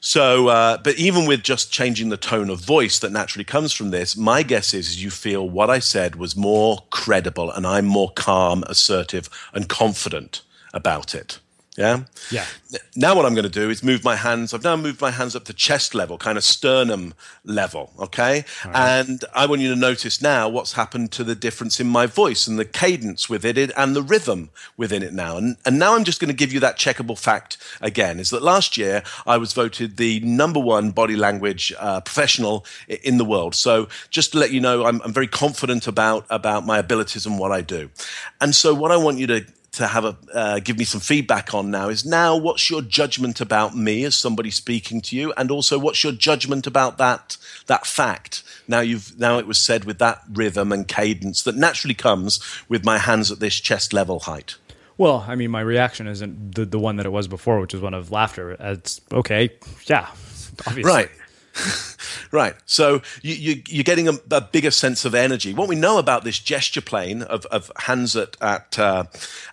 So, 0.00 0.48
uh, 0.48 0.78
but 0.78 0.96
even 0.96 1.26
with 1.26 1.42
just 1.42 1.72
changing 1.72 2.10
the 2.10 2.16
tone 2.16 2.50
of 2.50 2.60
voice 2.60 2.98
that 3.00 3.10
naturally 3.10 3.44
comes 3.44 3.72
from 3.72 3.90
this, 3.90 4.16
my 4.16 4.42
guess 4.42 4.74
is, 4.74 4.90
is 4.90 5.02
you 5.02 5.10
feel 5.10 5.48
what 5.48 5.70
I 5.70 5.78
said 5.78 6.16
was 6.16 6.36
more 6.36 6.84
credible 6.90 7.50
and 7.50 7.66
I'm 7.66 7.86
more 7.86 8.10
calm, 8.10 8.64
assertive, 8.66 9.30
and 9.54 9.68
confident 9.68 10.42
about 10.74 11.14
it. 11.14 11.40
Yeah. 11.78 12.00
Yeah. 12.32 12.44
Now 12.96 13.14
what 13.14 13.24
I'm 13.24 13.34
going 13.34 13.44
to 13.44 13.48
do 13.48 13.70
is 13.70 13.84
move 13.84 14.02
my 14.02 14.16
hands. 14.16 14.52
I've 14.52 14.64
now 14.64 14.74
moved 14.74 15.00
my 15.00 15.12
hands 15.12 15.36
up 15.36 15.44
to 15.44 15.52
chest 15.52 15.94
level, 15.94 16.18
kind 16.18 16.36
of 16.36 16.42
sternum 16.42 17.14
level. 17.44 17.92
Okay. 18.00 18.44
Right. 18.64 18.74
And 18.74 19.24
I 19.32 19.46
want 19.46 19.60
you 19.60 19.68
to 19.68 19.76
notice 19.76 20.20
now 20.20 20.48
what's 20.48 20.72
happened 20.72 21.12
to 21.12 21.22
the 21.22 21.36
difference 21.36 21.78
in 21.78 21.86
my 21.86 22.06
voice 22.06 22.48
and 22.48 22.58
the 22.58 22.64
cadence 22.64 23.30
within 23.30 23.56
it 23.56 23.70
and 23.76 23.94
the 23.94 24.02
rhythm 24.02 24.50
within 24.76 25.04
it 25.04 25.12
now. 25.12 25.36
And, 25.36 25.56
and 25.64 25.78
now 25.78 25.94
I'm 25.94 26.02
just 26.02 26.18
going 26.18 26.30
to 26.30 26.36
give 26.36 26.52
you 26.52 26.58
that 26.58 26.78
checkable 26.78 27.16
fact 27.16 27.58
again 27.80 28.18
is 28.18 28.30
that 28.30 28.42
last 28.42 28.76
year 28.76 29.04
I 29.24 29.36
was 29.36 29.52
voted 29.52 29.98
the 29.98 30.18
number 30.18 30.58
one 30.58 30.90
body 30.90 31.14
language 31.14 31.72
uh, 31.78 32.00
professional 32.00 32.66
in 32.88 33.18
the 33.18 33.24
world. 33.24 33.54
So 33.54 33.86
just 34.10 34.32
to 34.32 34.38
let 34.38 34.50
you 34.50 34.60
know, 34.60 34.84
I'm, 34.84 35.00
I'm 35.02 35.12
very 35.12 35.28
confident 35.28 35.86
about, 35.86 36.26
about 36.28 36.66
my 36.66 36.78
abilities 36.78 37.24
and 37.24 37.38
what 37.38 37.52
I 37.52 37.60
do. 37.60 37.90
And 38.40 38.52
so 38.52 38.74
what 38.74 38.90
I 38.90 38.96
want 38.96 39.18
you 39.18 39.28
to 39.28 39.46
to 39.78 39.86
have 39.86 40.04
a 40.04 40.16
uh, 40.34 40.58
give 40.58 40.76
me 40.76 40.84
some 40.84 41.00
feedback 41.00 41.54
on 41.54 41.70
now 41.70 41.88
is 41.88 42.04
now 42.04 42.36
what's 42.36 42.68
your 42.68 42.82
judgment 42.82 43.40
about 43.40 43.76
me 43.76 44.04
as 44.04 44.16
somebody 44.16 44.50
speaking 44.50 45.00
to 45.00 45.16
you? 45.16 45.32
And 45.36 45.50
also 45.50 45.78
what's 45.78 46.02
your 46.02 46.12
judgment 46.12 46.66
about 46.66 46.98
that 46.98 47.36
that 47.66 47.86
fact? 47.86 48.42
Now 48.66 48.80
you've 48.80 49.18
now 49.18 49.38
it 49.38 49.46
was 49.46 49.58
said 49.58 49.84
with 49.84 49.98
that 49.98 50.22
rhythm 50.32 50.72
and 50.72 50.86
cadence 50.86 51.44
that 51.44 51.56
naturally 51.56 51.94
comes 51.94 52.40
with 52.68 52.84
my 52.84 52.98
hands 52.98 53.30
at 53.30 53.38
this 53.38 53.54
chest 53.54 53.92
level 53.92 54.20
height. 54.20 54.56
Well 54.96 55.24
i 55.28 55.36
mean 55.36 55.52
my 55.52 55.60
reaction 55.60 56.08
isn't 56.08 56.56
the, 56.56 56.64
the 56.64 56.78
one 56.78 56.96
that 56.96 57.06
it 57.06 57.12
was 57.12 57.28
before 57.28 57.60
which 57.60 57.72
is 57.72 57.80
one 57.80 57.94
of 57.94 58.10
laughter. 58.10 58.56
It's 58.58 59.00
okay 59.12 59.50
yeah 59.86 60.08
obviously. 60.66 60.82
right 60.82 61.10
right. 62.32 62.54
So 62.66 63.02
you, 63.22 63.62
you, 63.66 63.80
are 63.80 63.84
getting 63.84 64.08
a, 64.08 64.14
a, 64.30 64.40
bigger 64.40 64.70
sense 64.70 65.04
of 65.04 65.14
energy. 65.14 65.54
What 65.54 65.68
we 65.68 65.76
know 65.76 65.98
about 65.98 66.24
this 66.24 66.38
gesture 66.38 66.80
plane 66.80 67.22
of, 67.22 67.46
of 67.46 67.70
hands 67.76 68.16
at 68.16 68.36
at, 68.40 68.78
uh, 68.78 69.04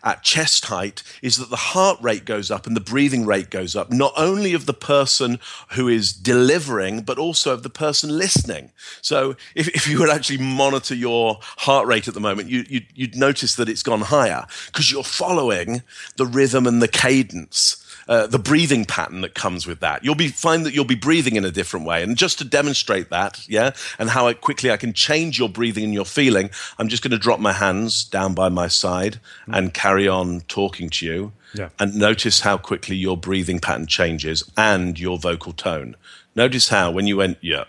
at 0.03 0.23
chest 0.23 0.65
height 0.65 1.03
is 1.21 1.37
that 1.37 1.49
the 1.49 1.55
heart 1.55 1.97
rate 2.01 2.25
goes 2.25 2.51
up 2.51 2.67
and 2.67 2.75
the 2.75 2.81
breathing 2.81 3.25
rate 3.25 3.49
goes 3.49 3.75
up, 3.75 3.91
not 3.91 4.13
only 4.15 4.53
of 4.53 4.65
the 4.65 4.73
person 4.73 5.39
who 5.71 5.87
is 5.87 6.13
delivering, 6.13 7.01
but 7.01 7.17
also 7.17 7.53
of 7.53 7.63
the 7.63 7.69
person 7.69 8.17
listening. 8.17 8.71
So 9.01 9.35
if, 9.55 9.67
if 9.69 9.87
you 9.87 9.99
would 9.99 10.09
actually 10.09 10.39
monitor 10.39 10.95
your 10.95 11.39
heart 11.41 11.87
rate 11.87 12.07
at 12.07 12.13
the 12.13 12.19
moment, 12.19 12.49
you, 12.49 12.65
you, 12.69 12.81
you'd 12.93 13.15
notice 13.15 13.55
that 13.55 13.69
it's 13.69 13.83
gone 13.83 14.01
higher 14.01 14.45
because 14.67 14.91
you're 14.91 15.03
following 15.03 15.81
the 16.17 16.25
rhythm 16.25 16.67
and 16.67 16.81
the 16.81 16.87
cadence 16.87 17.84
uh, 18.07 18.27
the 18.27 18.39
breathing 18.39 18.85
pattern 18.85 19.21
that 19.21 19.33
comes 19.33 19.65
with 19.65 19.79
that. 19.79 20.03
You'll 20.03 20.15
be 20.15 20.27
find 20.27 20.65
that 20.65 20.73
you'll 20.73 20.85
be 20.85 20.95
breathing 20.95 21.35
in 21.35 21.45
a 21.45 21.51
different 21.51 21.85
way. 21.85 22.03
And 22.03 22.17
just 22.17 22.37
to 22.39 22.45
demonstrate 22.45 23.09
that, 23.09 23.47
yeah, 23.47 23.71
and 23.97 24.09
how 24.09 24.27
I, 24.27 24.33
quickly 24.33 24.71
I 24.71 24.77
can 24.77 24.93
change 24.93 25.39
your 25.39 25.49
breathing 25.49 25.83
and 25.83 25.93
your 25.93 26.05
feeling, 26.05 26.49
I'm 26.77 26.87
just 26.87 27.03
going 27.03 27.11
to 27.11 27.17
drop 27.17 27.39
my 27.39 27.53
hands 27.53 28.03
down 28.03 28.33
by 28.33 28.49
my 28.49 28.67
side 28.67 29.19
mm. 29.47 29.57
and 29.57 29.73
carry 29.73 30.07
on 30.07 30.41
talking 30.41 30.89
to 30.91 31.05
you. 31.05 31.31
Yeah. 31.53 31.69
And 31.79 31.95
notice 31.95 32.41
how 32.41 32.57
quickly 32.57 32.95
your 32.95 33.15
breathing 33.15 33.59
pattern 33.59 33.87
changes 33.87 34.43
and 34.57 34.99
your 34.99 35.17
vocal 35.17 35.53
tone. 35.53 35.95
Notice 36.35 36.69
how 36.69 36.91
when 36.91 37.07
you 37.07 37.17
went 37.17 37.37
yeah, 37.41 37.63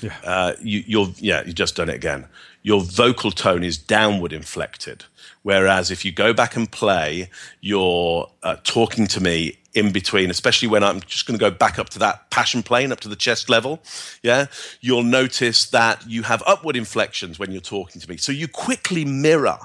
yeah, 0.00 0.16
uh, 0.24 0.52
you, 0.62 0.84
you're 0.86 1.08
yeah, 1.16 1.44
you 1.44 1.52
just 1.52 1.76
done 1.76 1.88
it 1.88 1.96
again. 1.96 2.26
Your 2.62 2.80
vocal 2.80 3.30
tone 3.30 3.64
is 3.64 3.76
downward 3.76 4.32
inflected. 4.32 5.04
Whereas 5.42 5.90
if 5.90 6.04
you 6.04 6.12
go 6.12 6.32
back 6.32 6.56
and 6.56 6.70
play, 6.70 7.30
you're 7.60 8.30
uh, 8.42 8.56
talking 8.64 9.06
to 9.08 9.20
me 9.22 9.57
in 9.74 9.92
between, 9.92 10.30
especially 10.30 10.68
when 10.68 10.82
I'm 10.82 11.00
just 11.00 11.26
going 11.26 11.38
to 11.38 11.42
go 11.42 11.50
back 11.50 11.78
up 11.78 11.90
to 11.90 11.98
that 12.00 12.30
passion 12.30 12.62
plane, 12.62 12.90
up 12.90 13.00
to 13.00 13.08
the 13.08 13.16
chest 13.16 13.48
level. 13.48 13.80
Yeah. 14.22 14.46
You'll 14.80 15.02
notice 15.02 15.68
that 15.70 16.06
you 16.06 16.22
have 16.22 16.42
upward 16.46 16.76
inflections 16.76 17.38
when 17.38 17.52
you're 17.52 17.60
talking 17.60 18.00
to 18.00 18.08
me. 18.08 18.16
So 18.16 18.32
you 18.32 18.48
quickly 18.48 19.04
mirror 19.04 19.58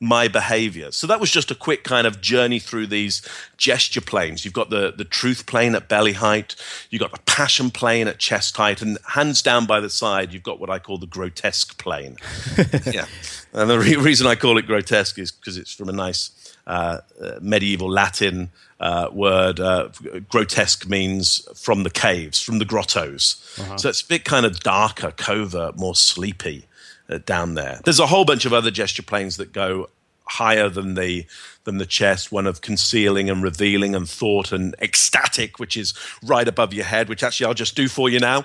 my 0.00 0.28
behavior. 0.28 0.92
So 0.92 1.06
that 1.06 1.20
was 1.20 1.30
just 1.30 1.50
a 1.50 1.54
quick 1.54 1.84
kind 1.84 2.06
of 2.06 2.20
journey 2.20 2.58
through 2.58 2.88
these 2.88 3.26
gesture 3.56 4.00
planes. 4.00 4.44
You've 4.44 4.54
got 4.54 4.70
the, 4.70 4.92
the 4.96 5.04
truth 5.04 5.46
plane 5.46 5.74
at 5.74 5.88
belly 5.88 6.12
height, 6.12 6.54
you've 6.90 7.00
got 7.00 7.12
the 7.12 7.20
passion 7.20 7.70
plane 7.70 8.08
at 8.08 8.18
chest 8.18 8.56
height, 8.56 8.82
and 8.82 8.98
hands 9.08 9.42
down 9.42 9.66
by 9.66 9.80
the 9.80 9.90
side, 9.90 10.32
you've 10.32 10.42
got 10.42 10.60
what 10.60 10.70
I 10.70 10.78
call 10.78 10.98
the 10.98 11.06
grotesque 11.06 11.78
plane. 11.78 12.16
yeah. 12.92 13.06
And 13.52 13.70
the 13.70 13.78
re- 13.78 13.96
reason 13.96 14.26
I 14.26 14.34
call 14.34 14.58
it 14.58 14.66
grotesque 14.66 15.18
is 15.18 15.32
because 15.32 15.56
it's 15.56 15.72
from 15.72 15.88
a 15.88 15.92
nice 15.92 16.30
uh, 16.66 17.00
medieval 17.40 17.90
Latin 17.90 18.50
uh, 18.80 19.08
word. 19.12 19.60
Uh, 19.60 19.88
grotesque 20.28 20.88
means 20.88 21.46
from 21.54 21.82
the 21.82 21.90
caves, 21.90 22.40
from 22.40 22.58
the 22.58 22.64
grottos. 22.64 23.56
Uh-huh. 23.58 23.78
So 23.78 23.88
it's 23.88 24.02
a 24.02 24.06
bit 24.06 24.24
kind 24.24 24.44
of 24.44 24.60
darker, 24.60 25.12
covert, 25.12 25.76
more 25.76 25.94
sleepy 25.94 26.66
uh, 27.08 27.18
down 27.18 27.54
there. 27.54 27.80
There's 27.84 28.00
a 28.00 28.06
whole 28.06 28.24
bunch 28.24 28.44
of 28.44 28.52
other 28.52 28.70
gesture 28.70 29.02
planes 29.02 29.36
that 29.36 29.52
go 29.52 29.88
higher 30.28 30.68
than 30.68 30.94
the 30.94 31.24
than 31.64 31.78
the 31.78 31.86
chest 31.86 32.32
one 32.32 32.46
of 32.46 32.60
concealing 32.60 33.30
and 33.30 33.42
revealing 33.42 33.94
and 33.94 34.08
thought 34.08 34.50
and 34.50 34.74
ecstatic 34.82 35.60
which 35.60 35.76
is 35.76 35.94
right 36.22 36.48
above 36.48 36.74
your 36.74 36.84
head 36.84 37.08
which 37.08 37.22
actually 37.22 37.46
I'll 37.46 37.54
just 37.54 37.76
do 37.76 37.86
for 37.86 38.08
you 38.08 38.18
now 38.18 38.44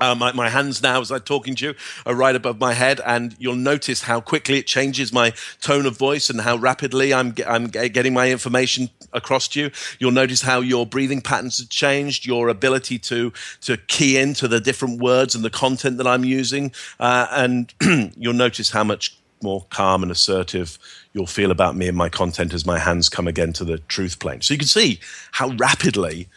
Uh, 0.00 0.14
my, 0.14 0.32
my 0.32 0.48
hands 0.48 0.82
now, 0.82 1.00
as 1.00 1.12
I'm 1.12 1.20
talking 1.20 1.54
to 1.54 1.66
you, 1.66 1.74
are 2.04 2.16
right 2.16 2.34
above 2.34 2.58
my 2.58 2.72
head, 2.72 3.00
and 3.06 3.36
you'll 3.38 3.54
notice 3.54 4.02
how 4.02 4.20
quickly 4.20 4.58
it 4.58 4.66
changes 4.66 5.12
my 5.12 5.32
tone 5.60 5.86
of 5.86 5.96
voice 5.96 6.28
and 6.28 6.40
how 6.40 6.56
rapidly 6.56 7.14
I'm, 7.14 7.32
I'm 7.46 7.68
getting 7.68 8.12
my 8.12 8.28
information 8.28 8.90
across 9.12 9.46
to 9.48 9.60
you. 9.60 9.70
You'll 10.00 10.10
notice 10.10 10.42
how 10.42 10.60
your 10.60 10.84
breathing 10.84 11.20
patterns 11.20 11.58
have 11.58 11.68
changed, 11.68 12.26
your 12.26 12.48
ability 12.48 12.98
to 13.00 13.32
to 13.60 13.76
key 13.76 14.16
into 14.16 14.48
the 14.48 14.60
different 14.60 15.00
words 15.00 15.36
and 15.36 15.44
the 15.44 15.50
content 15.50 15.98
that 15.98 16.08
I'm 16.08 16.24
using, 16.24 16.72
uh, 16.98 17.28
and 17.30 17.72
you'll 18.16 18.34
notice 18.34 18.70
how 18.70 18.82
much 18.82 19.16
more 19.42 19.64
calm 19.70 20.02
and 20.02 20.10
assertive 20.10 20.76
you'll 21.12 21.26
feel 21.26 21.52
about 21.52 21.76
me 21.76 21.86
and 21.86 21.96
my 21.96 22.08
content 22.08 22.52
as 22.52 22.66
my 22.66 22.80
hands 22.80 23.08
come 23.08 23.28
again 23.28 23.52
to 23.52 23.64
the 23.64 23.78
truth 23.78 24.18
plane. 24.18 24.40
So 24.40 24.54
you 24.54 24.58
can 24.58 24.66
see 24.66 24.98
how 25.32 25.50
rapidly 25.50 26.28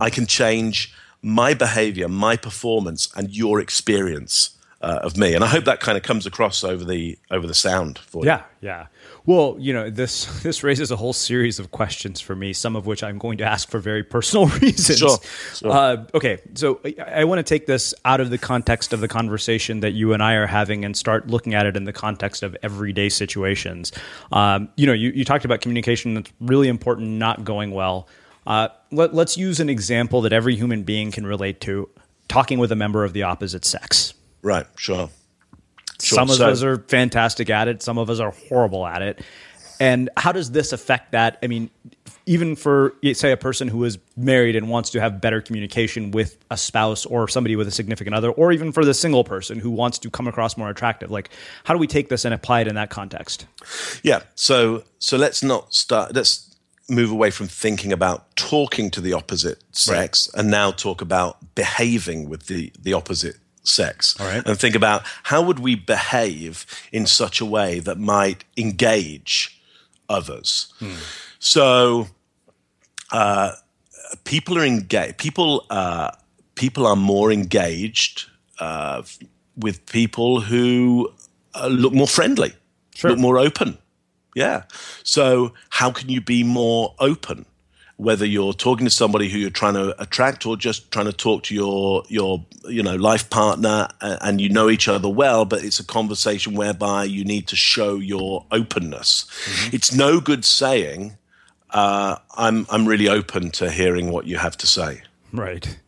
I 0.00 0.10
can 0.10 0.26
change 0.26 0.92
my 1.22 1.54
behavior, 1.54 2.08
my 2.08 2.36
performance, 2.36 3.08
and 3.16 3.34
your 3.34 3.60
experience 3.60 4.56
uh, 4.82 5.00
of 5.02 5.16
me. 5.16 5.34
And 5.34 5.44
I 5.44 5.46
hope 5.46 5.64
that 5.64 5.80
kind 5.80 5.98
of 5.98 6.04
comes 6.04 6.24
across 6.26 6.64
over 6.64 6.84
the 6.84 7.18
over 7.30 7.46
the 7.46 7.54
sound 7.54 7.98
for 7.98 8.24
yeah, 8.24 8.38
you. 8.38 8.68
Yeah, 8.68 8.78
yeah. 8.80 8.86
Well, 9.26 9.56
you 9.58 9.74
know, 9.74 9.90
this 9.90 10.24
this 10.42 10.62
raises 10.62 10.90
a 10.90 10.96
whole 10.96 11.12
series 11.12 11.58
of 11.58 11.70
questions 11.70 12.20
for 12.20 12.34
me, 12.34 12.52
some 12.52 12.76
of 12.76 12.86
which 12.86 13.02
I'm 13.02 13.18
going 13.18 13.38
to 13.38 13.44
ask 13.44 13.68
for 13.68 13.78
very 13.78 14.02
personal 14.02 14.46
reasons. 14.60 14.98
Sure. 14.98 15.18
sure. 15.54 15.70
Uh, 15.70 16.06
okay, 16.14 16.38
so 16.54 16.80
I, 16.84 16.94
I 17.06 17.24
want 17.24 17.40
to 17.40 17.42
take 17.42 17.66
this 17.66 17.94
out 18.04 18.20
of 18.20 18.30
the 18.30 18.38
context 18.38 18.92
of 18.92 19.00
the 19.00 19.08
conversation 19.08 19.80
that 19.80 19.92
you 19.92 20.14
and 20.14 20.22
I 20.22 20.34
are 20.34 20.46
having 20.46 20.84
and 20.84 20.96
start 20.96 21.26
looking 21.28 21.54
at 21.54 21.66
it 21.66 21.76
in 21.76 21.84
the 21.84 21.92
context 21.92 22.42
of 22.42 22.56
everyday 22.62 23.10
situations. 23.10 23.92
Um, 24.32 24.70
you 24.76 24.86
know, 24.86 24.94
you, 24.94 25.10
you 25.10 25.24
talked 25.24 25.44
about 25.44 25.60
communication 25.60 26.14
that's 26.14 26.32
really 26.40 26.68
important, 26.68 27.08
not 27.08 27.44
going 27.44 27.72
well. 27.72 28.08
Uh, 28.46 28.68
let, 28.90 29.14
let's 29.14 29.36
use 29.36 29.60
an 29.60 29.68
example 29.68 30.22
that 30.22 30.32
every 30.32 30.56
human 30.56 30.82
being 30.82 31.10
can 31.12 31.26
relate 31.26 31.60
to 31.62 31.88
talking 32.28 32.58
with 32.58 32.72
a 32.72 32.76
member 32.76 33.04
of 33.04 33.12
the 33.12 33.22
opposite 33.22 33.64
sex. 33.64 34.14
Right, 34.42 34.66
sure. 34.76 35.10
Sure. 36.00 36.16
Some 36.16 36.30
of 36.30 36.36
so, 36.36 36.48
us 36.48 36.62
are 36.62 36.78
fantastic 36.88 37.50
at 37.50 37.68
it. 37.68 37.82
Some 37.82 37.98
of 37.98 38.08
us 38.08 38.20
are 38.20 38.30
horrible 38.48 38.86
at 38.86 39.02
it. 39.02 39.22
And 39.78 40.10
how 40.16 40.32
does 40.32 40.50
this 40.50 40.72
affect 40.72 41.12
that? 41.12 41.38
I 41.42 41.46
mean, 41.46 41.70
even 42.26 42.54
for 42.54 42.94
say 43.14 43.32
a 43.32 43.36
person 43.36 43.66
who 43.66 43.82
is 43.84 43.98
married 44.16 44.54
and 44.54 44.68
wants 44.68 44.90
to 44.90 45.00
have 45.00 45.20
better 45.20 45.40
communication 45.40 46.10
with 46.10 46.36
a 46.50 46.56
spouse 46.56 47.06
or 47.06 47.28
somebody 47.28 47.56
with 47.56 47.66
a 47.66 47.70
significant 47.70 48.14
other, 48.14 48.30
or 48.30 48.52
even 48.52 48.72
for 48.72 48.84
the 48.84 48.94
single 48.94 49.24
person 49.24 49.58
who 49.58 49.70
wants 49.70 49.98
to 49.98 50.10
come 50.10 50.28
across 50.28 50.56
more 50.56 50.68
attractive, 50.68 51.10
like 51.10 51.30
how 51.64 51.74
do 51.74 51.80
we 51.80 51.86
take 51.86 52.08
this 52.10 52.24
and 52.24 52.34
apply 52.34 52.60
it 52.60 52.68
in 52.68 52.74
that 52.74 52.90
context? 52.90 53.46
Yeah. 54.02 54.20
So 54.34 54.84
so 54.98 55.16
let's 55.16 55.42
not 55.42 55.74
start. 55.74 56.14
Let's 56.14 56.49
move 56.90 57.10
away 57.10 57.30
from 57.30 57.46
thinking 57.46 57.92
about 57.92 58.34
talking 58.36 58.90
to 58.90 59.00
the 59.00 59.12
opposite 59.12 59.62
sex 59.72 60.28
right. 60.32 60.40
and 60.40 60.50
now 60.50 60.70
talk 60.70 61.00
about 61.00 61.54
behaving 61.54 62.28
with 62.28 62.46
the 62.46 62.72
the 62.78 62.92
opposite 62.92 63.36
sex 63.62 64.16
and 64.46 64.58
think 64.58 64.74
about 64.74 65.02
how 65.24 65.42
would 65.42 65.58
we 65.58 65.74
behave 65.74 66.66
in 66.92 67.06
such 67.06 67.40
a 67.40 67.44
way 67.44 67.78
that 67.78 67.98
might 67.98 68.44
engage 68.56 69.60
others 70.08 70.72
hmm. 70.78 70.94
so 71.38 72.08
uh, 73.12 73.52
people 74.24 74.58
are 74.58 74.64
engaged 74.64 75.16
people 75.18 75.66
uh, 75.70 76.10
people 76.54 76.86
are 76.86 76.96
more 76.96 77.30
engaged 77.30 78.24
uh, 78.58 79.02
with 79.56 79.84
people 79.86 80.40
who 80.40 81.10
uh, 81.54 81.66
look 81.66 81.92
more 81.92 82.08
friendly 82.08 82.52
sure. 82.94 83.10
look 83.10 83.18
more 83.18 83.38
open 83.38 83.78
yeah. 84.34 84.64
So 85.02 85.54
how 85.70 85.90
can 85.90 86.08
you 86.08 86.20
be 86.20 86.42
more 86.42 86.94
open? 86.98 87.46
Whether 87.96 88.24
you're 88.24 88.54
talking 88.54 88.86
to 88.86 88.90
somebody 88.90 89.28
who 89.28 89.38
you're 89.38 89.50
trying 89.50 89.74
to 89.74 90.00
attract 90.00 90.46
or 90.46 90.56
just 90.56 90.90
trying 90.90 91.04
to 91.04 91.12
talk 91.12 91.42
to 91.44 91.54
your 91.54 92.02
your 92.08 92.44
you 92.66 92.82
know 92.82 92.96
life 92.96 93.28
partner 93.28 93.88
and 94.00 94.40
you 94.40 94.48
know 94.48 94.70
each 94.70 94.88
other 94.88 95.08
well, 95.08 95.44
but 95.44 95.62
it's 95.62 95.80
a 95.80 95.84
conversation 95.84 96.54
whereby 96.54 97.04
you 97.04 97.24
need 97.24 97.46
to 97.48 97.56
show 97.56 97.96
your 97.96 98.46
openness. 98.50 99.24
Mm-hmm. 99.24 99.76
It's 99.76 99.92
no 99.92 100.18
good 100.18 100.46
saying, 100.46 101.18
uh, 101.70 102.16
"I'm 102.38 102.66
I'm 102.70 102.86
really 102.88 103.08
open 103.08 103.50
to 103.52 103.70
hearing 103.70 104.10
what 104.10 104.26
you 104.26 104.38
have 104.38 104.56
to 104.58 104.66
say." 104.66 105.02
Right. 105.30 105.78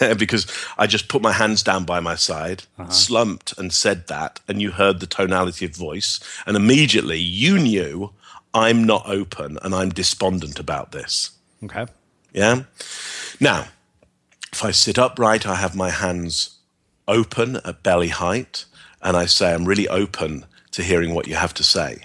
because 0.18 0.46
I 0.78 0.86
just 0.86 1.08
put 1.08 1.22
my 1.22 1.32
hands 1.32 1.62
down 1.62 1.84
by 1.84 2.00
my 2.00 2.14
side, 2.14 2.64
uh-huh. 2.78 2.90
slumped, 2.90 3.56
and 3.58 3.72
said 3.72 4.06
that, 4.08 4.40
and 4.48 4.60
you 4.60 4.72
heard 4.72 5.00
the 5.00 5.06
tonality 5.06 5.64
of 5.66 5.76
voice, 5.76 6.20
and 6.46 6.56
immediately 6.56 7.18
you 7.18 7.58
knew 7.58 8.12
I'm 8.52 8.84
not 8.84 9.08
open 9.08 9.58
and 9.62 9.74
I'm 9.74 9.90
despondent 9.90 10.58
about 10.58 10.92
this. 10.92 11.30
Okay. 11.62 11.86
Yeah. 12.32 12.62
Now, 13.38 13.66
if 14.52 14.64
I 14.64 14.70
sit 14.70 14.98
upright, 14.98 15.46
I 15.46 15.56
have 15.56 15.76
my 15.76 15.90
hands 15.90 16.58
open 17.06 17.56
at 17.64 17.82
belly 17.82 18.08
height, 18.08 18.64
and 19.02 19.16
I 19.16 19.26
say, 19.26 19.54
I'm 19.54 19.64
really 19.64 19.88
open 19.88 20.44
to 20.72 20.82
hearing 20.82 21.14
what 21.14 21.26
you 21.26 21.34
have 21.34 21.54
to 21.54 21.64
say. 21.64 22.04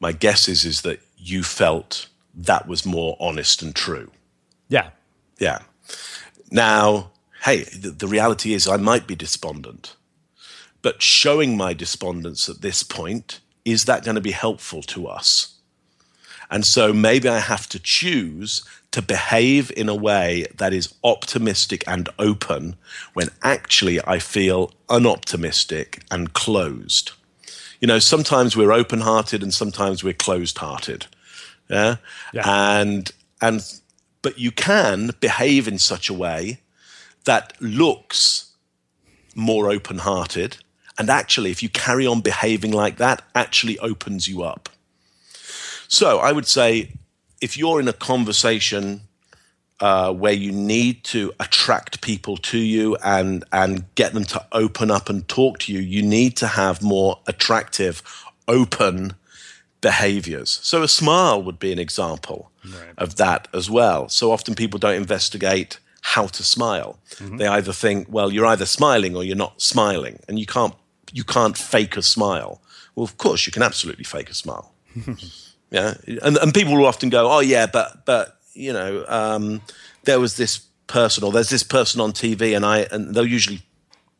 My 0.00 0.12
guess 0.12 0.48
is, 0.48 0.64
is 0.64 0.82
that 0.82 1.00
you 1.16 1.42
felt 1.42 2.08
that 2.34 2.66
was 2.66 2.84
more 2.84 3.16
honest 3.20 3.62
and 3.62 3.74
true. 3.74 4.10
Yeah. 4.68 4.90
Yeah. 5.38 5.60
Now, 6.54 7.10
hey, 7.42 7.64
the, 7.64 7.90
the 7.90 8.06
reality 8.06 8.54
is 8.54 8.68
I 8.68 8.76
might 8.76 9.08
be 9.08 9.16
despondent, 9.16 9.96
but 10.82 11.02
showing 11.02 11.56
my 11.56 11.74
despondence 11.74 12.48
at 12.48 12.60
this 12.60 12.84
point, 12.84 13.40
is 13.64 13.86
that 13.86 14.04
going 14.04 14.14
to 14.14 14.20
be 14.20 14.30
helpful 14.30 14.80
to 14.82 15.08
us? 15.08 15.56
And 16.50 16.64
so 16.64 16.92
maybe 16.92 17.28
I 17.28 17.40
have 17.40 17.68
to 17.70 17.80
choose 17.80 18.62
to 18.92 19.02
behave 19.02 19.72
in 19.76 19.88
a 19.88 19.96
way 19.96 20.46
that 20.56 20.72
is 20.72 20.94
optimistic 21.02 21.82
and 21.88 22.08
open 22.20 22.76
when 23.14 23.30
actually 23.42 23.98
I 24.06 24.20
feel 24.20 24.70
unoptimistic 24.88 26.04
and 26.12 26.34
closed. 26.34 27.10
You 27.80 27.88
know, 27.88 27.98
sometimes 27.98 28.56
we're 28.56 28.70
open 28.70 29.00
hearted 29.00 29.42
and 29.42 29.52
sometimes 29.52 30.04
we're 30.04 30.12
closed 30.12 30.58
hearted. 30.58 31.06
Yeah? 31.68 31.96
yeah. 32.32 32.78
And, 32.78 33.10
and 33.42 33.60
but 34.24 34.38
you 34.38 34.50
can 34.50 35.10
behave 35.20 35.68
in 35.68 35.78
such 35.78 36.08
a 36.08 36.14
way 36.14 36.60
that 37.26 37.52
looks 37.60 38.52
more 39.34 39.70
open 39.70 39.98
hearted. 39.98 40.56
And 40.98 41.10
actually, 41.10 41.50
if 41.50 41.62
you 41.62 41.68
carry 41.68 42.06
on 42.06 42.22
behaving 42.22 42.72
like 42.72 42.96
that, 42.96 43.20
actually 43.34 43.78
opens 43.80 44.26
you 44.26 44.42
up. 44.42 44.70
So 45.88 46.20
I 46.20 46.32
would 46.32 46.46
say 46.46 46.92
if 47.42 47.58
you're 47.58 47.80
in 47.80 47.86
a 47.86 47.92
conversation 47.92 49.02
uh, 49.80 50.10
where 50.10 50.32
you 50.32 50.52
need 50.52 51.04
to 51.04 51.34
attract 51.38 52.00
people 52.00 52.38
to 52.38 52.58
you 52.58 52.96
and 53.04 53.44
and 53.52 53.84
get 53.94 54.14
them 54.14 54.24
to 54.24 54.46
open 54.52 54.90
up 54.90 55.10
and 55.10 55.28
talk 55.28 55.58
to 55.60 55.72
you, 55.72 55.80
you 55.80 56.00
need 56.00 56.34
to 56.38 56.46
have 56.46 56.82
more 56.82 57.20
attractive, 57.26 58.02
open 58.48 59.12
behaviors. 59.84 60.60
So 60.62 60.82
a 60.82 60.88
smile 60.88 61.42
would 61.42 61.58
be 61.58 61.70
an 61.70 61.78
example 61.78 62.50
right. 62.64 62.94
of 62.96 63.16
that 63.16 63.48
as 63.52 63.68
well. 63.68 64.08
So 64.08 64.32
often 64.32 64.54
people 64.54 64.78
don't 64.78 64.96
investigate 64.96 65.78
how 66.00 66.26
to 66.28 66.42
smile. 66.42 66.98
Mm-hmm. 67.16 67.36
They 67.36 67.46
either 67.46 67.74
think, 67.74 68.06
well, 68.08 68.32
you're 68.32 68.46
either 68.46 68.64
smiling 68.64 69.14
or 69.14 69.22
you're 69.22 69.36
not 69.36 69.60
smiling, 69.60 70.20
and 70.26 70.38
you 70.38 70.46
can't 70.46 70.74
you 71.12 71.22
can't 71.22 71.56
fake 71.56 71.98
a 71.98 72.02
smile. 72.02 72.62
Well, 72.94 73.04
of 73.04 73.18
course 73.18 73.46
you 73.46 73.52
can 73.52 73.62
absolutely 73.62 74.04
fake 74.04 74.30
a 74.30 74.34
smile. 74.34 74.72
yeah, 75.70 75.94
and 76.22 76.38
and 76.38 76.54
people 76.54 76.74
will 76.74 76.86
often 76.86 77.10
go, 77.10 77.30
oh 77.30 77.40
yeah, 77.40 77.66
but 77.66 78.06
but 78.06 78.38
you 78.54 78.72
know, 78.72 79.04
um, 79.06 79.60
there 80.04 80.18
was 80.18 80.38
this 80.38 80.64
person 80.86 81.24
or 81.24 81.30
there's 81.30 81.50
this 81.50 81.62
person 81.62 82.00
on 82.00 82.12
TV, 82.12 82.56
and 82.56 82.64
I 82.64 82.86
and 82.90 83.14
they'll 83.14 83.34
usually 83.38 83.60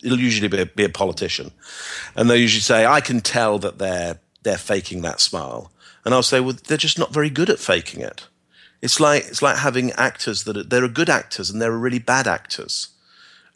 it'll 0.02 0.20
usually 0.20 0.48
be 0.48 0.60
a, 0.60 0.66
be 0.66 0.84
a 0.84 0.90
politician, 0.90 1.52
and 2.16 2.28
they'll 2.28 2.44
usually 2.48 2.60
say, 2.60 2.84
I 2.84 3.00
can 3.00 3.20
tell 3.22 3.58
that 3.60 3.78
they're 3.78 4.18
they're 4.44 4.56
faking 4.56 5.02
that 5.02 5.20
smile. 5.20 5.72
And 6.04 6.14
I'll 6.14 6.22
say, 6.22 6.40
well, 6.40 6.56
they're 6.66 6.76
just 6.76 6.98
not 6.98 7.12
very 7.12 7.30
good 7.30 7.50
at 7.50 7.58
faking 7.58 8.00
it. 8.00 8.28
It's 8.80 9.00
like 9.00 9.24
it's 9.24 9.42
like 9.42 9.56
having 9.56 9.92
actors 9.92 10.44
that 10.44 10.56
are, 10.56 10.62
there 10.62 10.84
are 10.84 10.88
good 10.88 11.10
actors 11.10 11.50
and 11.50 11.60
there 11.60 11.72
are 11.72 11.78
really 11.78 11.98
bad 11.98 12.28
actors. 12.28 12.88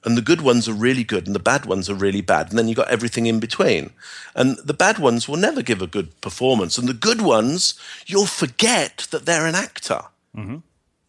And 0.04 0.16
the 0.16 0.22
good 0.22 0.40
ones 0.40 0.68
are 0.68 0.72
really 0.72 1.04
good 1.04 1.26
and 1.26 1.34
the 1.34 1.40
bad 1.40 1.66
ones 1.66 1.90
are 1.90 1.94
really 1.94 2.20
bad. 2.20 2.48
And 2.48 2.58
then 2.58 2.68
you've 2.68 2.76
got 2.76 2.88
everything 2.88 3.26
in 3.26 3.40
between. 3.40 3.90
And 4.34 4.56
the 4.64 4.72
bad 4.72 4.98
ones 4.98 5.28
will 5.28 5.36
never 5.36 5.60
give 5.60 5.82
a 5.82 5.86
good 5.86 6.18
performance. 6.20 6.78
And 6.78 6.88
the 6.88 6.94
good 6.94 7.20
ones, 7.20 7.74
you'll 8.06 8.26
forget 8.26 9.08
that 9.10 9.26
they're 9.26 9.46
an 9.46 9.56
actor. 9.56 10.02
Mm-hmm. 10.36 10.58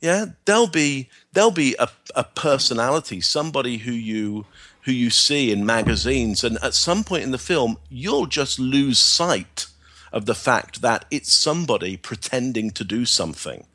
Yeah, 0.02 0.26
they'll 0.46 0.68
be 0.68 1.10
they'll 1.34 1.52
be 1.52 1.76
a, 1.78 1.90
a 2.16 2.24
personality, 2.24 3.22
somebody 3.22 3.78
who 3.78 3.92
you 3.92 4.46
who 4.90 4.96
you 4.96 5.12
see 5.12 5.52
in 5.52 5.64
magazines, 5.64 6.44
and 6.44 6.58
at 6.64 6.74
some 6.74 7.04
point 7.04 7.24
in 7.24 7.30
the 7.30 7.38
film, 7.38 7.78
you'll 7.90 8.26
just 8.26 8.58
lose 8.58 8.98
sight 8.98 9.68
of 10.12 10.26
the 10.26 10.34
fact 10.34 10.82
that 10.82 11.06
it's 11.12 11.32
somebody 11.32 11.96
pretending 11.96 12.72
to 12.72 12.84
do 12.84 13.06
something, 13.06 13.68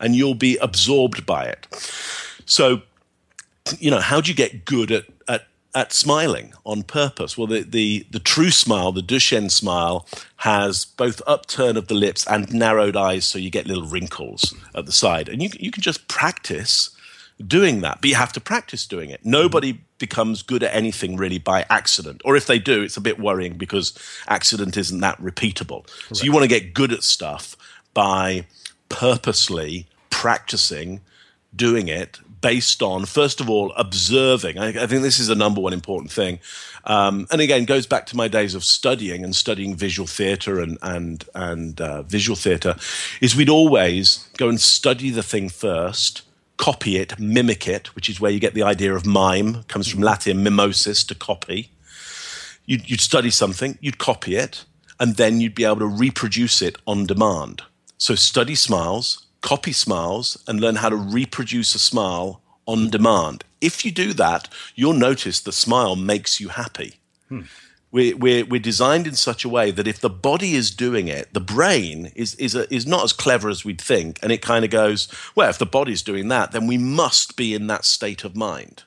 and 0.00 0.16
you'll 0.16 0.34
be 0.34 0.56
absorbed 0.56 1.26
by 1.26 1.44
it. 1.44 1.66
So, 2.46 2.80
you 3.78 3.90
know, 3.90 4.00
how 4.00 4.22
do 4.22 4.30
you 4.30 4.34
get 4.34 4.64
good 4.64 4.90
at, 4.90 5.04
at 5.28 5.46
at 5.74 5.92
smiling 5.92 6.52
on 6.66 6.82
purpose. 6.82 7.38
Well, 7.38 7.46
the, 7.46 7.62
the, 7.62 8.06
the 8.10 8.18
true 8.18 8.50
smile, 8.50 8.92
the 8.92 9.00
Duchenne 9.00 9.50
smile, 9.50 10.06
has 10.36 10.84
both 10.84 11.22
upturn 11.26 11.78
of 11.78 11.88
the 11.88 11.94
lips 11.94 12.26
and 12.26 12.52
narrowed 12.52 12.94
eyes, 12.94 13.24
so 13.24 13.38
you 13.38 13.48
get 13.48 13.66
little 13.66 13.86
wrinkles 13.86 14.54
at 14.74 14.84
the 14.84 14.92
side. 14.92 15.30
And 15.30 15.42
you, 15.42 15.48
you 15.58 15.70
can 15.70 15.82
just 15.82 16.08
practice 16.08 16.90
doing 17.46 17.80
that, 17.80 18.02
but 18.02 18.10
you 18.10 18.16
have 18.16 18.34
to 18.34 18.40
practice 18.40 18.86
doing 18.86 19.08
it. 19.08 19.24
Nobody 19.24 19.80
becomes 20.06 20.42
good 20.42 20.62
at 20.62 20.74
anything 20.74 21.16
really 21.16 21.38
by 21.38 21.64
accident. 21.70 22.20
Or 22.24 22.34
if 22.36 22.46
they 22.46 22.58
do, 22.58 22.82
it's 22.82 22.96
a 22.96 23.00
bit 23.08 23.18
worrying 23.18 23.54
because 23.56 23.86
accident 24.26 24.76
isn't 24.76 25.00
that 25.00 25.18
repeatable. 25.30 25.86
Correct. 25.86 26.16
So 26.16 26.24
you 26.24 26.32
want 26.32 26.42
to 26.42 26.48
get 26.48 26.74
good 26.74 26.92
at 26.92 27.02
stuff 27.02 27.56
by 27.94 28.46
purposely 28.88 29.86
practicing 30.10 31.00
doing 31.54 31.86
it 31.88 32.18
based 32.40 32.82
on, 32.82 33.06
first 33.06 33.40
of 33.40 33.48
all, 33.48 33.72
observing. 33.76 34.58
I, 34.58 34.68
I 34.82 34.86
think 34.88 35.02
this 35.02 35.20
is 35.20 35.28
the 35.28 35.36
number 35.36 35.60
one 35.60 35.72
important 35.72 36.10
thing. 36.10 36.40
Um, 36.84 37.26
and 37.30 37.40
again, 37.40 37.64
goes 37.64 37.86
back 37.86 38.06
to 38.06 38.16
my 38.16 38.28
days 38.28 38.54
of 38.54 38.64
studying 38.64 39.24
and 39.24 39.34
studying 39.34 39.76
visual 39.76 40.08
theatre 40.08 40.58
and 40.58 40.76
and 40.82 41.24
and 41.34 41.80
uh, 41.80 42.02
visual 42.02 42.36
theatre. 42.36 42.74
Is 43.20 43.36
we'd 43.36 43.48
always 43.48 44.28
go 44.36 44.48
and 44.48 44.60
study 44.60 45.10
the 45.10 45.22
thing 45.22 45.48
first, 45.48 46.22
copy 46.62 46.96
it, 46.96 47.18
mimic 47.18 47.66
it, 47.66 47.92
which 47.96 48.08
is 48.08 48.20
where 48.20 48.30
you 48.30 48.38
get 48.38 48.54
the 48.54 48.62
idea 48.62 48.94
of 48.94 49.04
mime. 49.04 49.64
Comes 49.64 49.88
from 49.88 50.00
Latin 50.00 50.44
mimesis 50.44 51.02
to 51.02 51.14
copy. 51.14 51.72
You'd, 52.66 52.88
you'd 52.88 53.00
study 53.00 53.30
something, 53.30 53.76
you'd 53.80 53.98
copy 53.98 54.36
it, 54.36 54.64
and 55.00 55.16
then 55.16 55.40
you'd 55.40 55.56
be 55.56 55.64
able 55.64 55.80
to 55.80 55.86
reproduce 55.86 56.62
it 56.62 56.78
on 56.86 57.04
demand. 57.04 57.62
So 57.98 58.14
study 58.14 58.54
smiles, 58.54 59.26
copy 59.40 59.72
smiles, 59.72 60.40
and 60.46 60.60
learn 60.60 60.76
how 60.76 60.88
to 60.88 60.94
reproduce 60.94 61.74
a 61.74 61.80
smile 61.80 62.40
on 62.66 62.90
demand. 62.90 63.42
If 63.60 63.84
you 63.84 63.90
do 63.90 64.12
that, 64.12 64.48
you'll 64.76 64.92
notice 64.92 65.40
the 65.40 65.50
smile 65.50 65.96
makes 65.96 66.38
you 66.38 66.50
happy. 66.50 66.94
Hmm. 67.28 67.40
We're, 67.92 68.16
we're, 68.16 68.44
we're 68.44 68.60
designed 68.60 69.06
in 69.06 69.14
such 69.14 69.44
a 69.44 69.48
way 69.48 69.70
that 69.70 69.86
if 69.86 70.00
the 70.00 70.10
body 70.10 70.54
is 70.54 70.70
doing 70.70 71.08
it, 71.08 71.32
the 71.32 71.40
brain 71.40 72.10
is, 72.16 72.34
is, 72.36 72.54
a, 72.54 72.72
is 72.74 72.86
not 72.86 73.04
as 73.04 73.12
clever 73.12 73.48
as 73.48 73.64
we'd 73.64 73.80
think. 73.80 74.18
And 74.22 74.32
it 74.32 74.42
kind 74.42 74.64
of 74.64 74.70
goes, 74.70 75.08
well, 75.34 75.50
if 75.50 75.58
the 75.58 75.66
body's 75.66 76.02
doing 76.02 76.28
that, 76.28 76.52
then 76.52 76.66
we 76.66 76.78
must 76.78 77.36
be 77.36 77.54
in 77.54 77.68
that 77.68 77.84
state 77.84 78.24
of 78.24 78.34
mind. 78.34 78.82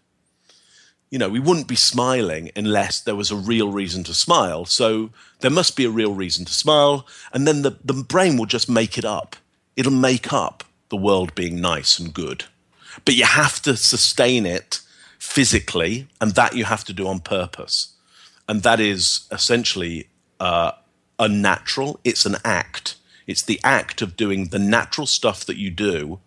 You 1.11 1.19
know, 1.19 1.29
we 1.29 1.39
wouldn't 1.39 1.67
be 1.67 1.75
smiling 1.75 2.51
unless 2.55 2.99
there 2.99 3.15
was 3.15 3.31
a 3.31 3.35
real 3.35 3.71
reason 3.71 4.03
to 4.05 4.13
smile. 4.13 4.65
So 4.65 5.11
there 5.39 5.51
must 5.51 5.77
be 5.77 5.85
a 5.85 5.89
real 5.89 6.13
reason 6.13 6.43
to 6.45 6.53
smile. 6.53 7.07
And 7.31 7.47
then 7.47 7.61
the, 7.61 7.77
the 7.85 7.93
brain 7.93 8.37
will 8.37 8.47
just 8.47 8.69
make 8.69 8.97
it 8.97 9.05
up. 9.05 9.35
It'll 9.77 9.91
make 9.93 10.33
up 10.33 10.63
the 10.89 10.97
world 10.97 11.35
being 11.35 11.61
nice 11.61 11.99
and 11.99 12.13
good 12.13 12.45
but 13.03 13.15
you 13.15 13.25
have 13.25 13.61
to 13.63 13.75
sustain 13.75 14.45
it 14.45 14.79
physically, 15.19 16.07
and 16.21 16.31
that 16.35 16.55
you 16.55 16.65
have 16.65 16.83
to 16.85 16.93
do 16.93 17.07
on 17.07 17.19
purpose. 17.19 17.94
And 18.47 18.63
that 18.63 18.79
is 18.79 19.27
essentially 19.31 20.09
uh, 20.39 20.73
unnatural. 21.19 21.99
It's 22.03 22.25
an 22.25 22.35
act. 22.43 22.95
It's 23.27 23.41
the 23.41 23.59
act 23.63 24.01
of 24.01 24.15
doing 24.15 24.49
the 24.49 24.59
natural 24.59 25.07
stuff 25.07 25.45
that 25.45 25.57
you 25.57 25.71
do 25.71 26.19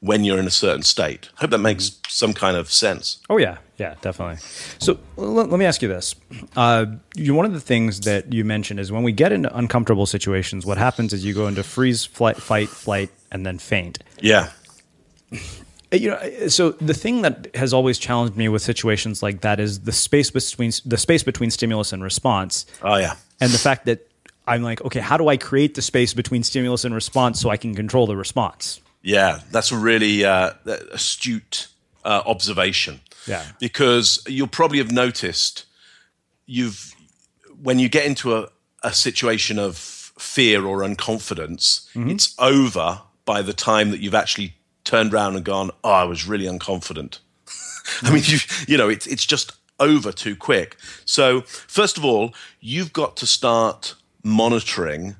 when 0.00 0.24
you're 0.24 0.38
in 0.38 0.46
a 0.46 0.50
certain 0.50 0.82
state. 0.82 1.28
I 1.36 1.42
hope 1.42 1.50
that 1.50 1.58
makes 1.58 1.90
mm-hmm. 1.90 2.08
some 2.08 2.34
kind 2.34 2.56
of 2.56 2.70
sense. 2.70 3.20
Oh 3.28 3.36
yeah, 3.36 3.58
yeah, 3.76 3.94
definitely. 4.00 4.36
So 4.78 4.98
let, 5.16 5.50
let 5.50 5.58
me 5.58 5.64
ask 5.64 5.82
you 5.82 5.88
this: 5.88 6.14
uh, 6.56 6.86
you, 7.14 7.34
one 7.34 7.46
of 7.46 7.52
the 7.52 7.60
things 7.60 8.00
that 8.00 8.32
you 8.32 8.44
mentioned 8.44 8.80
is 8.80 8.92
when 8.92 9.02
we 9.02 9.12
get 9.12 9.32
into 9.32 9.54
uncomfortable 9.56 10.06
situations, 10.06 10.64
what 10.64 10.78
happens 10.78 11.12
is 11.12 11.24
you 11.24 11.34
go 11.34 11.46
into 11.46 11.62
freeze, 11.62 12.04
flight, 12.04 12.36
fight, 12.36 12.68
flight, 12.68 13.10
and 13.30 13.44
then 13.44 13.58
faint. 13.58 13.98
Yeah. 14.20 14.50
Uh, 15.92 15.96
you 15.96 16.10
know 16.10 16.16
uh, 16.16 16.48
so 16.48 16.70
the 16.72 16.94
thing 16.94 17.22
that 17.22 17.54
has 17.54 17.72
always 17.72 17.98
challenged 17.98 18.36
me 18.36 18.48
with 18.48 18.62
situations 18.62 19.22
like 19.22 19.40
that 19.42 19.60
is 19.60 19.80
the 19.80 19.92
space 19.92 20.30
between 20.30 20.72
the 20.84 20.98
space 20.98 21.22
between 21.22 21.50
stimulus 21.50 21.92
and 21.92 22.02
response. 22.02 22.66
Oh 22.82 22.96
yeah. 22.96 23.14
And 23.40 23.50
the 23.52 23.58
fact 23.58 23.86
that 23.86 24.08
i'm 24.48 24.62
like 24.62 24.80
okay 24.84 25.00
how 25.00 25.16
do 25.16 25.26
i 25.28 25.36
create 25.36 25.74
the 25.74 25.82
space 25.82 26.14
between 26.14 26.42
stimulus 26.44 26.84
and 26.84 26.94
response 26.94 27.40
so 27.40 27.50
i 27.50 27.56
can 27.56 27.74
control 27.74 28.06
the 28.06 28.16
response? 28.16 28.80
Yeah 29.02 29.40
that's 29.50 29.70
a 29.70 29.76
really 29.76 30.24
uh, 30.24 30.52
astute 30.92 31.68
uh, 32.06 32.22
observation. 32.24 33.00
Yeah. 33.26 33.44
Because 33.58 34.22
you'll 34.28 34.46
probably 34.46 34.78
have 34.78 34.92
noticed 34.92 35.66
you've 36.46 36.94
when 37.60 37.78
you 37.78 37.88
get 37.88 38.06
into 38.06 38.36
a, 38.36 38.48
a 38.82 38.92
situation 38.92 39.58
of 39.58 39.76
fear 39.76 40.64
or 40.64 40.80
unconfidence 40.80 41.92
mm-hmm. 41.92 42.10
it's 42.10 42.34
over 42.38 43.02
by 43.24 43.42
the 43.42 43.52
time 43.52 43.90
that 43.90 44.00
you've 44.00 44.14
actually 44.14 44.55
turned 44.86 45.12
around 45.12 45.36
and 45.36 45.44
gone, 45.44 45.70
"Oh, 45.84 45.90
I 45.90 46.04
was 46.04 46.26
really 46.26 46.46
unconfident." 46.46 47.18
I 48.02 48.10
mean, 48.10 48.22
you 48.24 48.38
you 48.66 48.78
know, 48.78 48.88
it's 48.88 49.06
it's 49.06 49.26
just 49.26 49.52
over 49.78 50.12
too 50.12 50.34
quick. 50.34 50.76
So, 51.04 51.42
first 51.42 51.98
of 51.98 52.04
all, 52.04 52.32
you've 52.60 52.94
got 52.94 53.18
to 53.18 53.26
start 53.26 53.94
monitoring 54.24 55.16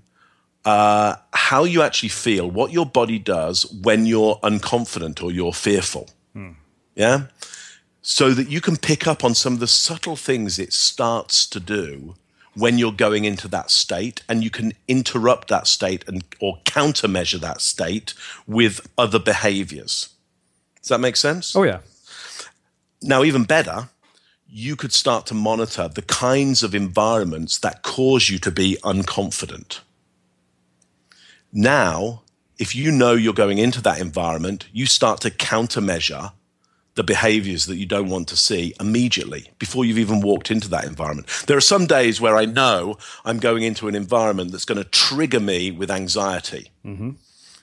uh, 0.65 1.17
how 1.33 1.65
you 1.65 1.83
actually 1.83 2.09
feel, 2.09 2.51
what 2.51 2.73
your 2.73 2.87
body 2.87 3.19
does 3.19 3.71
when 3.83 4.07
you're 4.07 4.37
unconfident 4.43 5.23
or 5.23 5.31
you're 5.31 5.53
fearful. 5.53 6.09
Hmm. 6.33 6.53
Yeah. 6.95 7.27
So 8.03 8.31
that 8.31 8.49
you 8.49 8.61
can 8.61 8.77
pick 8.77 9.07
up 9.07 9.25
on 9.25 9.35
some 9.35 9.55
of 9.55 9.61
the 9.61 9.67
subtle 9.67 10.17
things 10.17 10.59
it 10.59 10.73
starts 10.73 11.47
to 11.49 11.61
do 11.61 12.15
when 12.57 12.79
you're 12.79 12.93
going 12.93 13.25
into 13.25 13.47
that 13.49 13.71
state 13.71 14.23
and 14.29 14.43
you 14.43 14.51
can 14.51 14.73
interrupt 14.89 15.49
that 15.49 15.67
state 15.67 16.07
and 16.09 16.25
or 16.41 16.59
countermeasure 16.65 17.39
that 17.41 17.61
state 17.61 18.15
with 18.47 18.89
other 18.97 19.19
behaviors. 19.19 20.09
Does 20.81 20.89
that 20.89 21.01
make 21.01 21.17
sense? 21.17 21.55
Oh 21.55 21.65
yeah. 21.65 21.81
Now 23.03 23.23
even 23.23 23.45
better 23.45 23.91
you 24.49 24.75
could 24.75 24.93
start 24.93 25.27
to 25.27 25.35
monitor 25.35 25.89
the 25.89 26.03
kinds 26.03 26.63
of 26.63 26.75
environments 26.75 27.59
that 27.59 27.83
cause 27.83 28.31
you 28.31 28.39
to 28.39 28.51
be 28.51 28.79
unconfident. 28.83 29.81
Now 31.53 32.23
if 32.59 32.75
you 32.75 32.91
know 32.91 33.13
you're 33.13 33.35
going 33.35 33.59
into 33.59 33.83
that 33.83 34.01
environment 34.01 34.67
you 34.73 34.87
start 34.87 35.21
to 35.21 35.31
countermeasure 35.31 36.33
the 36.97 37.05
behaviors 37.05 37.67
that 37.67 37.77
you 37.77 37.87
don't 37.87 38.09
want 38.09 38.27
to 38.29 38.37
see 38.37 38.75
immediately 38.81 39.51
before 39.59 39.85
you've 39.85 39.99
even 39.99 40.21
walked 40.21 40.51
into 40.51 40.69
that 40.71 40.85
environment. 40.85 41.29
There 41.47 41.57
are 41.57 41.63
some 41.63 41.87
days 41.87 42.21
where 42.21 42.37
I 42.37 42.47
know 42.47 42.97
I'm 43.25 43.39
going 43.39 43.63
into 43.63 43.87
an 43.87 43.95
environment 43.95 44.51
that's 44.51 44.65
going 44.65 44.83
to 44.83 44.89
trigger 44.89 45.41
me 45.41 45.71
with 45.71 45.91
anxiety. 45.91 46.73
Mm-hmm. 46.85 47.11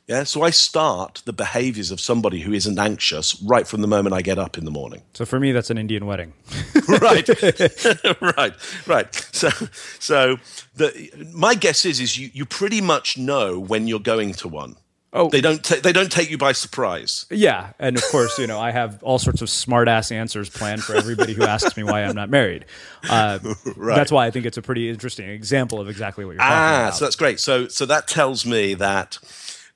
Yeah, 0.07 0.25
so 0.25 0.41
I 0.41 0.49
start 0.49 1.21
the 1.23 1.31
behaviors 1.31 1.89
of 1.89 2.01
somebody 2.01 2.41
who 2.41 2.51
isn't 2.51 2.77
anxious 2.77 3.41
right 3.41 3.65
from 3.65 3.81
the 3.81 3.87
moment 3.87 4.13
I 4.13 4.21
get 4.21 4.37
up 4.37 4.57
in 4.57 4.65
the 4.65 4.71
morning. 4.71 5.01
So 5.13 5.25
for 5.25 5.39
me, 5.39 5.53
that's 5.53 5.69
an 5.69 5.77
Indian 5.77 6.05
wedding. 6.05 6.33
right, 6.89 7.27
right, 8.37 8.53
right. 8.85 9.15
So, 9.31 9.49
so 9.99 10.37
the, 10.75 11.09
my 11.33 11.55
guess 11.55 11.85
is 11.85 12.01
is 12.01 12.17
you 12.17 12.29
you 12.33 12.45
pretty 12.45 12.81
much 12.81 13.17
know 13.17 13.57
when 13.57 13.87
you're 13.87 13.99
going 13.99 14.33
to 14.33 14.49
one. 14.49 14.75
Oh, 15.15 15.29
they 15.29 15.41
don't 15.41 15.63
ta- 15.63 15.79
they 15.83 15.93
don't 15.93 16.11
take 16.11 16.31
you 16.31 16.39
by 16.39 16.53
surprise. 16.53 17.27
Yeah, 17.29 17.73
and 17.77 17.95
of 17.95 18.03
course, 18.05 18.39
you 18.39 18.47
know, 18.47 18.59
I 18.67 18.71
have 18.71 19.01
all 19.03 19.19
sorts 19.19 19.43
of 19.43 19.49
smart 19.49 19.87
ass 19.87 20.11
answers 20.11 20.49
planned 20.49 20.83
for 20.83 20.95
everybody 20.95 21.33
who 21.33 21.43
asks 21.43 21.77
me 21.77 21.83
why 21.83 22.03
I'm 22.03 22.15
not 22.15 22.31
married. 22.31 22.65
Uh, 23.07 23.37
right. 23.75 23.95
That's 23.95 24.11
why 24.11 24.25
I 24.25 24.31
think 24.31 24.47
it's 24.47 24.57
a 24.57 24.61
pretty 24.61 24.89
interesting 24.89 25.29
example 25.29 25.79
of 25.79 25.87
exactly 25.87 26.25
what 26.25 26.31
you're 26.31 26.41
talking 26.41 26.57
ah, 26.57 26.81
about. 26.85 26.95
so 26.95 27.05
that's 27.05 27.15
great. 27.15 27.39
So 27.39 27.67
so 27.67 27.85
that 27.85 28.07
tells 28.07 28.43
me 28.43 28.73
that 28.73 29.19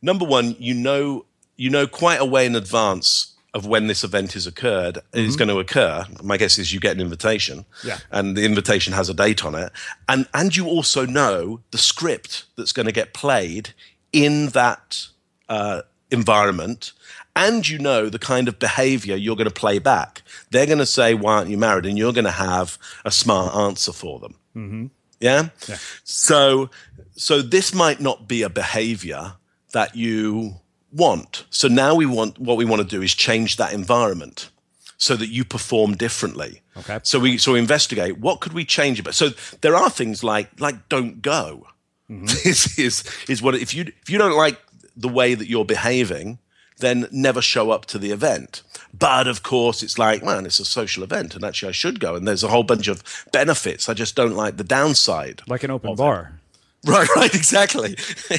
number 0.02 0.26
one, 0.26 0.56
you 0.58 0.74
know 0.74 1.26
you 1.56 1.70
know 1.70 1.86
quite 1.86 2.20
a 2.20 2.26
way 2.26 2.46
in 2.48 2.56
advance 2.56 3.36
of 3.54 3.66
when 3.66 3.88
this 3.88 4.04
event 4.04 4.36
is 4.36 4.48
occurred 4.48 4.96
mm-hmm. 4.96 5.20
is 5.20 5.36
going 5.36 5.50
to 5.50 5.60
occur. 5.60 6.06
My 6.24 6.38
guess 6.38 6.58
is 6.58 6.74
you 6.74 6.80
get 6.80 6.96
an 6.96 7.02
invitation, 7.02 7.66
yeah. 7.84 8.00
and 8.12 8.36
the 8.36 8.46
invitation 8.46 8.94
has 8.94 9.08
a 9.08 9.14
date 9.14 9.46
on 9.46 9.54
it, 9.54 9.72
and 10.10 10.28
and 10.34 10.56
you 10.56 10.68
also 10.68 11.06
know 11.06 11.62
the 11.72 11.78
script 11.78 12.46
that's 12.56 12.72
going 12.72 12.88
to 12.88 12.92
get 12.92 13.14
played 13.14 13.74
in 14.12 14.48
that 14.50 15.08
uh, 15.50 15.82
environment 16.12 16.94
and 17.36 17.68
you 17.68 17.78
know 17.78 18.10
the 18.10 18.20
kind 18.20 18.48
of 18.48 18.60
behavior 18.60 19.16
you're 19.16 19.36
going 19.36 19.50
to 19.50 19.54
play 19.54 19.80
back. 19.80 20.24
They're 20.50 20.66
going 20.66 20.80
to 20.80 20.86
say, 20.86 21.14
Why 21.14 21.36
aren't 21.36 21.50
you 21.50 21.58
married? 21.58 21.86
And 21.86 21.98
you're 21.98 22.14
going 22.14 22.26
to 22.26 22.32
have 22.32 22.78
a 23.06 23.12
smart 23.12 23.56
answer 23.56 23.94
for 23.94 24.20
them. 24.20 24.36
Mm-hmm. 24.56 24.86
Yeah? 25.20 25.50
yeah? 25.68 25.78
So, 26.04 26.70
so 27.16 27.42
this 27.42 27.74
might 27.74 28.00
not 28.00 28.28
be 28.28 28.42
a 28.42 28.50
behavior 28.50 29.34
that 29.74 29.96
you 29.96 30.56
want. 30.92 31.46
So 31.50 31.68
now 31.68 31.96
we 31.96 32.06
want 32.06 32.40
what 32.40 32.58
we 32.58 32.66
want 32.66 32.82
to 32.82 32.88
do 32.88 33.02
is 33.02 33.14
change 33.14 33.58
that 33.58 33.74
environment 33.74 34.50
so 34.98 35.16
that 35.16 35.28
you 35.28 35.46
perform 35.46 35.96
differently. 35.96 36.62
Okay. 36.76 37.00
So 37.04 37.20
we 37.20 37.38
so 37.38 37.54
we 37.54 37.60
investigate 37.60 38.18
what 38.18 38.40
could 38.40 38.54
we 38.54 38.66
change 38.66 39.00
about. 39.00 39.16
So 39.16 39.30
there 39.62 39.76
are 39.76 39.90
things 39.90 40.24
like 40.24 40.60
like 40.60 40.90
don't 40.90 41.22
go. 41.22 41.68
Mm-hmm. 42.10 42.26
This 42.44 42.80
is 42.80 43.04
is 43.28 43.42
what 43.42 43.56
if 43.56 43.74
you 43.74 43.86
if 44.02 44.10
you 44.10 44.18
don't 44.18 44.38
like 44.38 44.60
the 44.98 45.08
way 45.08 45.36
that 45.36 45.48
you're 45.48 45.66
behaving, 45.66 46.40
then 46.80 47.08
never 47.12 47.42
show 47.42 47.72
up 47.72 47.86
to 47.88 47.98
the 47.98 48.12
event. 48.12 48.64
But 48.98 49.28
of 49.28 49.44
course, 49.44 49.84
it's 49.84 49.98
like, 49.98 50.24
man, 50.24 50.46
it's 50.46 50.60
a 50.60 50.66
social 50.66 51.04
event, 51.04 51.36
and 51.36 51.44
actually, 51.44 51.70
I 51.70 51.74
should 51.74 52.00
go. 52.00 52.16
And 52.16 52.28
there's 52.28 52.44
a 52.44 52.50
whole 52.50 52.64
bunch 52.64 52.88
of 52.88 53.04
benefits. 53.32 53.90
I 53.90 53.94
just 53.94 54.16
don't 54.16 54.36
like 54.36 54.58
the 54.58 54.64
downside. 54.64 55.42
Like 55.48 55.64
an 55.64 55.72
open 55.72 55.96
bar. 55.96 56.37
Right, 56.86 57.10
right, 57.16 57.34
exactly, 57.34 57.94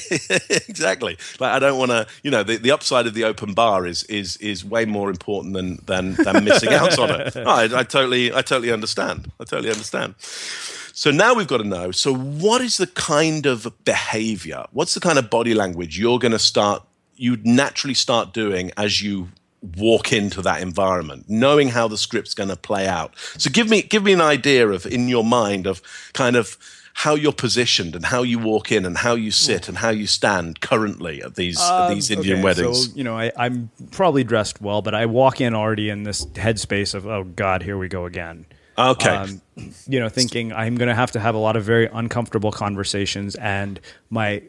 exactly. 0.68 1.18
Like 1.40 1.52
I 1.52 1.58
don't 1.58 1.76
want 1.76 1.90
to, 1.90 2.06
you 2.22 2.30
know, 2.30 2.42
the, 2.42 2.56
the 2.56 2.70
upside 2.70 3.06
of 3.06 3.12
the 3.12 3.24
open 3.24 3.52
bar 3.52 3.84
is 3.84 4.04
is 4.04 4.36
is 4.38 4.64
way 4.64 4.84
more 4.84 5.10
important 5.10 5.54
than 5.54 5.80
than 5.84 6.14
than 6.14 6.44
missing 6.44 6.72
out 6.72 6.98
on 6.98 7.20
it. 7.20 7.36
I, 7.36 7.64
I 7.64 7.82
totally, 7.82 8.32
I 8.32 8.42
totally 8.42 8.72
understand. 8.72 9.30
I 9.40 9.44
totally 9.44 9.70
understand. 9.70 10.14
So 10.98 11.12
now 11.12 11.32
we've 11.34 11.46
got 11.46 11.58
to 11.58 11.64
know. 11.64 11.92
So, 11.92 12.12
what 12.12 12.60
is 12.60 12.76
the 12.76 12.88
kind 12.88 13.46
of 13.46 13.68
behavior? 13.84 14.64
What's 14.72 14.94
the 14.94 15.00
kind 15.00 15.16
of 15.16 15.30
body 15.30 15.54
language 15.54 15.96
you're 15.96 16.18
going 16.18 16.32
to 16.32 16.40
start, 16.40 16.82
you'd 17.16 17.46
naturally 17.46 17.94
start 17.94 18.32
doing 18.32 18.72
as 18.76 19.02
you 19.02 19.28
walk 19.76 20.12
into 20.12 20.42
that 20.42 20.60
environment, 20.60 21.24
knowing 21.28 21.68
how 21.68 21.88
the 21.88 21.98
script's 21.98 22.34
going 22.34 22.48
to 22.48 22.56
play 22.56 22.86
out. 22.86 23.12
So 23.36 23.50
give 23.50 23.68
me 23.68 23.82
give 23.82 24.02
me 24.02 24.12
an 24.12 24.20
idea 24.20 24.68
of 24.68 24.86
in 24.86 25.08
your 25.08 25.22
mind 25.24 25.66
of 25.66 25.82
kind 26.14 26.34
of 26.34 26.56
how 27.02 27.14
you're 27.14 27.32
positioned 27.32 27.94
and 27.94 28.06
how 28.06 28.24
you 28.24 28.40
walk 28.40 28.72
in 28.72 28.84
and 28.84 28.98
how 28.98 29.14
you 29.14 29.30
sit 29.30 29.68
and 29.68 29.78
how 29.78 29.90
you 29.90 30.04
stand 30.04 30.60
currently 30.60 31.22
at 31.22 31.36
these 31.36 31.56
at 31.60 31.70
Um, 31.70 31.94
these 31.94 32.10
Indian 32.10 32.38
okay, 32.38 32.44
weddings. 32.44 32.86
So, 32.86 32.96
you 32.96 33.04
know, 33.04 33.16
I, 33.16 33.30
I'm 33.36 33.70
probably 33.92 34.24
dressed 34.24 34.60
well, 34.60 34.82
but 34.82 34.96
I 34.96 35.06
walk 35.06 35.40
in 35.40 35.54
already 35.54 35.90
in 35.90 36.02
this 36.02 36.26
headspace 36.26 36.96
of, 36.96 37.06
oh 37.06 37.22
God, 37.22 37.62
here 37.62 37.78
we 37.78 37.86
go 37.86 38.04
again. 38.04 38.46
Okay. 38.76 39.10
Um, 39.10 39.40
you 39.86 40.00
know, 40.00 40.08
thinking 40.08 40.52
I'm 40.52 40.74
going 40.74 40.88
to 40.88 40.94
have 40.94 41.12
to 41.12 41.20
have 41.20 41.36
a 41.36 41.38
lot 41.38 41.54
of 41.54 41.62
very 41.62 41.86
uncomfortable 41.86 42.50
conversations, 42.50 43.36
and 43.36 43.78
my 44.10 44.42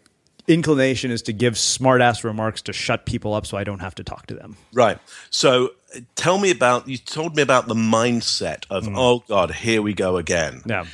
inclination 0.48 1.12
is 1.12 1.22
to 1.24 1.34
give 1.34 1.56
smart-ass 1.56 2.24
remarks 2.24 2.64
to 2.64 2.74
shut 2.74 3.06
people 3.06 3.36
up 3.36 3.46
so 3.46 3.58
I 3.58 3.64
don't 3.64 3.82
have 3.82 3.94
to 3.94 4.04
talk 4.04 4.26
to 4.26 4.34
them. 4.34 4.58
Right. 4.74 4.98
So 5.30 5.70
uh, 5.96 6.00
tell 6.16 6.40
me 6.40 6.50
about 6.50 6.88
you 6.88 6.98
told 6.98 7.36
me 7.36 7.44
about 7.44 7.68
the 7.68 7.76
mindset 7.76 8.66
of 8.72 8.88
oh 8.88 9.24
god, 9.28 9.52
here 9.52 9.84
we 9.84 9.94
go 9.94 10.18
again. 10.18 10.64
Yeah. 10.66 10.86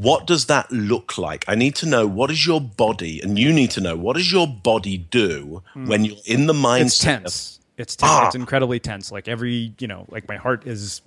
What 0.00 0.26
does 0.26 0.46
that 0.46 0.70
look 0.72 1.18
like? 1.18 1.44
I 1.46 1.54
need 1.54 1.74
to 1.76 1.86
know 1.86 2.06
what 2.06 2.28
does 2.28 2.46
your 2.46 2.60
body 2.60 3.20
and 3.22 3.38
you 3.38 3.52
need 3.52 3.70
to 3.72 3.82
know 3.82 3.96
what 3.96 4.16
does 4.16 4.32
your 4.32 4.46
body 4.46 4.96
do 4.96 5.62
when 5.74 6.06
you're 6.06 6.16
in 6.24 6.46
the 6.46 6.54
mindset 6.54 6.80
It's 6.86 6.98
tense. 6.98 7.60
It's 7.76 7.96
tense. 7.96 8.10
Ah. 8.10 8.26
It's 8.26 8.34
incredibly 8.34 8.80
tense. 8.80 9.12
Like 9.12 9.28
every, 9.28 9.74
you 9.78 9.86
know, 9.86 10.06
like 10.08 10.26
my 10.26 10.36
heart 10.36 10.66
is 10.66 11.02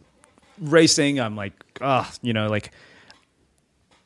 racing. 0.59 1.19
I'm 1.19 1.35
like, 1.35 1.53
ah, 1.81 2.11
you 2.21 2.33
know, 2.33 2.47
like 2.49 2.69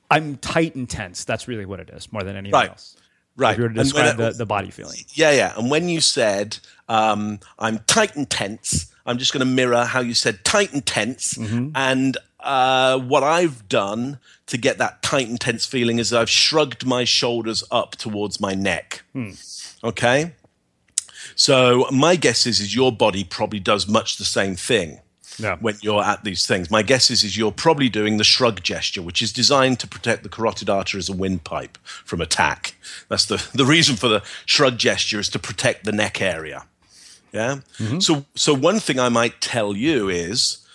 I'm 0.09 0.37
tight 0.37 0.75
and 0.75 0.89
tense. 0.89 1.25
That's 1.25 1.49
really 1.49 1.65
what 1.65 1.81
it 1.81 1.89
is, 1.89 2.11
more 2.13 2.23
than 2.23 2.35
anything 2.37 2.53
Right. 2.53 2.69
else. 2.69 2.95
Right. 3.35 3.51
If 3.51 3.57
you 3.57 3.63
were 3.63 3.69
to 3.69 3.75
describe 3.75 4.17
the, 4.17 4.31
the 4.31 4.45
body 4.45 4.71
feeling. 4.71 4.99
Yeah, 5.13 5.31
yeah. 5.31 5.53
And 5.57 5.69
when 5.69 5.89
you 5.89 6.01
said, 6.01 6.57
um, 6.89 7.39
I'm 7.59 7.79
tight 7.79 8.15
and 8.15 8.27
tense, 8.29 8.91
I'm 9.05 9.17
just 9.17 9.31
going 9.31 9.45
to 9.45 9.53
mirror 9.53 9.83
how 9.83 9.99
you 9.99 10.13
said 10.13 10.43
tight 10.43 10.73
and 10.73 10.83
tense. 10.85 11.35
Mm-hmm. 11.35 11.71
And 11.75 12.17
uh, 12.39 12.99
what 12.99 13.23
I've 13.23 13.67
done 13.67 14.19
to 14.47 14.57
get 14.57 14.77
that 14.77 15.01
tight 15.01 15.27
and 15.27 15.39
tense 15.39 15.65
feeling 15.65 15.99
is 15.99 16.13
I've 16.13 16.29
shrugged 16.29 16.85
my 16.85 17.03
shoulders 17.03 17.63
up 17.71 17.91
towards 17.95 18.39
my 18.39 18.53
neck. 18.53 19.03
Hmm. 19.13 19.31
Okay. 19.83 20.33
So 21.35 21.87
my 21.91 22.15
guess 22.15 22.45
is, 22.45 22.59
is 22.59 22.75
your 22.75 22.91
body 22.91 23.23
probably 23.23 23.59
does 23.59 23.87
much 23.87 24.17
the 24.17 24.23
same 24.25 24.55
thing 24.55 25.01
Yeah. 25.37 25.57
when 25.59 25.77
you're 25.81 26.03
at 26.03 26.23
these 26.23 26.47
things. 26.47 26.71
My 26.71 26.81
guess 26.81 27.11
is, 27.11 27.23
is 27.23 27.37
you're 27.37 27.51
probably 27.51 27.89
doing 27.89 28.17
the 28.17 28.23
shrug 28.23 28.63
gesture, 28.63 29.01
which 29.01 29.21
is 29.21 29.31
designed 29.33 29.79
to 29.81 29.87
protect 29.87 30.23
the 30.23 30.29
carotid 30.29 30.69
artery 30.69 30.99
as 30.99 31.09
a 31.09 31.13
windpipe 31.13 31.77
from 31.83 32.21
attack. 32.21 32.75
That's 33.09 33.25
the, 33.25 33.45
the 33.53 33.65
reason 33.65 33.95
for 33.97 34.07
the 34.07 34.23
shrug 34.45 34.77
gesture 34.77 35.19
is 35.19 35.29
to 35.29 35.39
protect 35.39 35.83
the 35.83 35.91
neck 35.91 36.21
area. 36.21 36.65
Yeah. 37.33 37.59
So, 37.99 38.25
so 38.35 38.53
one 38.53 38.79
thing 38.79 38.99
I 38.99 39.09
might 39.09 39.41
tell 39.41 39.75
you 39.75 40.07
is 40.09 40.65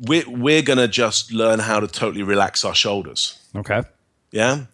we're, 0.00 0.28
we're 0.28 0.62
going 0.62 0.78
to 0.78 0.88
just 0.88 1.32
learn 1.32 1.58
how 1.58 1.80
to 1.80 1.86
totally 1.86 2.22
relax 2.22 2.64
our 2.64 2.74
shoulders. 2.74 3.38
Okay. 3.54 3.82
Yeah. 4.30 4.64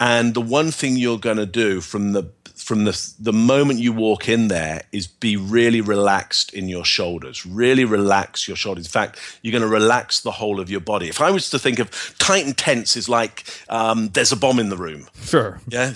And 0.00 0.34
the 0.34 0.40
one 0.40 0.70
thing 0.70 0.96
you're 0.96 1.18
going 1.18 1.38
to 1.38 1.46
do 1.46 1.80
from 1.80 2.12
the 2.12 2.30
from 2.54 2.84
the 2.84 3.12
the 3.18 3.32
moment 3.32 3.78
you 3.80 3.92
walk 3.92 4.28
in 4.28 4.48
there 4.48 4.82
is 4.92 5.06
be 5.06 5.36
really 5.36 5.80
relaxed 5.80 6.52
in 6.52 6.68
your 6.68 6.84
shoulders. 6.84 7.46
Really 7.46 7.84
relax 7.84 8.46
your 8.46 8.56
shoulders. 8.56 8.84
In 8.86 8.90
fact, 8.90 9.18
you're 9.42 9.52
going 9.52 9.62
to 9.62 9.68
relax 9.68 10.20
the 10.20 10.30
whole 10.32 10.60
of 10.60 10.68
your 10.70 10.80
body. 10.80 11.08
If 11.08 11.20
I 11.20 11.30
was 11.30 11.50
to 11.50 11.58
think 11.58 11.78
of 11.78 11.90
tight 12.18 12.44
and 12.44 12.56
tense 12.56 12.96
is 12.96 13.08
like 13.08 13.44
um, 13.68 14.08
there's 14.10 14.32
a 14.32 14.36
bomb 14.36 14.58
in 14.58 14.68
the 14.68 14.76
room. 14.76 15.08
Sure. 15.22 15.60
Yeah, 15.68 15.92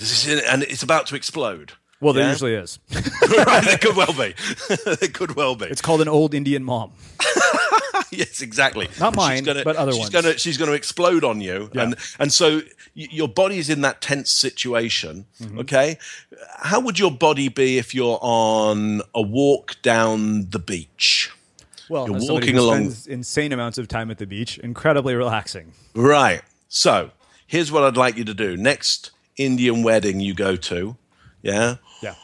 and 0.48 0.62
it's 0.64 0.82
about 0.82 1.06
to 1.08 1.14
explode. 1.16 1.72
Well, 2.00 2.12
there 2.14 2.24
Yeah? 2.24 2.30
usually 2.30 2.54
is. 2.54 2.78
right, 2.92 3.64
it 3.68 3.80
could 3.80 3.94
well 3.94 4.12
be. 4.12 4.34
it 5.04 5.14
could 5.14 5.36
well 5.36 5.54
be. 5.54 5.66
It's 5.66 5.82
called 5.82 6.00
an 6.00 6.08
old 6.08 6.34
Indian 6.34 6.64
mom. 6.64 6.92
yes, 8.18 8.40
exactly. 8.42 8.88
Not 9.00 9.12
She's 9.14 9.16
mine, 9.16 9.44
gonna- 9.44 9.64
but 9.64 9.76
other 9.76 9.92
she's 9.92 10.00
ones. 10.00 10.10
Gonna, 10.10 10.38
she's 10.38 10.56
going 10.58 10.68
to 10.70 10.76
explode 10.76 11.24
on 11.24 11.40
you, 11.40 11.70
Yeah. 11.72 11.82
and 11.82 11.96
and 12.18 12.32
so 12.32 12.58
y- 12.96 13.08
your 13.10 13.28
body's 13.28 13.68
in 13.70 13.80
that 13.82 14.00
tense 14.00 14.30
situation. 14.30 15.26
Mm-hmm. 15.40 15.58
Okay, 15.60 15.98
how 16.58 16.80
would 16.80 16.98
your 16.98 17.10
body 17.10 17.48
be 17.48 17.78
if 17.78 17.94
you're 17.94 18.18
on 18.22 19.02
a 19.14 19.22
walk 19.22 19.76
down 19.82 20.50
the 20.50 20.58
beach? 20.58 21.30
Well, 21.88 22.08
You're 22.08 22.20
walking 22.32 22.56
along- 22.56 22.94
insane 23.06 23.52
amounts 23.52 23.76
of 23.76 23.88
time 23.88 24.10
at 24.10 24.18
the 24.18 24.26
beach, 24.26 24.56
incredibly 24.58 25.14
relaxing. 25.14 25.72
Right. 25.94 26.40
So 26.68 27.10
here's 27.46 27.70
what 27.70 27.82
I'd 27.82 27.96
like 27.98 28.16
you 28.16 28.24
to 28.24 28.32
do. 28.34 28.56
Next 28.56 29.10
Indian 29.36 29.82
wedding 29.82 30.20
you 30.20 30.32
go 30.32 30.56
to, 30.56 30.96
yeah, 31.42 31.76
Yeah. 32.02 32.14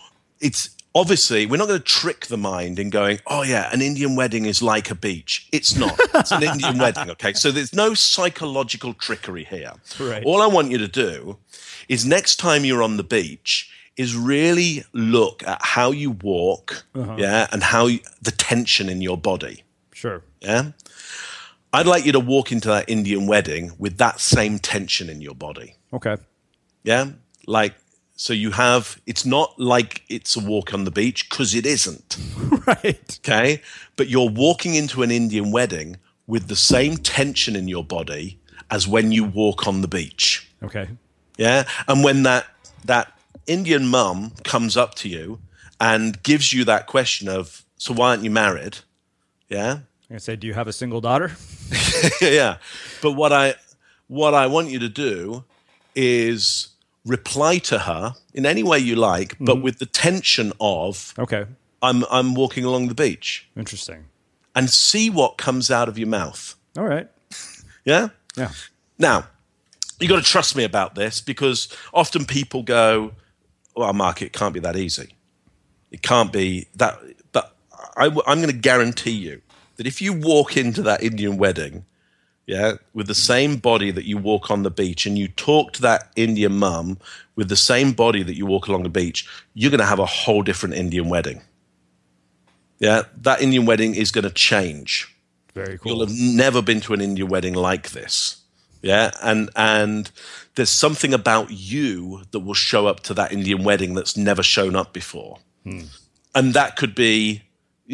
it's 0.40 0.70
obviously 0.94 1.46
we're 1.46 1.56
not 1.56 1.68
going 1.68 1.80
to 1.80 1.84
trick 1.84 2.26
the 2.26 2.36
mind 2.36 2.78
in 2.78 2.90
going, 2.90 3.20
oh 3.26 3.42
yeah, 3.42 3.70
an 3.72 3.82
Indian 3.82 4.16
wedding 4.16 4.46
is 4.46 4.62
like 4.62 4.90
a 4.90 4.94
beach. 4.94 5.48
It's 5.52 5.76
not. 5.76 5.98
It's 6.14 6.32
an 6.32 6.42
Indian 6.42 6.78
wedding. 6.84 7.10
Okay, 7.10 7.32
so 7.32 7.50
there's 7.50 7.74
no 7.74 7.94
psychological 7.94 8.94
trickery 8.94 9.44
here. 9.44 9.72
Right. 9.98 10.24
All 10.24 10.42
I 10.42 10.46
want 10.46 10.70
you 10.70 10.78
to 10.78 10.88
do 10.88 11.38
is 11.88 12.04
next 12.04 12.36
time 12.36 12.64
you're 12.64 12.82
on 12.82 12.96
the 12.96 13.04
beach. 13.04 13.72
Is 13.96 14.14
really 14.14 14.84
look 14.92 15.42
at 15.42 15.58
how 15.60 15.90
you 15.90 16.12
walk, 16.12 16.84
uh-huh. 16.94 17.16
yeah, 17.18 17.48
and 17.50 17.64
how 17.64 17.86
you, 17.86 17.98
the 18.22 18.30
tension 18.30 18.88
in 18.88 19.02
your 19.02 19.18
body. 19.18 19.64
Sure. 19.92 20.22
Yeah. 20.40 20.70
I'd 21.72 21.86
like 21.86 22.06
you 22.06 22.12
to 22.12 22.20
walk 22.20 22.52
into 22.52 22.68
that 22.68 22.88
Indian 22.88 23.26
wedding 23.26 23.72
with 23.76 23.98
that 23.98 24.20
same 24.20 24.60
tension 24.60 25.10
in 25.10 25.20
your 25.20 25.34
body. 25.34 25.74
Okay. 25.92 26.16
Yeah. 26.84 27.10
Like, 27.46 27.74
so 28.20 28.32
you 28.32 28.50
have, 28.50 29.00
it's 29.06 29.24
not 29.24 29.58
like 29.60 30.02
it's 30.08 30.34
a 30.34 30.40
walk 30.40 30.74
on 30.74 30.82
the 30.82 30.90
beach 30.90 31.30
because 31.30 31.54
it 31.54 31.64
isn't. 31.64 32.18
Right. 32.66 33.18
Okay. 33.24 33.62
But 33.96 34.08
you're 34.08 34.28
walking 34.28 34.74
into 34.74 35.02
an 35.02 35.10
Indian 35.10 35.50
wedding 35.50 35.96
with 36.26 36.48
the 36.48 36.56
same 36.56 36.98
tension 36.98 37.56
in 37.56 37.66
your 37.66 37.82
body 37.82 38.38
as 38.70 38.86
when 38.86 39.10
you 39.10 39.24
walk 39.24 39.66
on 39.66 39.80
the 39.80 39.88
beach. 39.88 40.50
Okay. 40.62 40.86
Yeah. 41.38 41.66
And 41.86 42.04
when 42.04 42.24
that, 42.24 42.44
that 42.84 43.18
Indian 43.46 43.88
mum 43.88 44.32
comes 44.44 44.76
up 44.76 44.96
to 44.96 45.08
you 45.08 45.38
and 45.80 46.22
gives 46.22 46.52
you 46.52 46.64
that 46.66 46.86
question 46.86 47.26
of, 47.26 47.64
so 47.78 47.94
why 47.94 48.10
aren't 48.10 48.24
you 48.24 48.30
married? 48.30 48.80
Yeah. 49.48 49.78
I 50.10 50.18
say, 50.18 50.36
do 50.36 50.46
you 50.46 50.52
have 50.52 50.68
a 50.68 50.72
single 50.74 51.00
daughter? 51.00 51.32
yeah. 52.20 52.58
But 53.00 53.12
what 53.12 53.32
I 53.32 53.54
what 54.08 54.34
I 54.34 54.46
want 54.46 54.70
you 54.70 54.78
to 54.80 54.88
do 54.88 55.44
is 55.94 56.68
reply 57.04 57.58
to 57.58 57.80
her 57.80 58.14
in 58.34 58.46
any 58.46 58.62
way 58.62 58.78
you 58.78 58.96
like, 58.96 59.36
but 59.38 59.54
mm-hmm. 59.54 59.62
with 59.62 59.78
the 59.78 59.86
tension 59.86 60.52
of 60.60 61.14
Okay. 61.18 61.46
I'm 61.82 62.04
I'm 62.10 62.34
walking 62.34 62.64
along 62.64 62.88
the 62.88 62.94
beach 62.94 63.48
Interesting. 63.56 64.06
and 64.54 64.68
see 64.68 65.10
what 65.10 65.38
comes 65.38 65.70
out 65.70 65.88
of 65.88 65.98
your 65.98 66.08
mouth. 66.08 66.56
All 66.76 66.84
right. 66.84 67.08
Yeah? 67.84 68.08
Yeah. 68.36 68.50
Now, 68.98 69.26
you 70.00 70.08
got 70.08 70.16
to 70.16 70.30
trust 70.30 70.56
me 70.56 70.64
about 70.64 70.94
this 70.94 71.20
because 71.20 71.68
often 71.92 72.24
people 72.24 72.62
go, 72.62 73.12
"Well, 73.74 73.92
Mark, 73.92 74.22
it 74.22 74.32
can't 74.32 74.54
be 74.54 74.60
that 74.60 74.76
easy. 74.76 75.14
It 75.90 76.02
can't 76.02 76.32
be 76.32 76.68
that." 76.76 76.98
But 77.32 77.56
I, 77.96 78.06
am 78.06 78.12
going 78.40 78.46
to 78.46 78.52
guarantee 78.52 79.12
you 79.12 79.42
that 79.76 79.86
if 79.86 80.02
you 80.02 80.12
walk 80.12 80.56
into 80.56 80.82
that 80.82 81.02
Indian 81.02 81.36
wedding, 81.36 81.84
yeah, 82.48 82.78
with 82.94 83.06
the 83.08 83.14
same 83.14 83.56
body 83.56 83.90
that 83.90 84.06
you 84.06 84.16
walk 84.16 84.50
on 84.50 84.62
the 84.62 84.70
beach, 84.70 85.04
and 85.04 85.18
you 85.18 85.28
talk 85.28 85.74
to 85.74 85.82
that 85.82 86.10
Indian 86.16 86.56
mum 86.56 86.98
with 87.36 87.50
the 87.50 87.56
same 87.56 87.92
body 87.92 88.22
that 88.22 88.36
you 88.36 88.46
walk 88.46 88.68
along 88.68 88.84
the 88.84 88.88
beach, 88.88 89.28
you're 89.52 89.70
going 89.70 89.80
to 89.80 89.86
have 89.86 89.98
a 89.98 90.06
whole 90.06 90.42
different 90.42 90.74
Indian 90.74 91.10
wedding. 91.10 91.42
Yeah, 92.78 93.02
that 93.18 93.42
Indian 93.42 93.66
wedding 93.66 93.94
is 93.94 94.10
going 94.10 94.24
to 94.24 94.30
change. 94.30 95.14
Very 95.52 95.76
cool. 95.76 95.92
You'll 95.92 96.06
have 96.06 96.16
never 96.16 96.62
been 96.62 96.80
to 96.80 96.94
an 96.94 97.02
Indian 97.02 97.28
wedding 97.28 97.52
like 97.52 97.90
this. 97.90 98.40
Yeah. 98.80 99.10
And 99.22 99.50
and 99.54 100.10
there's 100.54 100.70
something 100.70 101.12
about 101.12 101.50
you 101.50 102.22
that 102.30 102.40
will 102.40 102.54
show 102.54 102.86
up 102.86 103.00
to 103.00 103.14
that 103.14 103.30
Indian 103.30 103.62
wedding 103.62 103.94
that's 103.94 104.16
never 104.16 104.42
shown 104.42 104.74
up 104.74 104.94
before. 104.94 105.38
Hmm. 105.64 105.80
And 106.34 106.54
that 106.54 106.76
could 106.76 106.94
be 106.94 107.42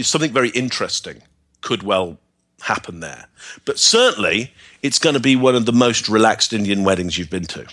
something 0.02 0.32
very 0.32 0.50
interesting, 0.50 1.22
could 1.60 1.82
well 1.82 2.18
happen 2.60 3.00
there. 3.00 3.26
But 3.64 3.78
certainly 3.78 4.52
it's 4.82 4.98
going 4.98 5.14
to 5.14 5.20
be 5.20 5.36
one 5.36 5.54
of 5.54 5.66
the 5.66 5.72
most 5.72 6.08
relaxed 6.08 6.52
Indian 6.52 6.84
weddings 6.84 7.18
you've 7.18 7.30
been 7.30 7.46
to. 7.46 7.66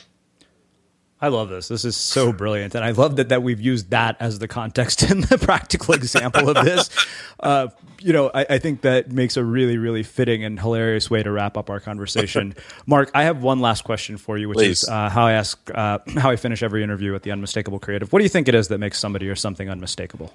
I 1.24 1.28
love 1.28 1.50
this. 1.50 1.68
This 1.68 1.86
is 1.86 1.96
so 1.96 2.34
brilliant, 2.34 2.74
and 2.74 2.84
I 2.84 2.92
love 2.92 3.18
that 3.18 3.30
that 3.30 3.44
we've 3.44 3.62
used 3.62 3.92
that 3.92 4.18
as 4.20 4.40
the 4.40 4.48
context 4.48 5.04
and 5.10 5.24
the 5.26 5.38
practical 5.38 5.94
example 5.94 6.50
of 6.50 6.66
this. 6.66 6.90
Uh, 7.40 7.70
you 8.00 8.14
know, 8.14 8.30
I, 8.36 8.46
I 8.52 8.58
think 8.60 8.82
that 8.82 9.12
makes 9.12 9.36
a 9.36 9.44
really, 9.44 9.80
really 9.80 10.04
fitting 10.04 10.44
and 10.44 10.60
hilarious 10.60 11.10
way 11.10 11.24
to 11.24 11.32
wrap 11.32 11.58
up 11.58 11.72
our 11.72 11.80
conversation. 11.80 12.54
Mark, 12.86 13.10
I 13.16 13.24
have 13.24 13.42
one 13.42 13.62
last 13.62 13.84
question 13.84 14.18
for 14.18 14.38
you, 14.38 14.48
which 14.48 14.58
Please. 14.58 14.84
is 14.84 14.90
uh, 14.90 15.10
how 15.10 15.26
I 15.26 15.32
ask, 15.32 15.60
uh, 15.74 15.98
how 16.18 16.30
I 16.30 16.36
finish 16.36 16.62
every 16.62 16.84
interview 16.84 17.16
at 17.16 17.24
the 17.24 17.32
Unmistakable 17.32 17.80
Creative. 17.80 18.14
What 18.14 18.20
do 18.20 18.26
you 18.26 18.30
think 18.30 18.48
it 18.48 18.54
is 18.54 18.68
that 18.68 18.78
makes 18.78 19.00
somebody 19.00 19.28
or 19.28 19.36
something 19.36 19.72
unmistakable? 19.72 20.32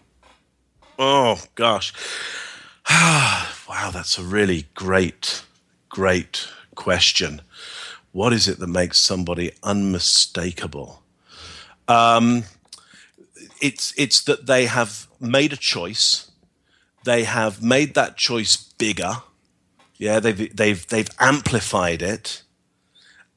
Oh 0.99 1.41
gosh. 1.55 1.93
wow, 2.91 3.91
that's 3.93 4.19
a 4.19 4.23
really 4.23 4.67
great, 4.75 5.43
great 5.89 6.49
question. 6.75 7.43
What 8.13 8.33
is 8.33 8.49
it 8.49 8.59
that 8.59 8.69
makes 8.69 8.99
somebody 8.99 9.53
unmistakable? 9.63 11.03
Um, 11.89 12.45
it's 13.61 13.93
it's 13.97 14.23
that 14.25 14.47
they 14.47 14.67
have 14.67 15.07
made 15.21 15.53
a 15.53 15.57
choice. 15.57 16.31
they 17.05 17.25
have 17.25 17.63
made 17.63 17.95
that 17.95 18.17
choice 18.17 18.57
bigger. 18.57 19.23
Yeah, 19.97 20.21
they've 20.21 20.55
they've 20.55 20.87
they've 20.89 21.09
amplified 21.21 22.03
it, 22.03 22.43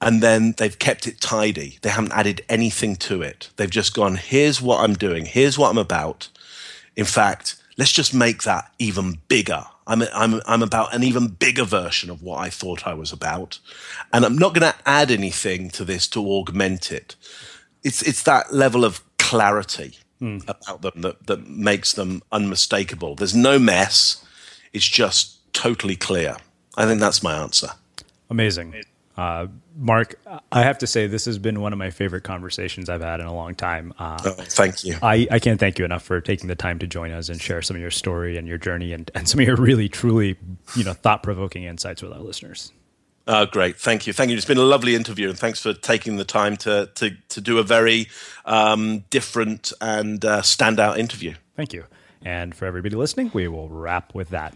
and 0.02 0.22
then 0.22 0.54
they've 0.58 0.78
kept 0.78 1.08
it 1.08 1.22
tidy. 1.22 1.78
They 1.82 1.90
haven't 1.90 2.14
added 2.14 2.44
anything 2.50 2.96
to 2.98 3.22
it. 3.22 3.50
They've 3.58 3.70
just 3.70 3.94
gone, 3.94 4.16
here's 4.16 4.62
what 4.62 4.82
I'm 4.82 4.94
doing, 4.94 5.26
here's 5.26 5.58
what 5.58 5.70
I'm 5.70 5.78
about. 5.78 6.30
In 6.96 7.06
fact, 7.06 7.56
let's 7.80 7.94
just 7.94 8.14
make 8.14 8.44
that 8.44 8.70
even 8.78 9.20
bigger. 9.30 9.64
I'm, 9.88 10.04
I'm, 10.14 10.42
I'm 10.46 10.62
about 10.62 10.94
an 10.94 11.02
even 11.02 11.28
bigger 11.28 11.64
version 11.64 12.10
of 12.10 12.22
what 12.22 12.40
I 12.40 12.50
thought 12.50 12.86
I 12.86 12.94
was 12.94 13.14
about. 13.14 13.60
And 14.12 14.26
I'm 14.26 14.38
not 14.38 14.54
going 14.54 14.70
to 14.70 14.78
add 14.86 15.10
anything 15.10 15.70
to 15.72 15.86
this 15.86 16.06
to 16.10 16.20
augment 16.20 16.92
it. 16.92 17.16
It's, 17.82 18.02
it's 18.02 18.22
that 18.24 18.54
level 18.54 18.84
of 18.84 19.02
clarity 19.18 19.98
mm. 20.22 20.44
about 20.50 20.82
them 20.82 21.02
that, 21.04 21.26
that 21.28 21.48
makes 21.48 21.94
them 21.94 22.22
unmistakable. 22.34 23.16
There's 23.16 23.34
no 23.34 23.58
mess. 23.58 24.26
It's 24.74 24.86
just 24.86 25.54
totally 25.54 25.96
clear. 25.96 26.36
I 26.76 26.86
think 26.86 27.00
that's 27.00 27.24
my 27.24 27.34
answer. 27.34 27.70
Amazing. 28.30 28.76
Uh, 29.20 29.48
Mark, 29.76 30.18
I 30.50 30.64
have 30.64 30.78
to 30.78 30.88
say 30.88 31.06
this 31.06 31.26
has 31.26 31.38
been 31.38 31.60
one 31.60 31.74
of 31.74 31.80
my 31.80 31.90
favorite 31.90 32.24
conversations 32.24 32.90
I've 32.90 33.02
had 33.02 33.20
in 33.20 33.26
a 33.26 33.34
long 33.34 33.54
time. 33.54 33.94
Uh, 34.00 34.18
oh, 34.24 34.32
thank 34.32 34.86
you. 34.86 34.96
I, 35.02 35.28
I 35.30 35.40
can't 35.40 35.60
thank 35.60 35.78
you 35.78 35.84
enough 35.84 36.04
for 36.04 36.22
taking 36.22 36.48
the 36.48 36.56
time 36.56 36.80
to 36.80 36.88
join 36.88 37.12
us 37.12 37.28
and 37.28 37.42
share 37.42 37.62
some 37.62 37.76
of 37.76 37.82
your 37.82 37.92
story 37.92 38.38
and 38.38 38.48
your 38.48 38.58
journey 38.58 38.94
and, 38.94 39.12
and 39.14 39.28
some 39.28 39.42
of 39.42 39.46
your 39.46 39.58
really, 39.58 39.90
truly, 39.90 40.38
you 40.78 40.86
know, 40.86 40.94
thought 40.94 41.22
provoking 41.22 41.66
insights 41.66 42.02
with 42.02 42.14
our 42.14 42.20
listeners. 42.20 42.72
Oh, 43.28 43.46
great. 43.46 43.78
Thank 43.78 44.08
you. 44.08 44.14
Thank 44.14 44.32
you. 44.32 44.38
It's 44.38 44.46
been 44.46 44.58
a 44.58 44.62
lovely 44.62 44.96
interview, 44.96 45.28
and 45.28 45.38
thanks 45.38 45.62
for 45.62 45.74
taking 45.74 46.16
the 46.16 46.24
time 46.24 46.56
to, 46.58 46.90
to, 46.96 47.12
to 47.28 47.42
do 47.42 47.58
a 47.58 47.64
very 47.64 48.08
um, 48.46 49.04
different 49.10 49.74
and 49.82 50.24
uh, 50.24 50.42
standout 50.44 50.98
interview. 50.98 51.34
Thank 51.58 51.74
you. 51.74 51.84
And 52.22 52.56
for 52.56 52.66
everybody 52.66 52.96
listening, 52.96 53.32
we 53.34 53.50
will 53.50 53.68
wrap 53.68 54.16
with 54.16 54.30
that. 54.30 54.56